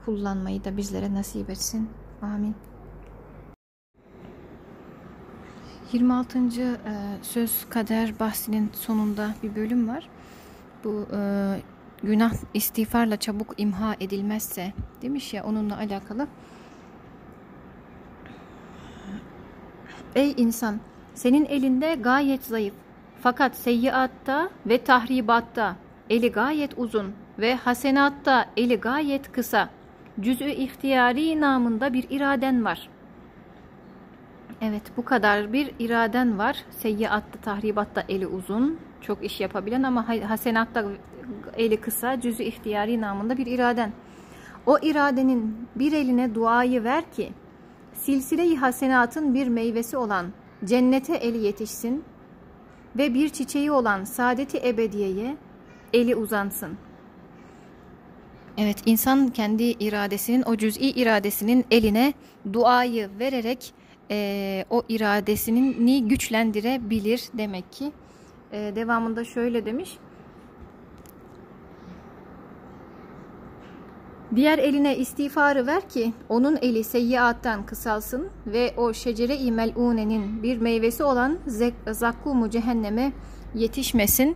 kullanmayı 0.05 0.63
da 0.63 0.77
bizlere 0.77 1.13
nasip 1.13 1.49
etsin. 1.49 1.89
Amin. 2.21 2.55
26. 5.91 6.39
E, 6.39 6.77
söz 7.21 7.65
kader 7.69 8.19
bahsinin 8.19 8.69
sonunda 8.73 9.35
bir 9.43 9.55
bölüm 9.55 9.87
var. 9.87 10.09
Bu 10.83 11.05
e, 11.13 11.61
günah 12.03 12.33
istiğfarla 12.53 13.17
çabuk 13.17 13.53
imha 13.57 13.95
edilmezse 13.99 14.73
demiş 15.01 15.33
ya 15.33 15.43
onunla 15.43 15.77
alakalı. 15.77 16.27
Ey 20.15 20.33
insan 20.37 20.79
senin 21.13 21.45
elinde 21.45 21.95
gayet 21.95 22.43
zayıf 22.43 22.73
fakat 23.21 23.55
seyyiatta 23.55 24.49
ve 24.65 24.83
tahribatta 24.83 25.75
eli 26.09 26.31
gayet 26.31 26.73
uzun 26.77 27.13
ve 27.39 27.55
hasenatta 27.55 28.45
eli 28.57 28.75
gayet 28.75 29.31
kısa. 29.31 29.69
Cüz'ü 30.19 30.49
ihtiyari 30.49 31.41
namında 31.41 31.93
bir 31.93 32.05
iraden 32.09 32.65
var. 32.65 32.89
Evet 34.61 34.83
bu 34.97 35.05
kadar 35.05 35.53
bir 35.53 35.71
iraden 35.79 36.37
var. 36.37 36.57
Seyyiatta, 36.69 37.39
tahribatta 37.41 38.03
eli 38.09 38.27
uzun, 38.27 38.79
çok 39.01 39.25
iş 39.25 39.41
yapabilen 39.41 39.83
ama 39.83 40.07
hasenatta 40.29 40.85
eli 41.57 41.77
kısa, 41.77 42.21
cüzü 42.21 42.43
ihtiyari 42.43 43.01
namında 43.01 43.37
bir 43.37 43.45
iraden. 43.45 43.91
O 44.65 44.79
iradenin 44.79 45.67
bir 45.75 45.93
eline 45.93 46.35
duayı 46.35 46.83
ver 46.83 47.11
ki, 47.11 47.31
silsile-i 48.05 48.55
hasenatın 48.55 49.33
bir 49.33 49.47
meyvesi 49.47 49.97
olan 49.97 50.25
cennete 50.65 51.15
eli 51.15 51.37
yetişsin 51.37 52.03
ve 52.97 53.13
bir 53.13 53.29
çiçeği 53.29 53.71
olan 53.71 54.03
saadeti 54.03 54.57
ebediyeye 54.57 55.37
eli 55.93 56.15
uzansın. 56.15 56.77
Evet 58.57 58.77
insan 58.85 59.27
kendi 59.27 59.63
iradesinin 59.63 60.43
o 60.43 60.57
cüz'i 60.57 60.89
iradesinin 60.89 61.65
eline 61.71 62.13
duayı 62.53 63.09
vererek 63.19 63.73
e, 64.11 64.65
o 64.69 64.83
iradesini 64.89 66.07
güçlendirebilir 66.07 67.23
demek 67.33 67.71
ki. 67.71 67.91
E, 68.51 68.71
devamında 68.75 69.23
şöyle 69.23 69.65
demiş. 69.65 69.97
Diğer 74.35 74.57
eline 74.57 74.97
istiğfarı 74.97 75.67
ver 75.67 75.89
ki 75.89 76.13
onun 76.29 76.57
eli 76.61 76.83
seyyiattan 76.83 77.65
kısalsın 77.65 78.29
ve 78.47 78.73
o 78.77 78.93
şecere-i 78.93 79.51
mel'unenin 79.51 80.43
bir 80.43 80.57
meyvesi 80.57 81.03
olan 81.03 81.39
zakkumu 81.91 82.49
cehenneme 82.49 83.11
yetişmesin. 83.55 84.35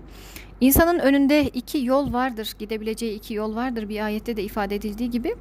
İnsanın 0.62 1.00
önünde 1.00 1.44
iki 1.44 1.86
yol 1.86 2.14
vardır, 2.14 2.54
gidebileceği 2.60 3.18
iki 3.18 3.34
yol 3.34 3.56
vardır 3.56 3.90
bir 3.90 4.06
ayette 4.06 4.38
de 4.38 4.44
ifade 4.44 4.76
edildiği 4.76 5.10
gibi. 5.10 5.36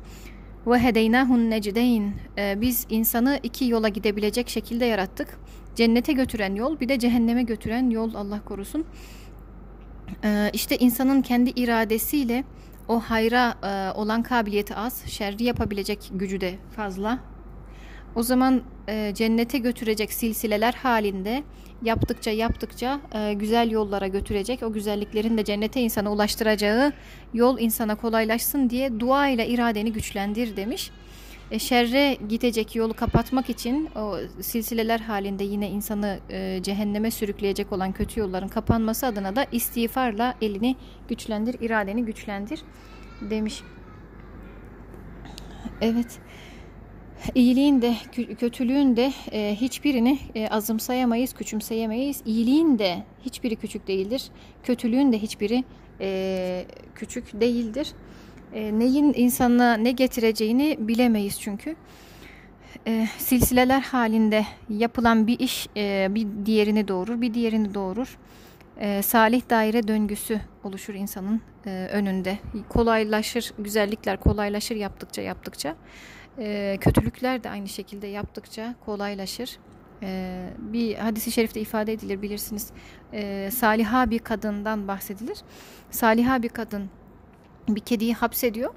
Ve 0.66 0.78
hedeynahun 0.78 1.50
necdeyn. 1.50 2.12
Ee, 2.38 2.60
biz 2.60 2.86
insanı 2.90 3.40
iki 3.42 3.68
yola 3.68 3.88
gidebilecek 3.88 4.48
şekilde 4.48 4.84
yarattık. 4.84 5.38
Cennete 5.74 6.12
götüren 6.12 6.54
yol, 6.54 6.80
bir 6.80 6.88
de 6.88 6.98
cehenneme 6.98 7.42
götüren 7.42 7.90
yol 7.90 8.14
Allah 8.14 8.44
korusun. 8.44 8.84
Ee, 10.24 10.50
işte 10.52 10.76
insanın 10.76 11.22
kendi 11.22 11.50
iradesiyle 11.50 12.44
o 12.88 13.00
hayra 13.00 13.54
e, 13.62 13.98
olan 13.98 14.22
kabiliyeti 14.22 14.74
az, 14.74 15.06
şerri 15.06 15.44
yapabilecek 15.44 16.10
gücü 16.14 16.40
de 16.40 16.54
fazla. 16.76 17.18
O 18.14 18.22
zaman 18.22 18.62
e, 18.88 19.14
cennete 19.14 19.58
götürecek 19.58 20.12
silsileler 20.12 20.72
halinde 20.72 21.42
yaptıkça 21.82 22.30
yaptıkça 22.30 23.00
e, 23.14 23.32
güzel 23.34 23.70
yollara 23.70 24.06
götürecek. 24.06 24.62
O 24.62 24.72
güzelliklerin 24.72 25.38
de 25.38 25.44
cennete 25.44 25.80
insana 25.80 26.12
ulaştıracağı 26.12 26.92
yol 27.34 27.58
insana 27.58 27.94
kolaylaşsın 27.94 28.70
diye 28.70 29.00
dua 29.00 29.28
ile 29.28 29.48
iradeni 29.48 29.92
güçlendir 29.92 30.56
demiş. 30.56 30.90
E, 31.50 31.58
şerre 31.58 32.18
gidecek 32.28 32.76
yolu 32.76 32.94
kapatmak 32.94 33.50
için 33.50 33.88
o 33.96 34.18
silsileler 34.40 35.00
halinde 35.00 35.44
yine 35.44 35.70
insanı 35.70 36.18
e, 36.30 36.62
cehenneme 36.62 37.10
sürükleyecek 37.10 37.72
olan 37.72 37.92
kötü 37.92 38.20
yolların 38.20 38.48
kapanması 38.48 39.06
adına 39.06 39.36
da 39.36 39.46
istiğfarla 39.52 40.34
elini 40.42 40.76
güçlendir, 41.08 41.56
iradeni 41.60 42.04
güçlendir 42.04 42.62
demiş. 43.20 43.62
Evet. 45.80 46.18
İyiliğin 47.34 47.82
de 47.82 47.94
kötülüğün 48.38 48.96
de 48.96 49.12
e, 49.32 49.56
hiçbirini 49.60 50.18
e, 50.34 50.48
azımsayamayız, 50.48 51.32
küçümseyemeyiz. 51.32 52.22
İyiliğin 52.26 52.78
de 52.78 53.04
hiçbiri 53.24 53.56
küçük 53.56 53.88
değildir. 53.88 54.24
Kötülüğün 54.62 55.12
de 55.12 55.18
hiçbiri 55.18 55.64
e, 56.00 56.66
küçük 56.94 57.40
değildir. 57.40 57.92
E, 58.52 58.78
neyin 58.78 59.12
insanına 59.16 59.74
ne 59.74 59.90
getireceğini 59.92 60.76
bilemeyiz 60.80 61.40
çünkü. 61.40 61.76
E, 62.86 63.08
silsileler 63.18 63.80
halinde 63.80 64.46
yapılan 64.68 65.26
bir 65.26 65.38
iş 65.38 65.68
e, 65.76 66.06
bir 66.10 66.26
diğerini 66.46 66.88
doğurur, 66.88 67.20
bir 67.20 67.34
diğerini 67.34 67.74
doğurur. 67.74 68.18
E, 68.80 69.02
salih 69.02 69.50
daire 69.50 69.88
döngüsü 69.88 70.40
oluşur 70.64 70.94
insanın 70.94 71.40
e, 71.66 71.88
önünde. 71.92 72.38
Kolaylaşır, 72.68 73.52
güzellikler 73.58 74.20
kolaylaşır 74.20 74.76
yaptıkça 74.76 75.22
yaptıkça. 75.22 75.76
E, 76.38 76.76
kötülükler 76.80 77.44
de 77.44 77.50
aynı 77.50 77.68
şekilde 77.68 78.06
yaptıkça 78.06 78.74
kolaylaşır. 78.84 79.58
E, 80.02 80.40
bir 80.58 80.94
hadisi 80.94 81.32
şerifte 81.32 81.60
ifade 81.60 81.92
edilir 81.92 82.22
bilirsiniz. 82.22 82.70
E, 83.12 83.50
saliha 83.52 84.10
bir 84.10 84.18
kadından 84.18 84.88
bahsedilir. 84.88 85.38
Saliha 85.90 86.42
bir 86.42 86.48
kadın 86.48 86.90
bir 87.68 87.80
kediyi 87.80 88.14
hapsediyor. 88.14 88.74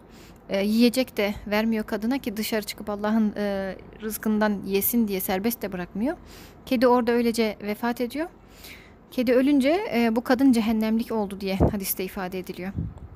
E, 0.49 0.65
yiyecek 0.65 1.17
de 1.17 1.33
vermiyor 1.47 1.85
kadına 1.85 2.17
ki 2.17 2.37
dışarı 2.37 2.61
çıkıp 2.61 2.89
Allah'ın 2.89 3.33
e, 3.37 3.75
rızkından 4.01 4.61
yesin 4.65 5.07
diye 5.07 5.19
serbest 5.19 5.61
de 5.61 5.71
bırakmıyor. 5.71 6.17
Kedi 6.65 6.87
orada 6.87 7.11
öylece 7.11 7.57
vefat 7.61 8.01
ediyor. 8.01 8.27
Kedi 9.11 9.33
ölünce 9.33 9.79
e, 9.93 10.15
bu 10.15 10.21
kadın 10.23 10.51
cehennemlik 10.51 11.11
oldu 11.11 11.41
diye 11.41 11.55
hadiste 11.55 12.03
ifade 12.03 12.39
ediliyor. 12.39 12.71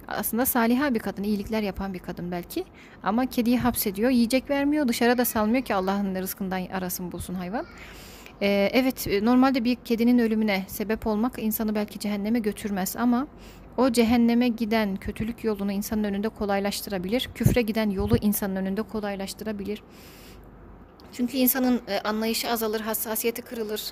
Aslında 0.07 0.45
saliha 0.45 0.93
bir 0.93 0.99
kadın, 0.99 1.23
iyilikler 1.23 1.61
yapan 1.61 1.93
bir 1.93 1.99
kadın 1.99 2.31
belki. 2.31 2.63
Ama 3.03 3.25
kediyi 3.25 3.59
hapsediyor, 3.59 4.09
yiyecek 4.09 4.49
vermiyor, 4.49 4.87
dışarı 4.87 5.17
da 5.17 5.25
salmıyor 5.25 5.63
ki 5.63 5.75
Allah'ın 5.75 6.15
rızkından 6.15 6.65
arasın 6.65 7.11
bulsun 7.11 7.33
hayvan. 7.33 7.65
Ee, 8.41 8.69
evet, 8.73 9.07
normalde 9.21 9.63
bir 9.63 9.75
kedinin 9.75 10.19
ölümüne 10.19 10.63
sebep 10.67 11.07
olmak 11.07 11.39
insanı 11.39 11.75
belki 11.75 11.99
cehenneme 11.99 12.39
götürmez 12.39 12.95
ama 12.97 13.27
o 13.77 13.91
cehenneme 13.91 14.47
giden 14.47 14.95
kötülük 14.95 15.43
yolunu 15.43 15.71
insanın 15.71 16.03
önünde 16.03 16.29
kolaylaştırabilir. 16.29 17.29
Küfre 17.35 17.61
giden 17.61 17.89
yolu 17.89 18.17
insanın 18.17 18.55
önünde 18.55 18.81
kolaylaştırabilir. 18.81 19.83
Çünkü 21.13 21.37
insanın 21.37 21.81
e, 21.87 21.99
anlayışı 21.99 22.49
azalır, 22.49 22.81
hassasiyeti 22.81 23.41
kırılır. 23.41 23.83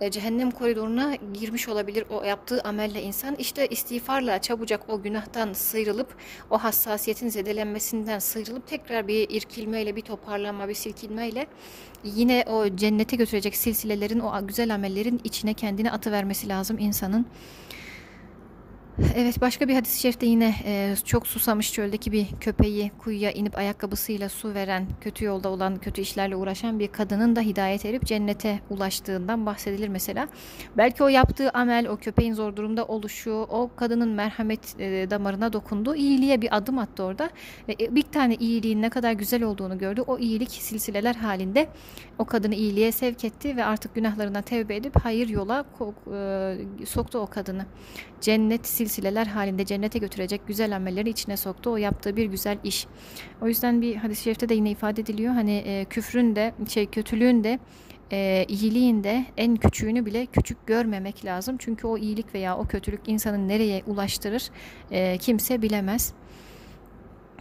E, 0.00 0.10
cehennem 0.10 0.50
koridoruna 0.50 1.14
girmiş 1.14 1.68
olabilir 1.68 2.04
o 2.10 2.24
yaptığı 2.24 2.60
amelle 2.60 3.02
insan. 3.02 3.34
İşte 3.34 3.66
istiğfarla 3.66 4.40
çabucak 4.40 4.90
o 4.90 5.02
günahtan 5.02 5.52
sıyrılıp 5.52 6.16
o 6.50 6.58
hassasiyetin 6.58 7.28
zedelenmesinden 7.28 8.18
sıyrılıp 8.18 8.66
tekrar 8.66 9.08
bir 9.08 9.30
irkilmeyle, 9.30 9.96
bir 9.96 10.02
toparlanma, 10.02 10.68
bir 10.68 10.74
silkinmeyle 10.74 11.46
yine 12.04 12.44
o 12.46 12.76
cennete 12.76 13.16
götürecek 13.16 13.56
silsilelerin, 13.56 14.20
o 14.20 14.46
güzel 14.46 14.74
amellerin 14.74 15.20
içine 15.24 15.54
kendini 15.54 15.90
atıvermesi 15.90 16.48
lazım 16.48 16.78
insanın. 16.78 17.26
Evet 18.98 19.40
başka 19.40 19.68
bir 19.68 19.74
hadis-i 19.74 20.00
şerifte 20.00 20.26
yine 20.26 20.54
e, 20.64 20.94
çok 21.04 21.26
susamış 21.26 21.72
çöldeki 21.72 22.12
bir 22.12 22.26
köpeği 22.40 22.90
kuyuya 22.98 23.30
inip 23.30 23.58
ayakkabısıyla 23.58 24.28
su 24.28 24.54
veren, 24.54 24.86
kötü 25.00 25.24
yolda 25.24 25.48
olan, 25.48 25.76
kötü 25.76 26.00
işlerle 26.00 26.36
uğraşan 26.36 26.78
bir 26.78 26.88
kadının 26.88 27.36
da 27.36 27.40
hidayet 27.40 27.84
erip 27.84 28.04
cennete 28.04 28.60
ulaştığından 28.70 29.46
bahsedilir 29.46 29.88
mesela. 29.88 30.28
Belki 30.76 31.02
o 31.02 31.08
yaptığı 31.08 31.50
amel, 31.50 31.88
o 31.88 31.96
köpeğin 31.96 32.34
zor 32.34 32.56
durumda 32.56 32.84
oluşu, 32.84 33.32
o 33.32 33.70
kadının 33.76 34.08
merhamet 34.08 34.80
e, 34.80 35.10
damarına 35.10 35.52
dokundu, 35.52 35.94
iyiliğe 35.94 36.42
bir 36.42 36.56
adım 36.56 36.78
attı 36.78 37.04
orada 37.04 37.30
e, 37.68 37.94
bir 37.94 38.02
tane 38.02 38.34
iyiliğin 38.34 38.82
ne 38.82 38.90
kadar 38.90 39.12
güzel 39.12 39.42
olduğunu 39.42 39.78
gördü. 39.78 40.00
O 40.06 40.18
iyilik 40.18 40.50
silsileler 40.50 41.14
halinde 41.14 41.68
o 42.18 42.24
kadını 42.24 42.54
iyiliğe 42.54 42.92
sevk 42.92 43.24
etti 43.24 43.56
ve 43.56 43.64
artık 43.64 43.94
günahlarından 43.94 44.42
tevbe 44.42 44.76
edip 44.76 44.96
hayır 45.02 45.28
yola 45.28 45.64
e, 46.80 46.86
soktu 46.86 47.18
o 47.18 47.26
kadını. 47.26 47.66
Cennet 48.20 48.66
silsileler 48.88 49.26
halinde 49.26 49.64
cennete 49.64 49.98
götürecek 49.98 50.40
güzel 50.46 50.76
amelleri 50.76 51.10
içine 51.10 51.36
soktu. 51.36 51.70
O 51.70 51.76
yaptığı 51.76 52.16
bir 52.16 52.26
güzel 52.26 52.58
iş. 52.64 52.86
O 53.42 53.48
yüzden 53.48 53.82
bir 53.82 53.96
hadis-i 53.96 54.22
şerifte 54.22 54.48
de 54.48 54.54
yine 54.54 54.70
ifade 54.70 55.00
ediliyor. 55.00 55.34
Hani 55.34 55.52
e, 55.52 55.84
küfrün 55.84 56.36
de 56.36 56.54
şey 56.68 56.86
kötülüğün 56.86 57.44
de 57.44 57.58
e, 58.12 58.44
iyiliğin 58.48 59.04
de 59.04 59.24
en 59.36 59.56
küçüğünü 59.56 60.06
bile 60.06 60.26
küçük 60.26 60.66
görmemek 60.66 61.24
lazım. 61.24 61.56
Çünkü 61.58 61.86
o 61.86 61.98
iyilik 61.98 62.34
veya 62.34 62.58
o 62.58 62.66
kötülük 62.66 63.00
insanın 63.06 63.48
nereye 63.48 63.82
ulaştırır 63.86 64.50
e, 64.90 65.18
kimse 65.18 65.62
bilemez. 65.62 66.12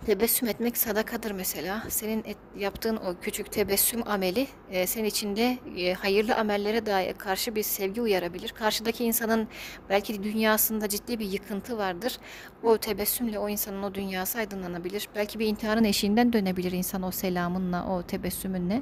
Tebessüm 0.06 0.49
etmek 0.49 0.78
sadakadır 0.78 1.32
mesela. 1.32 1.84
Senin 1.89 2.24
et, 2.26 2.38
yaptığın 2.58 2.95
o 2.95 3.16
küçük 3.22 3.51
tebessüm 3.51 4.08
ameli 4.08 4.47
e, 4.72 4.88
senin 4.88 5.08
içinde 5.08 5.58
e, 5.78 5.93
hayırlı 5.93 6.36
amellere 6.36 6.86
dair 6.86 7.14
karşı 7.14 7.56
bir 7.56 7.64
sevgi 7.64 8.01
uyarabilir. 8.01 8.49
Karşıdaki 8.49 9.03
insanın 9.03 9.47
belki 9.89 10.24
dünyasında 10.24 10.89
ciddi 10.89 11.20
bir 11.20 11.26
yıkıntı 11.26 11.78
vardır. 11.78 12.18
O 12.64 12.78
tebessümle 12.78 13.39
o 13.39 13.49
insanın 13.49 13.84
o 13.84 13.93
dünyası 13.93 14.38
aydınlanabilir. 14.38 15.10
Belki 15.16 15.39
bir 15.39 15.47
intiharın 15.47 15.84
eşiğinden 15.84 16.34
dönebilir 16.34 16.72
insan 16.72 17.03
o 17.03 17.12
selamınla, 17.12 17.88
o 17.88 18.03
tebessümünle. 18.03 18.82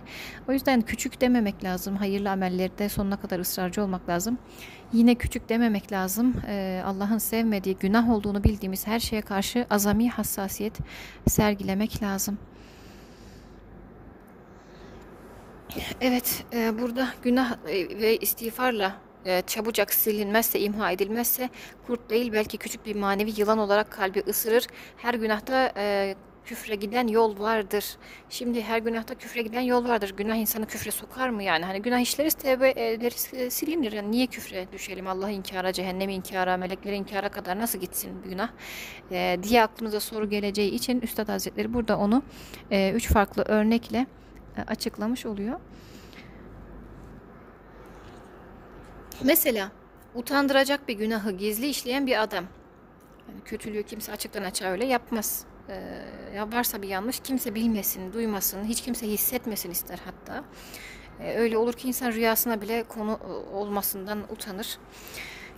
O 0.50 0.52
yüzden 0.52 0.82
küçük 0.82 1.22
dememek 1.22 1.64
lazım. 1.64 1.96
Hayırlı 1.96 2.32
amellerde 2.32 2.90
sonuna 2.90 3.20
kadar 3.20 3.40
ısrarcı 3.40 3.84
olmak 3.84 4.10
lazım. 4.10 4.38
Yine 4.94 5.16
küçük 5.16 5.50
dememek 5.50 5.92
lazım. 5.92 6.34
Ee, 6.48 6.82
Allah'ın 6.86 7.18
sevmediği, 7.18 7.78
günah 7.78 8.10
olduğunu 8.10 8.44
bildiğimiz 8.44 8.88
her 8.88 9.00
şeye 9.00 9.22
karşı 9.22 9.66
azami 9.70 10.10
hassasiyet 10.10 10.78
sergilemek 11.28 12.04
lazım. 12.04 12.38
Evet, 16.02 16.46
e, 16.54 16.80
burada 16.80 17.10
günah 17.24 17.58
e, 17.68 18.00
ve 18.00 18.18
istiğfarla 18.18 18.96
e, 19.26 19.42
çabucak 19.42 19.94
silinmezse, 19.94 20.60
imha 20.60 20.92
edilmezse 20.92 21.50
kurt 21.88 22.10
değil 22.10 22.34
belki 22.34 22.58
küçük 22.58 22.86
bir 22.86 22.96
manevi 22.96 23.34
yılan 23.38 23.58
olarak 23.58 23.92
kalbi 23.92 24.24
ısırır. 24.28 24.68
Her 24.98 25.14
günahta 25.14 25.72
e, 25.78 26.16
küfre 26.46 26.76
giden 26.76 27.08
yol 27.08 27.40
vardır. 27.40 27.86
Şimdi 28.30 28.62
her 28.62 28.80
günahta 28.80 29.16
küfre 29.16 29.42
giden 29.42 29.62
yol 29.62 29.88
vardır. 29.88 30.14
Günah 30.18 30.36
insanı 30.36 30.66
küfre 30.66 30.92
sokar 30.92 31.30
mı 31.30 31.44
yani? 31.44 31.66
Hani 31.66 31.82
günah 31.82 32.00
işleriz, 32.00 32.34
tevbe 32.34 32.70
ederiz, 32.70 33.30
silinir. 33.54 33.92
Yani 33.92 34.12
niye 34.12 34.28
küfre 34.28 34.68
düşelim? 34.72 35.08
Allah 35.08 35.30
inkara, 35.30 35.74
cehennemi 35.74 36.14
inkara, 36.14 36.58
melekleri 36.58 36.96
inkara 36.96 37.30
kadar 37.30 37.60
nasıl 37.60 37.80
gitsin 37.80 38.24
bir 38.24 38.30
günah? 38.30 38.50
E, 39.12 39.40
diye 39.44 39.64
aklımıza 39.64 40.00
soru 40.00 40.30
geleceği 40.30 40.72
için 40.72 41.02
Üstad 41.02 41.28
Hazretleri 41.30 41.74
burada 41.74 41.98
onu 41.98 42.24
e, 42.72 42.92
üç 42.92 43.08
farklı 43.08 43.44
örnekle 43.44 44.08
e, 44.58 44.62
açıklamış 44.62 45.26
oluyor. 45.26 45.60
Mesela 49.24 49.72
utandıracak 50.16 50.88
bir 50.88 50.94
günahı 50.94 51.32
gizli 51.32 51.68
işleyen 51.68 52.08
bir 52.08 52.24
adam. 52.24 52.46
Yani 53.30 53.42
kötülüğü 53.46 53.84
kimse 53.84 54.12
açıktan 54.12 54.44
açığa 54.44 54.70
öyle 54.70 54.86
yapmaz 54.86 55.46
e, 55.46 55.53
ya 56.36 56.52
varsa 56.52 56.82
bir 56.82 56.88
yanlış 56.88 57.20
kimse 57.20 57.56
bilmesin, 57.56 58.14
duymasın, 58.14 58.64
hiç 58.64 58.82
kimse 58.82 59.08
hissetmesin 59.08 59.72
ister 59.72 60.00
hatta. 60.06 60.44
E, 61.20 61.38
öyle 61.38 61.58
olur 61.58 61.74
ki 61.74 61.88
insan 61.88 62.12
rüyasına 62.12 62.62
bile 62.62 62.84
konu 62.84 63.20
e, 63.28 63.56
olmasından 63.56 64.20
utanır. 64.32 64.78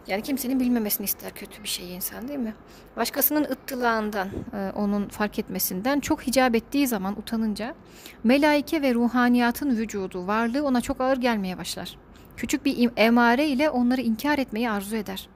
Yani 0.08 0.22
kimsenin 0.22 0.60
bilmemesini 0.60 1.06
ister 1.06 1.32
kötü 1.32 1.64
bir 1.64 1.68
şey 1.68 1.95
insan 1.95 2.28
değil 2.28 2.39
mi? 2.39 2.56
Başkasının 2.97 3.43
ıttılağından, 3.43 4.28
e, 4.53 4.72
onun 4.76 5.08
fark 5.08 5.39
etmesinden 5.39 5.99
çok 5.99 6.28
hicap 6.28 6.56
ettiği 6.56 6.88
zaman 6.88 7.20
utanınca 7.20 7.76
melaike 8.24 8.82
ve 8.82 8.93
ruhaniyatın 8.93 9.78
vücudu, 9.78 10.28
varlığı 10.28 10.66
ona 10.66 10.82
çok 10.82 11.01
ağır 11.01 11.18
gelmeye 11.18 11.58
başlar. 11.58 11.97
Küçük 12.38 12.66
bir 12.66 12.89
emare 12.97 13.47
ile 13.47 13.70
onları 13.70 14.01
inkar 14.01 14.38
etmeyi 14.38 14.70
arzu 14.70 14.95
eder. 14.95 15.30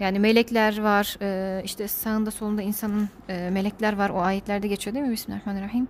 Yani 0.00 0.18
melekler 0.18 0.82
var, 0.82 1.16
e, 1.22 1.62
işte 1.64 1.88
sağında 1.88 2.30
solunda 2.30 2.62
insanın 2.62 3.08
e, 3.28 3.50
melekler 3.50 3.96
var. 3.96 4.10
O 4.10 4.20
ayetlerde 4.20 4.68
geçiyor 4.68 4.94
değil 4.94 5.06
mi? 5.06 5.12
Bismillahirrahmanirrahim. 5.12 5.88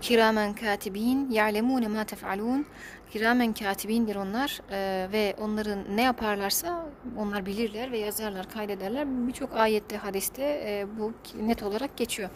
Kiramen 0.00 0.54
katibin 0.54 1.30
ya'lemune 1.30 1.88
ma 1.88 2.04
tef'alun. 2.04 2.66
Kiramen 3.10 3.52
katibindir 3.52 4.16
onlar 4.16 4.60
e, 4.70 5.08
ve 5.12 5.34
onların 5.40 5.96
ne 5.96 6.02
yaparlarsa 6.02 6.86
onlar 7.16 7.46
bilirler 7.46 7.92
ve 7.92 7.98
yazarlar, 7.98 8.50
kaydederler. 8.50 9.28
Birçok 9.28 9.56
ayette, 9.56 9.96
hadiste 9.96 10.42
e, 10.42 10.86
bu 10.98 11.12
net 11.46 11.62
olarak 11.62 11.96
geçiyor. 11.96 12.30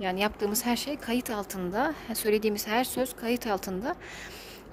Yani 0.00 0.20
yaptığımız 0.20 0.66
her 0.66 0.76
şey 0.76 0.96
kayıt 0.96 1.30
altında, 1.30 1.94
söylediğimiz 2.14 2.66
her 2.66 2.84
söz 2.84 3.16
kayıt 3.16 3.46
altında. 3.46 3.94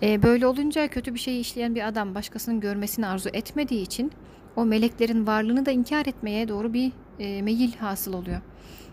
E, 0.04 0.24
böyle 0.24 0.48
olunca 0.48 0.88
kötü 0.88 1.14
bir 1.14 1.20
şey 1.20 1.42
işleyen 1.42 1.76
bir 1.76 1.88
adam 1.88 2.16
başkasının 2.16 2.60
görmesini 2.60 3.08
arzu 3.08 3.30
etmediği 3.34 3.82
için 3.82 4.12
o 4.56 4.66
meleklerin 4.66 5.28
varlığını 5.28 5.66
da 5.66 5.72
inkar 5.72 6.06
etmeye 6.06 6.48
doğru 6.48 6.74
bir 6.74 6.92
e, 7.20 7.42
meyil 7.42 7.76
hasıl 7.76 8.14
oluyor. 8.14 8.42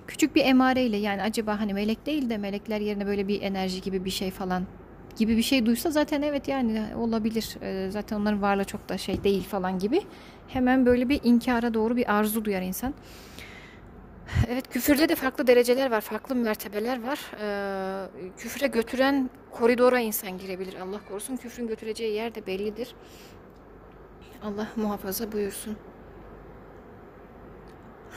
Küçük 0.07 0.37
bir 0.37 0.45
emareyle 0.45 0.97
yani 0.97 1.23
acaba 1.23 1.61
hani 1.61 1.75
melek 1.75 2.07
değil 2.07 2.31
de 2.31 2.39
melekler 2.39 2.81
yerine 2.81 3.07
böyle 3.07 3.29
bir 3.29 3.43
enerji 3.43 3.81
gibi 3.81 4.05
bir 4.05 4.11
şey 4.11 4.31
falan 4.31 4.67
gibi 5.17 5.37
bir 5.37 5.43
şey 5.43 5.67
duysa 5.67 5.91
zaten 5.91 6.23
evet 6.23 6.49
yani 6.49 6.83
olabilir. 6.97 7.57
E, 7.63 7.91
zaten 7.91 8.17
onların 8.17 8.43
varlığı 8.43 8.65
çok 8.65 8.89
da 8.89 8.99
şey 8.99 9.25
değil 9.25 9.43
falan 9.43 9.79
gibi. 9.79 10.01
Hemen 10.49 10.87
böyle 10.87 11.09
bir 11.09 11.21
inkara 11.25 11.75
doğru 11.75 11.97
bir 11.97 12.13
arzu 12.13 12.45
duyar 12.45 12.63
insan. 12.63 12.95
Evet 14.49 14.69
küfürde 14.69 15.09
de 15.09 15.15
farklı 15.15 15.47
dereceler 15.47 15.91
var, 15.91 16.01
farklı 16.01 16.35
mertebeler 16.35 17.03
var. 17.03 17.19
Ee, 17.41 18.31
küfre 18.39 18.67
götüren 18.67 19.31
koridora 19.51 20.01
insan 20.01 20.39
girebilir. 20.39 20.75
Allah 20.75 21.01
korusun 21.09 21.37
küfrün 21.37 21.67
götüreceği 21.69 22.15
yer 22.15 22.35
de 22.35 22.47
bellidir. 22.47 22.95
Allah 24.43 24.67
muhafaza 24.77 25.33
buyursun. 25.33 25.77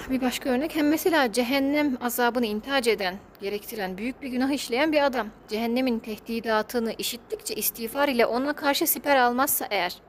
Bir 0.09 0.22
başka 0.22 0.49
örnek 0.49 0.76
hem 0.76 0.89
mesela 0.89 1.32
cehennem 1.32 1.97
azabını 2.01 2.45
intihac 2.45 2.91
eden, 2.91 3.16
gerektiren 3.41 3.97
büyük 3.97 4.22
bir 4.22 4.28
günah 4.28 4.51
işleyen 4.51 4.91
bir 4.91 5.05
adam. 5.05 5.28
Cehennemin 5.47 5.99
tehdidatını 5.99 6.93
işittikçe 6.97 7.55
istiğfar 7.55 8.07
ile 8.07 8.26
ona 8.26 8.53
karşı 8.53 8.88
siper 8.88 9.16
almazsa 9.16 9.68
eğer 9.72 10.01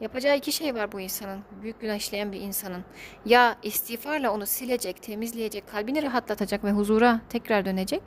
Yapacağı 0.00 0.36
iki 0.36 0.52
şey 0.52 0.74
var 0.74 0.92
bu 0.92 1.00
insanın, 1.00 1.40
büyük 1.62 1.80
günah 1.80 1.96
işleyen 1.96 2.32
bir 2.32 2.40
insanın. 2.40 2.84
Ya 3.26 3.56
istiğfarla 3.62 4.30
onu 4.32 4.46
silecek, 4.46 5.02
temizleyecek, 5.02 5.68
kalbini 5.68 6.02
rahatlatacak 6.02 6.64
ve 6.64 6.72
huzura 6.72 7.20
tekrar 7.28 7.64
dönecek. 7.64 8.02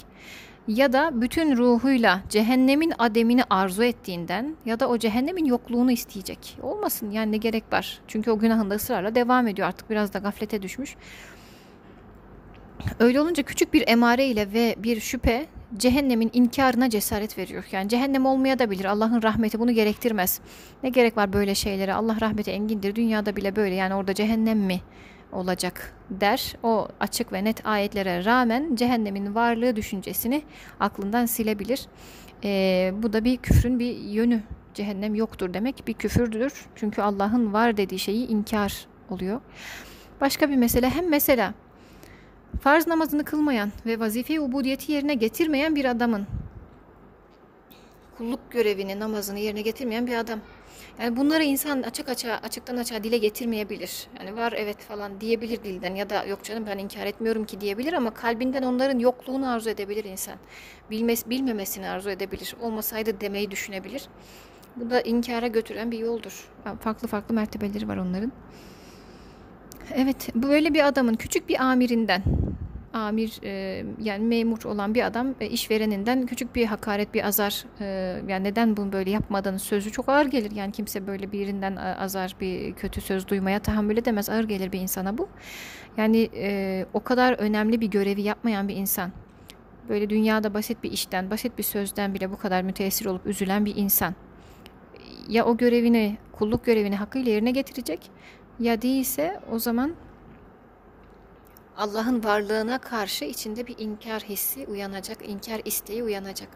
Ya 0.67 0.93
da 0.93 1.21
bütün 1.21 1.57
ruhuyla 1.57 2.21
cehennemin 2.29 2.93
ademini 2.99 3.43
arzu 3.49 3.83
ettiğinden 3.83 4.55
ya 4.65 4.79
da 4.79 4.89
o 4.89 4.97
cehennemin 4.97 5.45
yokluğunu 5.45 5.91
isteyecek. 5.91 6.57
Olmasın 6.61 7.11
yani 7.11 7.31
ne 7.31 7.37
gerek 7.37 7.63
var. 7.73 7.99
Çünkü 8.07 8.31
o 8.31 8.39
günahında 8.39 8.75
ısrarla 8.75 9.15
devam 9.15 9.47
ediyor 9.47 9.67
artık 9.67 9.89
biraz 9.89 10.13
da 10.13 10.19
gaflete 10.19 10.61
düşmüş. 10.61 10.95
Öyle 12.99 13.21
olunca 13.21 13.43
küçük 13.43 13.73
bir 13.73 13.83
emare 13.87 14.25
ile 14.25 14.53
ve 14.53 14.75
bir 14.77 14.99
şüphe 14.99 15.45
cehennemin 15.77 16.29
inkarına 16.33 16.89
cesaret 16.89 17.37
veriyor. 17.37 17.63
Yani 17.71 17.89
cehennem 17.89 18.25
olmaya 18.25 18.59
da 18.59 18.71
bilir. 18.71 18.85
Allah'ın 18.85 19.21
rahmeti 19.23 19.59
bunu 19.59 19.71
gerektirmez. 19.71 20.39
Ne 20.83 20.89
gerek 20.89 21.17
var 21.17 21.33
böyle 21.33 21.55
şeylere? 21.55 21.93
Allah 21.93 22.17
rahmeti 22.21 22.51
engindir. 22.51 22.95
Dünyada 22.95 23.35
bile 23.35 23.55
böyle. 23.55 23.75
Yani 23.75 23.95
orada 23.95 24.13
cehennem 24.13 24.59
mi 24.59 24.81
olacak 25.31 25.93
der. 26.09 26.55
O 26.63 26.87
açık 26.99 27.33
ve 27.33 27.43
net 27.43 27.65
ayetlere 27.65 28.25
rağmen 28.25 28.75
cehennemin 28.75 29.35
varlığı 29.35 29.75
düşüncesini 29.75 30.41
aklından 30.79 31.25
silebilir. 31.25 31.87
Ee, 32.43 32.93
bu 33.03 33.13
da 33.13 33.23
bir 33.23 33.37
küfrün 33.37 33.79
bir 33.79 33.97
yönü. 33.97 34.41
Cehennem 34.73 35.15
yoktur 35.15 35.53
demek 35.53 35.87
bir 35.87 35.93
küfürdür. 35.93 36.53
Çünkü 36.75 37.01
Allah'ın 37.01 37.53
var 37.53 37.77
dediği 37.77 37.99
şeyi 37.99 38.27
inkar 38.27 38.85
oluyor. 39.09 39.41
Başka 40.21 40.49
bir 40.49 40.55
mesele 40.55 40.89
hem 40.89 41.09
mesela 41.09 41.53
farz 42.61 42.87
namazını 42.87 43.25
kılmayan 43.25 43.71
ve 43.85 43.99
vazife 43.99 44.39
ubudiyeti 44.39 44.91
yerine 44.91 45.13
getirmeyen 45.13 45.75
bir 45.75 45.85
adamın 45.85 46.27
kulluk 48.17 48.51
görevini, 48.51 48.99
namazını 48.99 49.39
yerine 49.39 49.61
getirmeyen 49.61 50.07
bir 50.07 50.15
adam. 50.15 50.39
Yani 51.01 51.17
bunları 51.17 51.43
insan 51.43 51.81
açık 51.81 52.09
açığa, 52.09 52.39
açıktan 52.43 52.77
açığa 52.77 53.03
dile 53.03 53.17
getirmeyebilir. 53.17 54.07
Yani 54.19 54.37
var 54.37 54.53
evet 54.57 54.77
falan 54.77 55.21
diyebilir 55.21 55.63
dilden 55.63 55.95
ya 55.95 56.09
da 56.09 56.25
yok 56.25 56.43
canım 56.43 56.65
ben 56.67 56.77
inkar 56.77 57.05
etmiyorum 57.05 57.45
ki 57.45 57.61
diyebilir 57.61 57.93
ama 57.93 58.13
kalbinden 58.13 58.63
onların 58.63 58.99
yokluğunu 58.99 59.49
arzu 59.49 59.69
edebilir 59.69 60.03
insan. 60.03 60.35
Bilmez, 60.91 61.29
bilmemesini 61.29 61.89
arzu 61.89 62.09
edebilir. 62.09 62.55
Olmasaydı 62.61 63.21
demeyi 63.21 63.51
düşünebilir. 63.51 64.07
Bu 64.75 64.89
da 64.89 65.01
inkara 65.01 65.47
götüren 65.47 65.91
bir 65.91 65.99
yoldur. 65.99 66.49
Farklı 66.81 67.07
farklı 67.07 67.35
mertebeleri 67.35 67.87
var 67.87 67.97
onların. 67.97 68.31
Evet, 69.95 70.35
böyle 70.35 70.73
bir 70.73 70.87
adamın 70.87 71.13
küçük 71.13 71.49
bir 71.49 71.61
amirinden, 71.63 72.23
amir 72.93 73.39
e, 73.43 73.83
yani 74.01 74.25
memur 74.25 74.63
olan 74.63 74.95
bir 74.95 75.03
adam 75.03 75.35
e, 75.41 75.47
işvereninden 75.49 76.25
küçük 76.25 76.55
bir 76.55 76.65
hakaret, 76.65 77.13
bir 77.13 77.27
azar, 77.27 77.65
e, 77.79 77.85
yani 78.27 78.43
neden 78.43 78.77
bunu 78.77 78.91
böyle 78.91 79.09
yapmadığını 79.09 79.59
sözü 79.59 79.91
çok 79.91 80.09
ağır 80.09 80.25
gelir. 80.25 80.51
Yani 80.51 80.71
kimse 80.71 81.07
böyle 81.07 81.31
birinden 81.31 81.75
azar, 81.75 82.35
bir 82.41 82.73
kötü 82.73 83.01
söz 83.01 83.27
duymaya 83.27 83.59
tahammül 83.59 83.97
edemez. 83.97 84.29
Ağır 84.29 84.43
gelir 84.43 84.71
bir 84.71 84.79
insana 84.79 85.17
bu. 85.17 85.29
Yani 85.97 86.29
e, 86.35 86.85
o 86.93 87.03
kadar 87.03 87.33
önemli 87.33 87.81
bir 87.81 87.87
görevi 87.87 88.21
yapmayan 88.21 88.67
bir 88.67 88.75
insan, 88.75 89.11
böyle 89.89 90.09
dünyada 90.09 90.53
basit 90.53 90.83
bir 90.83 90.91
işten, 90.91 91.31
basit 91.31 91.57
bir 91.57 91.63
sözden 91.63 92.13
bile 92.13 92.31
bu 92.31 92.37
kadar 92.37 92.61
müteessir 92.61 93.05
olup 93.05 93.25
üzülen 93.25 93.65
bir 93.65 93.75
insan 93.75 94.15
ya 95.29 95.45
o 95.45 95.57
görevini, 95.57 96.17
kulluk 96.31 96.65
görevini 96.65 96.95
hakkıyla 96.95 97.31
yerine 97.31 97.51
getirecek 97.51 98.11
ya 98.59 98.81
değilse 98.81 99.39
o 99.51 99.59
zaman 99.59 99.95
Allah'ın 101.77 102.23
varlığına 102.23 102.77
karşı 102.77 103.25
içinde 103.25 103.67
bir 103.67 103.75
inkar 103.77 104.21
hissi 104.21 104.65
uyanacak, 104.67 105.29
inkar 105.29 105.61
isteği 105.65 106.03
uyanacak. 106.03 106.49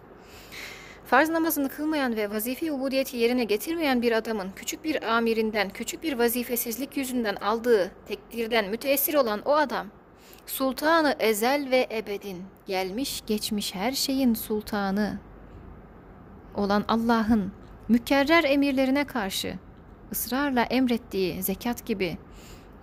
Farz 1.05 1.29
namazını 1.29 1.69
kılmayan 1.69 2.15
ve 2.15 2.29
vazife 2.31 2.71
ubudiyeti 2.71 3.17
yerine 3.17 3.43
getirmeyen 3.43 4.01
bir 4.01 4.11
adamın 4.11 4.51
küçük 4.55 4.83
bir 4.83 5.15
amirinden, 5.15 5.69
küçük 5.69 6.03
bir 6.03 6.19
vazifesizlik 6.19 6.97
yüzünden 6.97 7.35
aldığı 7.35 7.91
tekdirden 8.07 8.69
müteessir 8.69 9.13
olan 9.13 9.41
o 9.45 9.55
adam, 9.55 9.87
sultanı 10.45 11.15
ezel 11.19 11.71
ve 11.71 11.87
ebedin, 11.91 12.43
gelmiş 12.65 13.23
geçmiş 13.27 13.75
her 13.75 13.91
şeyin 13.91 14.33
sultanı 14.33 15.19
olan 16.55 16.85
Allah'ın 16.87 17.51
mükerrer 17.87 18.43
emirlerine 18.43 19.03
karşı 19.03 19.53
ısrarla 20.11 20.63
emrettiği 20.63 21.43
zekat 21.43 21.85
gibi, 21.85 22.17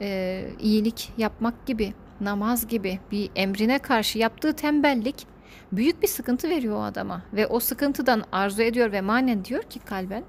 e, 0.00 0.44
iyilik 0.60 1.12
yapmak 1.18 1.66
gibi, 1.66 1.94
namaz 2.20 2.66
gibi 2.66 2.98
bir 3.12 3.30
emrine 3.36 3.78
karşı 3.78 4.18
yaptığı 4.18 4.52
tembellik 4.52 5.26
büyük 5.72 6.02
bir 6.02 6.08
sıkıntı 6.08 6.50
veriyor 6.50 6.76
o 6.76 6.82
adama 6.82 7.22
ve 7.32 7.46
o 7.46 7.60
sıkıntıdan 7.60 8.24
arzu 8.32 8.62
ediyor 8.62 8.92
ve 8.92 9.00
manen 9.00 9.44
diyor 9.44 9.62
ki 9.62 9.78
kalben 9.78 10.24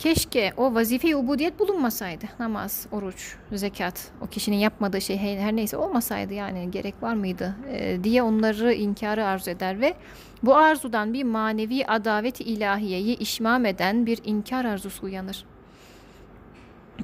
keşke 0.00 0.52
o 0.56 0.74
vazife-i 0.74 1.16
ubudiyet 1.16 1.58
bulunmasaydı. 1.58 2.24
Namaz, 2.38 2.86
oruç, 2.92 3.36
zekat, 3.52 4.10
o 4.20 4.26
kişinin 4.26 4.56
yapmadığı 4.56 5.00
şey 5.00 5.18
her 5.18 5.56
neyse 5.56 5.76
olmasaydı 5.76 6.34
yani 6.34 6.70
gerek 6.70 7.02
var 7.02 7.14
mıydı 7.14 7.56
e, 7.72 8.04
diye 8.04 8.22
onları 8.22 8.72
inkarı 8.72 9.24
arzu 9.24 9.50
eder 9.50 9.80
ve 9.80 9.94
bu 10.42 10.56
arzudan 10.56 11.12
bir 11.12 11.24
manevi 11.24 11.86
adavet 11.86 12.40
ilahiyeyi 12.40 13.18
işmam 13.18 13.66
eden 13.66 14.06
bir 14.06 14.18
inkar 14.24 14.64
arzusu 14.64 15.06
uyanır. 15.06 15.44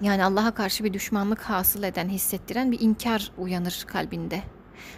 Yani 0.02 0.24
Allah'a 0.24 0.54
karşı 0.54 0.84
bir 0.84 0.92
düşmanlık 0.92 1.40
hasıl 1.40 1.82
eden, 1.82 2.08
hissettiren 2.08 2.72
bir 2.72 2.80
inkar 2.80 3.32
uyanır 3.38 3.84
kalbinde. 3.86 4.42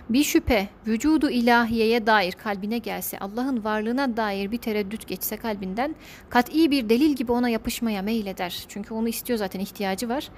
Bir 0.08 0.24
şüphe 0.24 0.68
vücudu 0.86 1.30
ilahiyeye 1.30 2.06
dair 2.06 2.32
kalbine 2.32 2.78
gelse, 2.78 3.18
Allah'ın 3.18 3.64
varlığına 3.64 4.16
dair 4.16 4.50
bir 4.50 4.58
tereddüt 4.58 5.06
geçse 5.06 5.36
kalbinden 5.36 5.94
kat'i 6.30 6.70
bir 6.70 6.88
delil 6.88 7.14
gibi 7.14 7.32
ona 7.32 7.48
yapışmaya 7.48 8.02
meyleder. 8.02 8.64
Çünkü 8.68 8.94
onu 8.94 9.08
istiyor 9.08 9.38
zaten 9.38 9.60
ihtiyacı 9.60 10.08
var. 10.08 10.30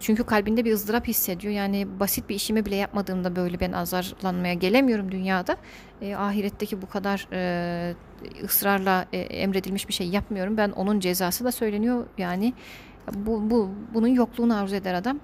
Çünkü 0.00 0.24
kalbinde 0.24 0.64
bir 0.64 0.72
ızdırap 0.72 1.08
hissediyor. 1.08 1.54
Yani 1.54 2.00
basit 2.00 2.28
bir 2.28 2.34
işimi 2.34 2.66
bile 2.66 2.76
yapmadığımda 2.76 3.36
böyle 3.36 3.60
ben 3.60 3.72
azarlanmaya 3.72 4.54
gelemiyorum 4.54 5.12
dünyada. 5.12 5.56
E, 6.00 6.14
ahiretteki 6.14 6.82
bu 6.82 6.88
kadar 6.88 7.28
e, 7.32 7.94
ısrarla 8.44 9.06
e, 9.12 9.18
emredilmiş 9.18 9.88
bir 9.88 9.92
şey 9.92 10.08
yapmıyorum. 10.08 10.56
Ben 10.56 10.70
onun 10.70 11.00
cezası 11.00 11.44
da 11.44 11.52
söyleniyor. 11.52 12.06
Yani 12.18 12.52
bu, 13.14 13.50
bu 13.50 13.70
bunun 13.94 14.08
yokluğunu 14.08 14.56
arzu 14.56 14.74
eder 14.74 14.94
adam. 14.94 15.18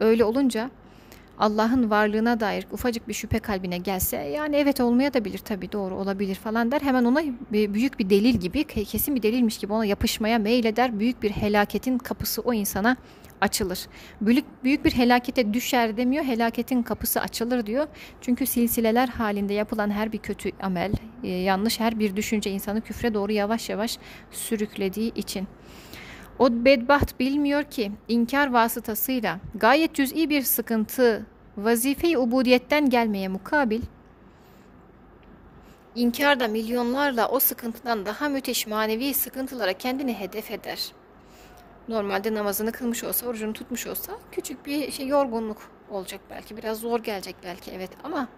Öyle 0.00 0.24
olunca 0.24 0.70
Allah'ın 1.38 1.90
varlığına 1.90 2.40
dair 2.40 2.66
ufacık 2.72 3.08
bir 3.08 3.12
şüphe 3.12 3.38
kalbine 3.38 3.78
gelse 3.78 4.16
yani 4.16 4.56
evet 4.56 4.80
olmaya 4.80 5.14
da 5.14 5.24
bilir 5.24 5.38
tabii 5.38 5.72
doğru 5.72 5.94
olabilir 5.94 6.34
falan 6.34 6.70
der. 6.70 6.80
Hemen 6.80 7.04
ona 7.04 7.22
büyük 7.52 7.98
bir 7.98 8.10
delil 8.10 8.34
gibi 8.34 8.64
kesin 8.64 9.16
bir 9.16 9.22
delilmiş 9.22 9.58
gibi 9.58 9.72
ona 9.72 9.84
yapışmaya 9.84 10.38
meyleder. 10.38 10.98
Büyük 10.98 11.22
bir 11.22 11.30
helaketin 11.30 11.98
kapısı 11.98 12.42
o 12.42 12.52
insana 12.54 12.96
açılır. 13.40 13.86
Büyük, 14.20 14.44
büyük 14.64 14.84
bir 14.84 14.92
helakete 14.92 15.54
düşer 15.54 15.96
demiyor, 15.96 16.24
helaketin 16.24 16.82
kapısı 16.82 17.20
açılır 17.20 17.66
diyor. 17.66 17.86
Çünkü 18.20 18.46
silsileler 18.46 19.08
halinde 19.08 19.54
yapılan 19.54 19.90
her 19.90 20.12
bir 20.12 20.18
kötü 20.18 20.50
amel, 20.62 20.92
e, 21.24 21.28
yanlış 21.28 21.80
her 21.80 21.98
bir 21.98 22.16
düşünce 22.16 22.50
insanı 22.50 22.80
küfre 22.80 23.14
doğru 23.14 23.32
yavaş 23.32 23.68
yavaş 23.68 23.98
sürüklediği 24.30 25.14
için. 25.14 25.48
O 26.38 26.64
bedbaht 26.64 27.20
bilmiyor 27.20 27.62
ki 27.62 27.92
inkar 28.08 28.52
vasıtasıyla 28.52 29.38
gayet 29.54 29.94
cüz'i 29.94 30.30
bir 30.30 30.42
sıkıntı 30.42 31.26
vazife-i 31.56 32.18
ubudiyetten 32.18 32.90
gelmeye 32.90 33.28
mukabil 33.28 33.80
inkar 35.98 36.40
da 36.40 36.48
milyonlarla 36.48 37.28
o 37.28 37.40
sıkıntıdan 37.40 38.06
daha 38.06 38.28
müthiş 38.28 38.66
manevi 38.66 39.14
sıkıntılara 39.14 39.72
kendini 39.72 40.14
hedef 40.14 40.50
eder. 40.50 40.92
Normalde 41.88 42.34
namazını 42.34 42.72
kılmış 42.72 43.04
olsa, 43.04 43.26
orucunu 43.26 43.52
tutmuş 43.52 43.86
olsa 43.86 44.12
küçük 44.32 44.66
bir 44.66 44.92
şey 44.92 45.06
yorgunluk 45.06 45.70
olacak 45.90 46.20
belki. 46.30 46.56
Biraz 46.56 46.80
zor 46.80 47.00
gelecek 47.00 47.36
belki 47.44 47.70
evet 47.70 47.90
ama 48.04 48.28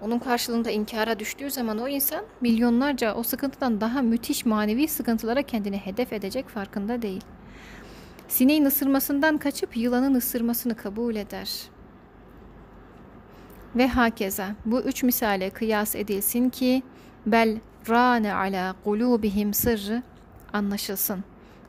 onun 0.00 0.18
karşılığında 0.18 0.70
inkara 0.70 1.18
düştüğü 1.18 1.50
zaman 1.50 1.78
o 1.78 1.88
insan 1.88 2.24
milyonlarca 2.40 3.14
o 3.14 3.22
sıkıntıdan 3.22 3.80
daha 3.80 4.02
müthiş 4.02 4.46
manevi 4.46 4.88
sıkıntılara 4.88 5.42
kendini 5.42 5.76
hedef 5.76 6.12
edecek 6.12 6.48
farkında 6.48 7.02
değil. 7.02 7.24
Sineğin 8.28 8.64
ısırmasından 8.64 9.38
kaçıp 9.38 9.76
yılanın 9.76 10.14
ısırmasını 10.14 10.76
kabul 10.76 11.16
eder. 11.16 11.50
Ve 13.76 13.88
hakeza 13.88 14.48
bu 14.64 14.80
üç 14.80 15.02
misale 15.02 15.50
kıyas 15.50 15.94
edilsin 15.96 16.50
ki 16.50 16.82
bel 17.26 17.58
rane 17.88 18.34
ala 18.34 18.74
kulubihim 18.84 19.54
sırrı 19.54 20.02
anlaşılsın. 20.52 21.24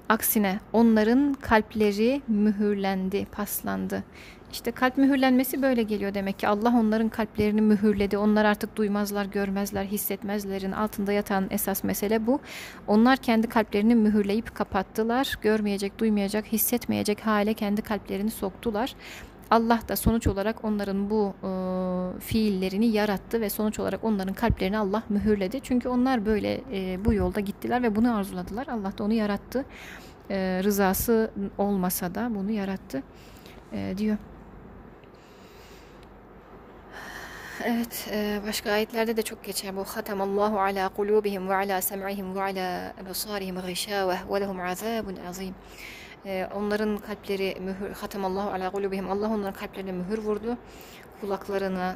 Aksine 0.09 0.59
onların 0.73 1.33
kalpleri 1.33 2.21
mühürlendi, 2.27 3.25
paslandı. 3.25 4.03
İşte 4.51 4.71
kalp 4.71 4.97
mühürlenmesi 4.97 5.61
böyle 5.61 5.83
geliyor 5.83 6.13
demek 6.13 6.39
ki 6.39 6.47
Allah 6.47 6.73
onların 6.79 7.09
kalplerini 7.09 7.61
mühürledi. 7.61 8.17
Onlar 8.17 8.45
artık 8.45 8.75
duymazlar, 8.75 9.25
görmezler, 9.25 9.83
hissetmezlerin 9.83 10.71
altında 10.71 11.11
yatan 11.11 11.47
esas 11.49 11.83
mesele 11.83 12.27
bu. 12.27 12.39
Onlar 12.87 13.17
kendi 13.17 13.47
kalplerini 13.49 13.95
mühürleyip 13.95 14.55
kapattılar. 14.55 15.37
Görmeyecek, 15.41 15.99
duymayacak, 15.99 16.45
hissetmeyecek 16.45 17.25
hale 17.25 17.53
kendi 17.53 17.81
kalplerini 17.81 18.31
soktular. 18.31 18.95
Allah 19.51 19.79
da 19.87 19.95
sonuç 19.95 20.27
olarak 20.27 20.63
onların 20.65 21.09
bu 21.09 21.33
e, 21.43 21.49
fiillerini 22.19 22.85
yarattı 22.85 23.41
ve 23.41 23.49
sonuç 23.49 23.79
olarak 23.79 24.03
onların 24.03 24.33
kalplerini 24.33 24.77
Allah 24.77 25.03
mühürledi. 25.09 25.59
Çünkü 25.63 25.89
onlar 25.89 26.25
böyle 26.25 26.61
e, 26.71 27.05
bu 27.05 27.13
yolda 27.13 27.39
gittiler 27.39 27.83
ve 27.83 27.95
bunu 27.95 28.15
arzuladılar. 28.15 28.67
Allah 28.67 28.97
da 28.97 29.03
onu 29.03 29.13
yarattı. 29.13 29.65
E, 30.29 30.61
rızası 30.63 31.31
olmasa 31.57 32.15
da 32.15 32.31
bunu 32.35 32.51
yarattı 32.51 33.03
e, 33.73 33.93
diyor. 33.97 34.17
Evet, 37.65 38.07
e, 38.11 38.41
başka 38.47 38.71
ayetlerde 38.71 39.17
de 39.17 39.21
çok 39.21 39.43
geçer 39.43 39.75
bu. 39.75 39.85
Allahu 40.21 40.59
ala 40.59 40.89
kulubihim 40.89 41.49
ve 41.49 41.55
ala 41.55 41.81
sem'ihim 41.81 42.35
ve 42.35 42.41
ala 42.41 42.93
absarihim 43.01 43.55
gışâveh 43.55 44.31
ve 44.31 44.41
lehum 44.41 44.59
azabun 44.59 45.15
azim. 45.29 45.55
E, 46.25 46.49
onların 46.55 46.97
kalpleri 46.97 47.57
mühür, 47.59 48.23
Allahu 48.23 48.49
ala 48.49 48.69
kulubihim. 48.71 49.09
Allah 49.09 49.29
onların 49.29 49.53
kalplerine 49.53 49.91
mühür 49.91 50.17
vurdu. 50.17 50.57
Kulaklarını 51.21 51.95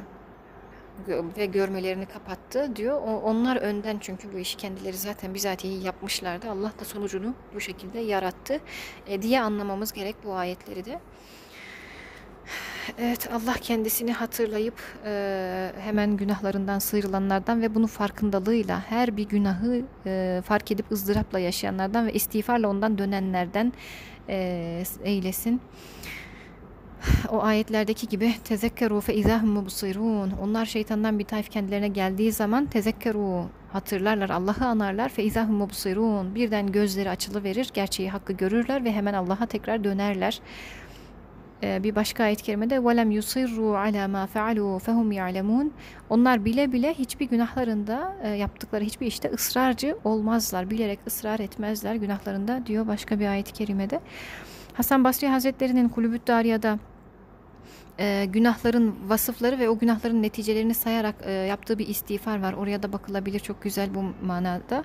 ve 1.36 1.46
görmelerini 1.46 2.06
kapattı 2.06 2.76
diyor. 2.76 3.02
onlar 3.02 3.56
önden 3.56 3.98
çünkü 4.00 4.32
bu 4.32 4.38
işi 4.38 4.56
kendileri 4.56 4.96
zaten 4.96 5.34
bizatihi 5.34 5.84
yapmışlardı. 5.84 6.50
Allah 6.50 6.72
da 6.80 6.84
sonucunu 6.84 7.34
bu 7.54 7.60
şekilde 7.60 7.98
yarattı 7.98 8.60
e, 9.06 9.22
diye 9.22 9.40
anlamamız 9.40 9.92
gerek 9.92 10.16
bu 10.24 10.34
ayetleri 10.34 10.84
de. 10.84 11.00
Evet 12.98 13.28
Allah 13.32 13.54
kendisini 13.60 14.12
hatırlayıp 14.12 14.74
e, 15.04 15.72
hemen 15.80 16.16
günahlarından 16.16 16.78
sıyrılanlardan 16.78 17.62
ve 17.62 17.74
bunun 17.74 17.86
farkındalığıyla 17.86 18.82
her 18.88 19.16
bir 19.16 19.28
günahı 19.28 19.82
e, 20.06 20.42
fark 20.44 20.70
edip 20.70 20.92
ızdırapla 20.92 21.38
yaşayanlardan 21.38 22.06
ve 22.06 22.12
istiğfarla 22.12 22.68
ondan 22.68 22.98
dönenlerden 22.98 23.72
e, 24.28 24.82
eylesin. 25.04 25.60
O 27.28 27.42
ayetlerdeki 27.42 28.08
gibi 28.08 28.34
tezekkeru 28.44 29.00
fe 29.00 29.14
izahum 29.14 29.48
mubsirun. 29.48 30.30
Onlar 30.42 30.66
şeytandan 30.66 31.18
bir 31.18 31.24
tayf 31.24 31.50
kendilerine 31.50 31.88
geldiği 31.88 32.32
zaman 32.32 32.66
tezekkeru 32.66 33.44
hatırlarlar, 33.72 34.30
Allah'ı 34.30 34.66
anarlar 34.66 35.08
fe 35.08 35.24
izahum 35.24 35.54
mubsirun. 35.54 36.34
Birden 36.34 36.72
gözleri 36.72 37.10
açılı 37.10 37.44
verir, 37.44 37.70
gerçeği 37.74 38.10
hakkı 38.10 38.32
görürler 38.32 38.84
ve 38.84 38.92
hemen 38.92 39.14
Allah'a 39.14 39.46
tekrar 39.46 39.84
dönerler. 39.84 40.40
Ee, 41.63 41.83
bir 41.83 41.95
başka 41.95 42.23
ayet 42.23 42.41
kerimede 42.41 42.75
وَلَمْ 42.75 43.11
يُصِرُّوا 43.19 43.77
عَلَى 43.77 44.05
مَا 44.05 44.27
فَعَلُوا 44.27 44.79
فَهُمْ 44.79 45.13
يَعْلَمُونَ 45.13 45.69
Onlar 46.09 46.45
bile 46.45 46.71
bile 46.71 46.93
hiçbir 46.93 47.29
günahlarında 47.29 48.15
e, 48.23 48.29
yaptıkları 48.29 48.83
hiçbir 48.83 49.07
işte 49.07 49.31
ısrarcı 49.31 49.97
olmazlar. 50.03 50.69
Bilerek 50.69 50.99
ısrar 51.07 51.39
etmezler 51.39 51.95
günahlarında 51.95 52.65
diyor 52.65 52.87
başka 52.87 53.19
bir 53.19 53.27
ayet-i 53.27 53.53
kerimede. 53.53 53.99
Hasan 54.73 55.03
Basri 55.03 55.27
Hazretleri'nin 55.27 55.89
Kulübüt 55.89 56.27
Dariya'da 56.27 56.79
e, 57.99 58.25
günahların 58.25 58.95
vasıfları 59.07 59.59
ve 59.59 59.69
o 59.69 59.77
günahların 59.77 60.23
neticelerini 60.23 60.73
sayarak 60.73 61.15
e, 61.21 61.31
yaptığı 61.31 61.79
bir 61.79 61.87
istiğfar 61.87 62.41
var. 62.41 62.53
Oraya 62.53 62.83
da 62.83 62.93
bakılabilir 62.93 63.39
çok 63.39 63.61
güzel 63.61 63.95
bu 63.95 64.25
manada. 64.25 64.83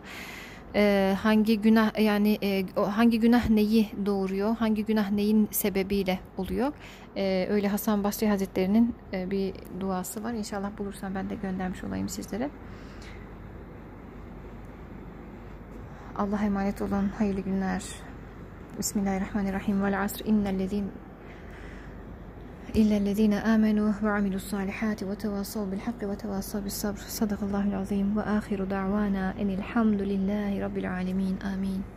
E, 0.77 1.15
hangi 1.21 1.61
günah 1.61 1.99
yani 1.99 2.37
e, 2.43 2.65
hangi 2.75 3.19
günah 3.19 3.49
neyi 3.49 3.89
doğuruyor, 4.05 4.55
hangi 4.55 4.85
günah 4.85 5.11
neyin 5.11 5.47
sebebiyle 5.51 6.19
oluyor. 6.37 6.73
E, 7.15 7.47
öyle 7.49 7.67
Hasan 7.67 8.03
Basri 8.03 8.27
Hazretleri'nin 8.27 8.95
e, 9.13 9.31
bir 9.31 9.53
duası 9.79 10.23
var. 10.23 10.33
İnşallah 10.33 10.77
bulursam 10.77 11.15
ben 11.15 11.29
de 11.29 11.35
göndermiş 11.35 11.83
olayım 11.83 12.09
sizlere. 12.09 12.49
Allah'a 16.15 16.43
emanet 16.43 16.81
olun. 16.81 17.09
Hayırlı 17.17 17.41
günler. 17.41 17.83
Bismillahirrahmanirrahim. 18.79 19.83
Vel 19.83 20.03
asr 20.03 20.25
innellezine 20.25 20.87
إلا 22.75 22.97
الذين 22.97 23.33
آمنوا 23.33 23.93
وعملوا 24.03 24.35
الصالحات 24.35 25.03
وتواصوا 25.03 25.65
بالحق 25.65 26.03
وتواصوا 26.03 26.59
بالصبر. 26.59 26.97
صدق 26.97 27.43
الله 27.43 27.67
العظيم. 27.67 28.17
وآخر 28.17 28.63
دعوانا 28.63 29.41
أن 29.41 29.49
الحمد 29.49 30.01
لله 30.01 30.63
رب 30.65 30.77
العالمين. 30.77 31.35
آمين. 31.43 31.96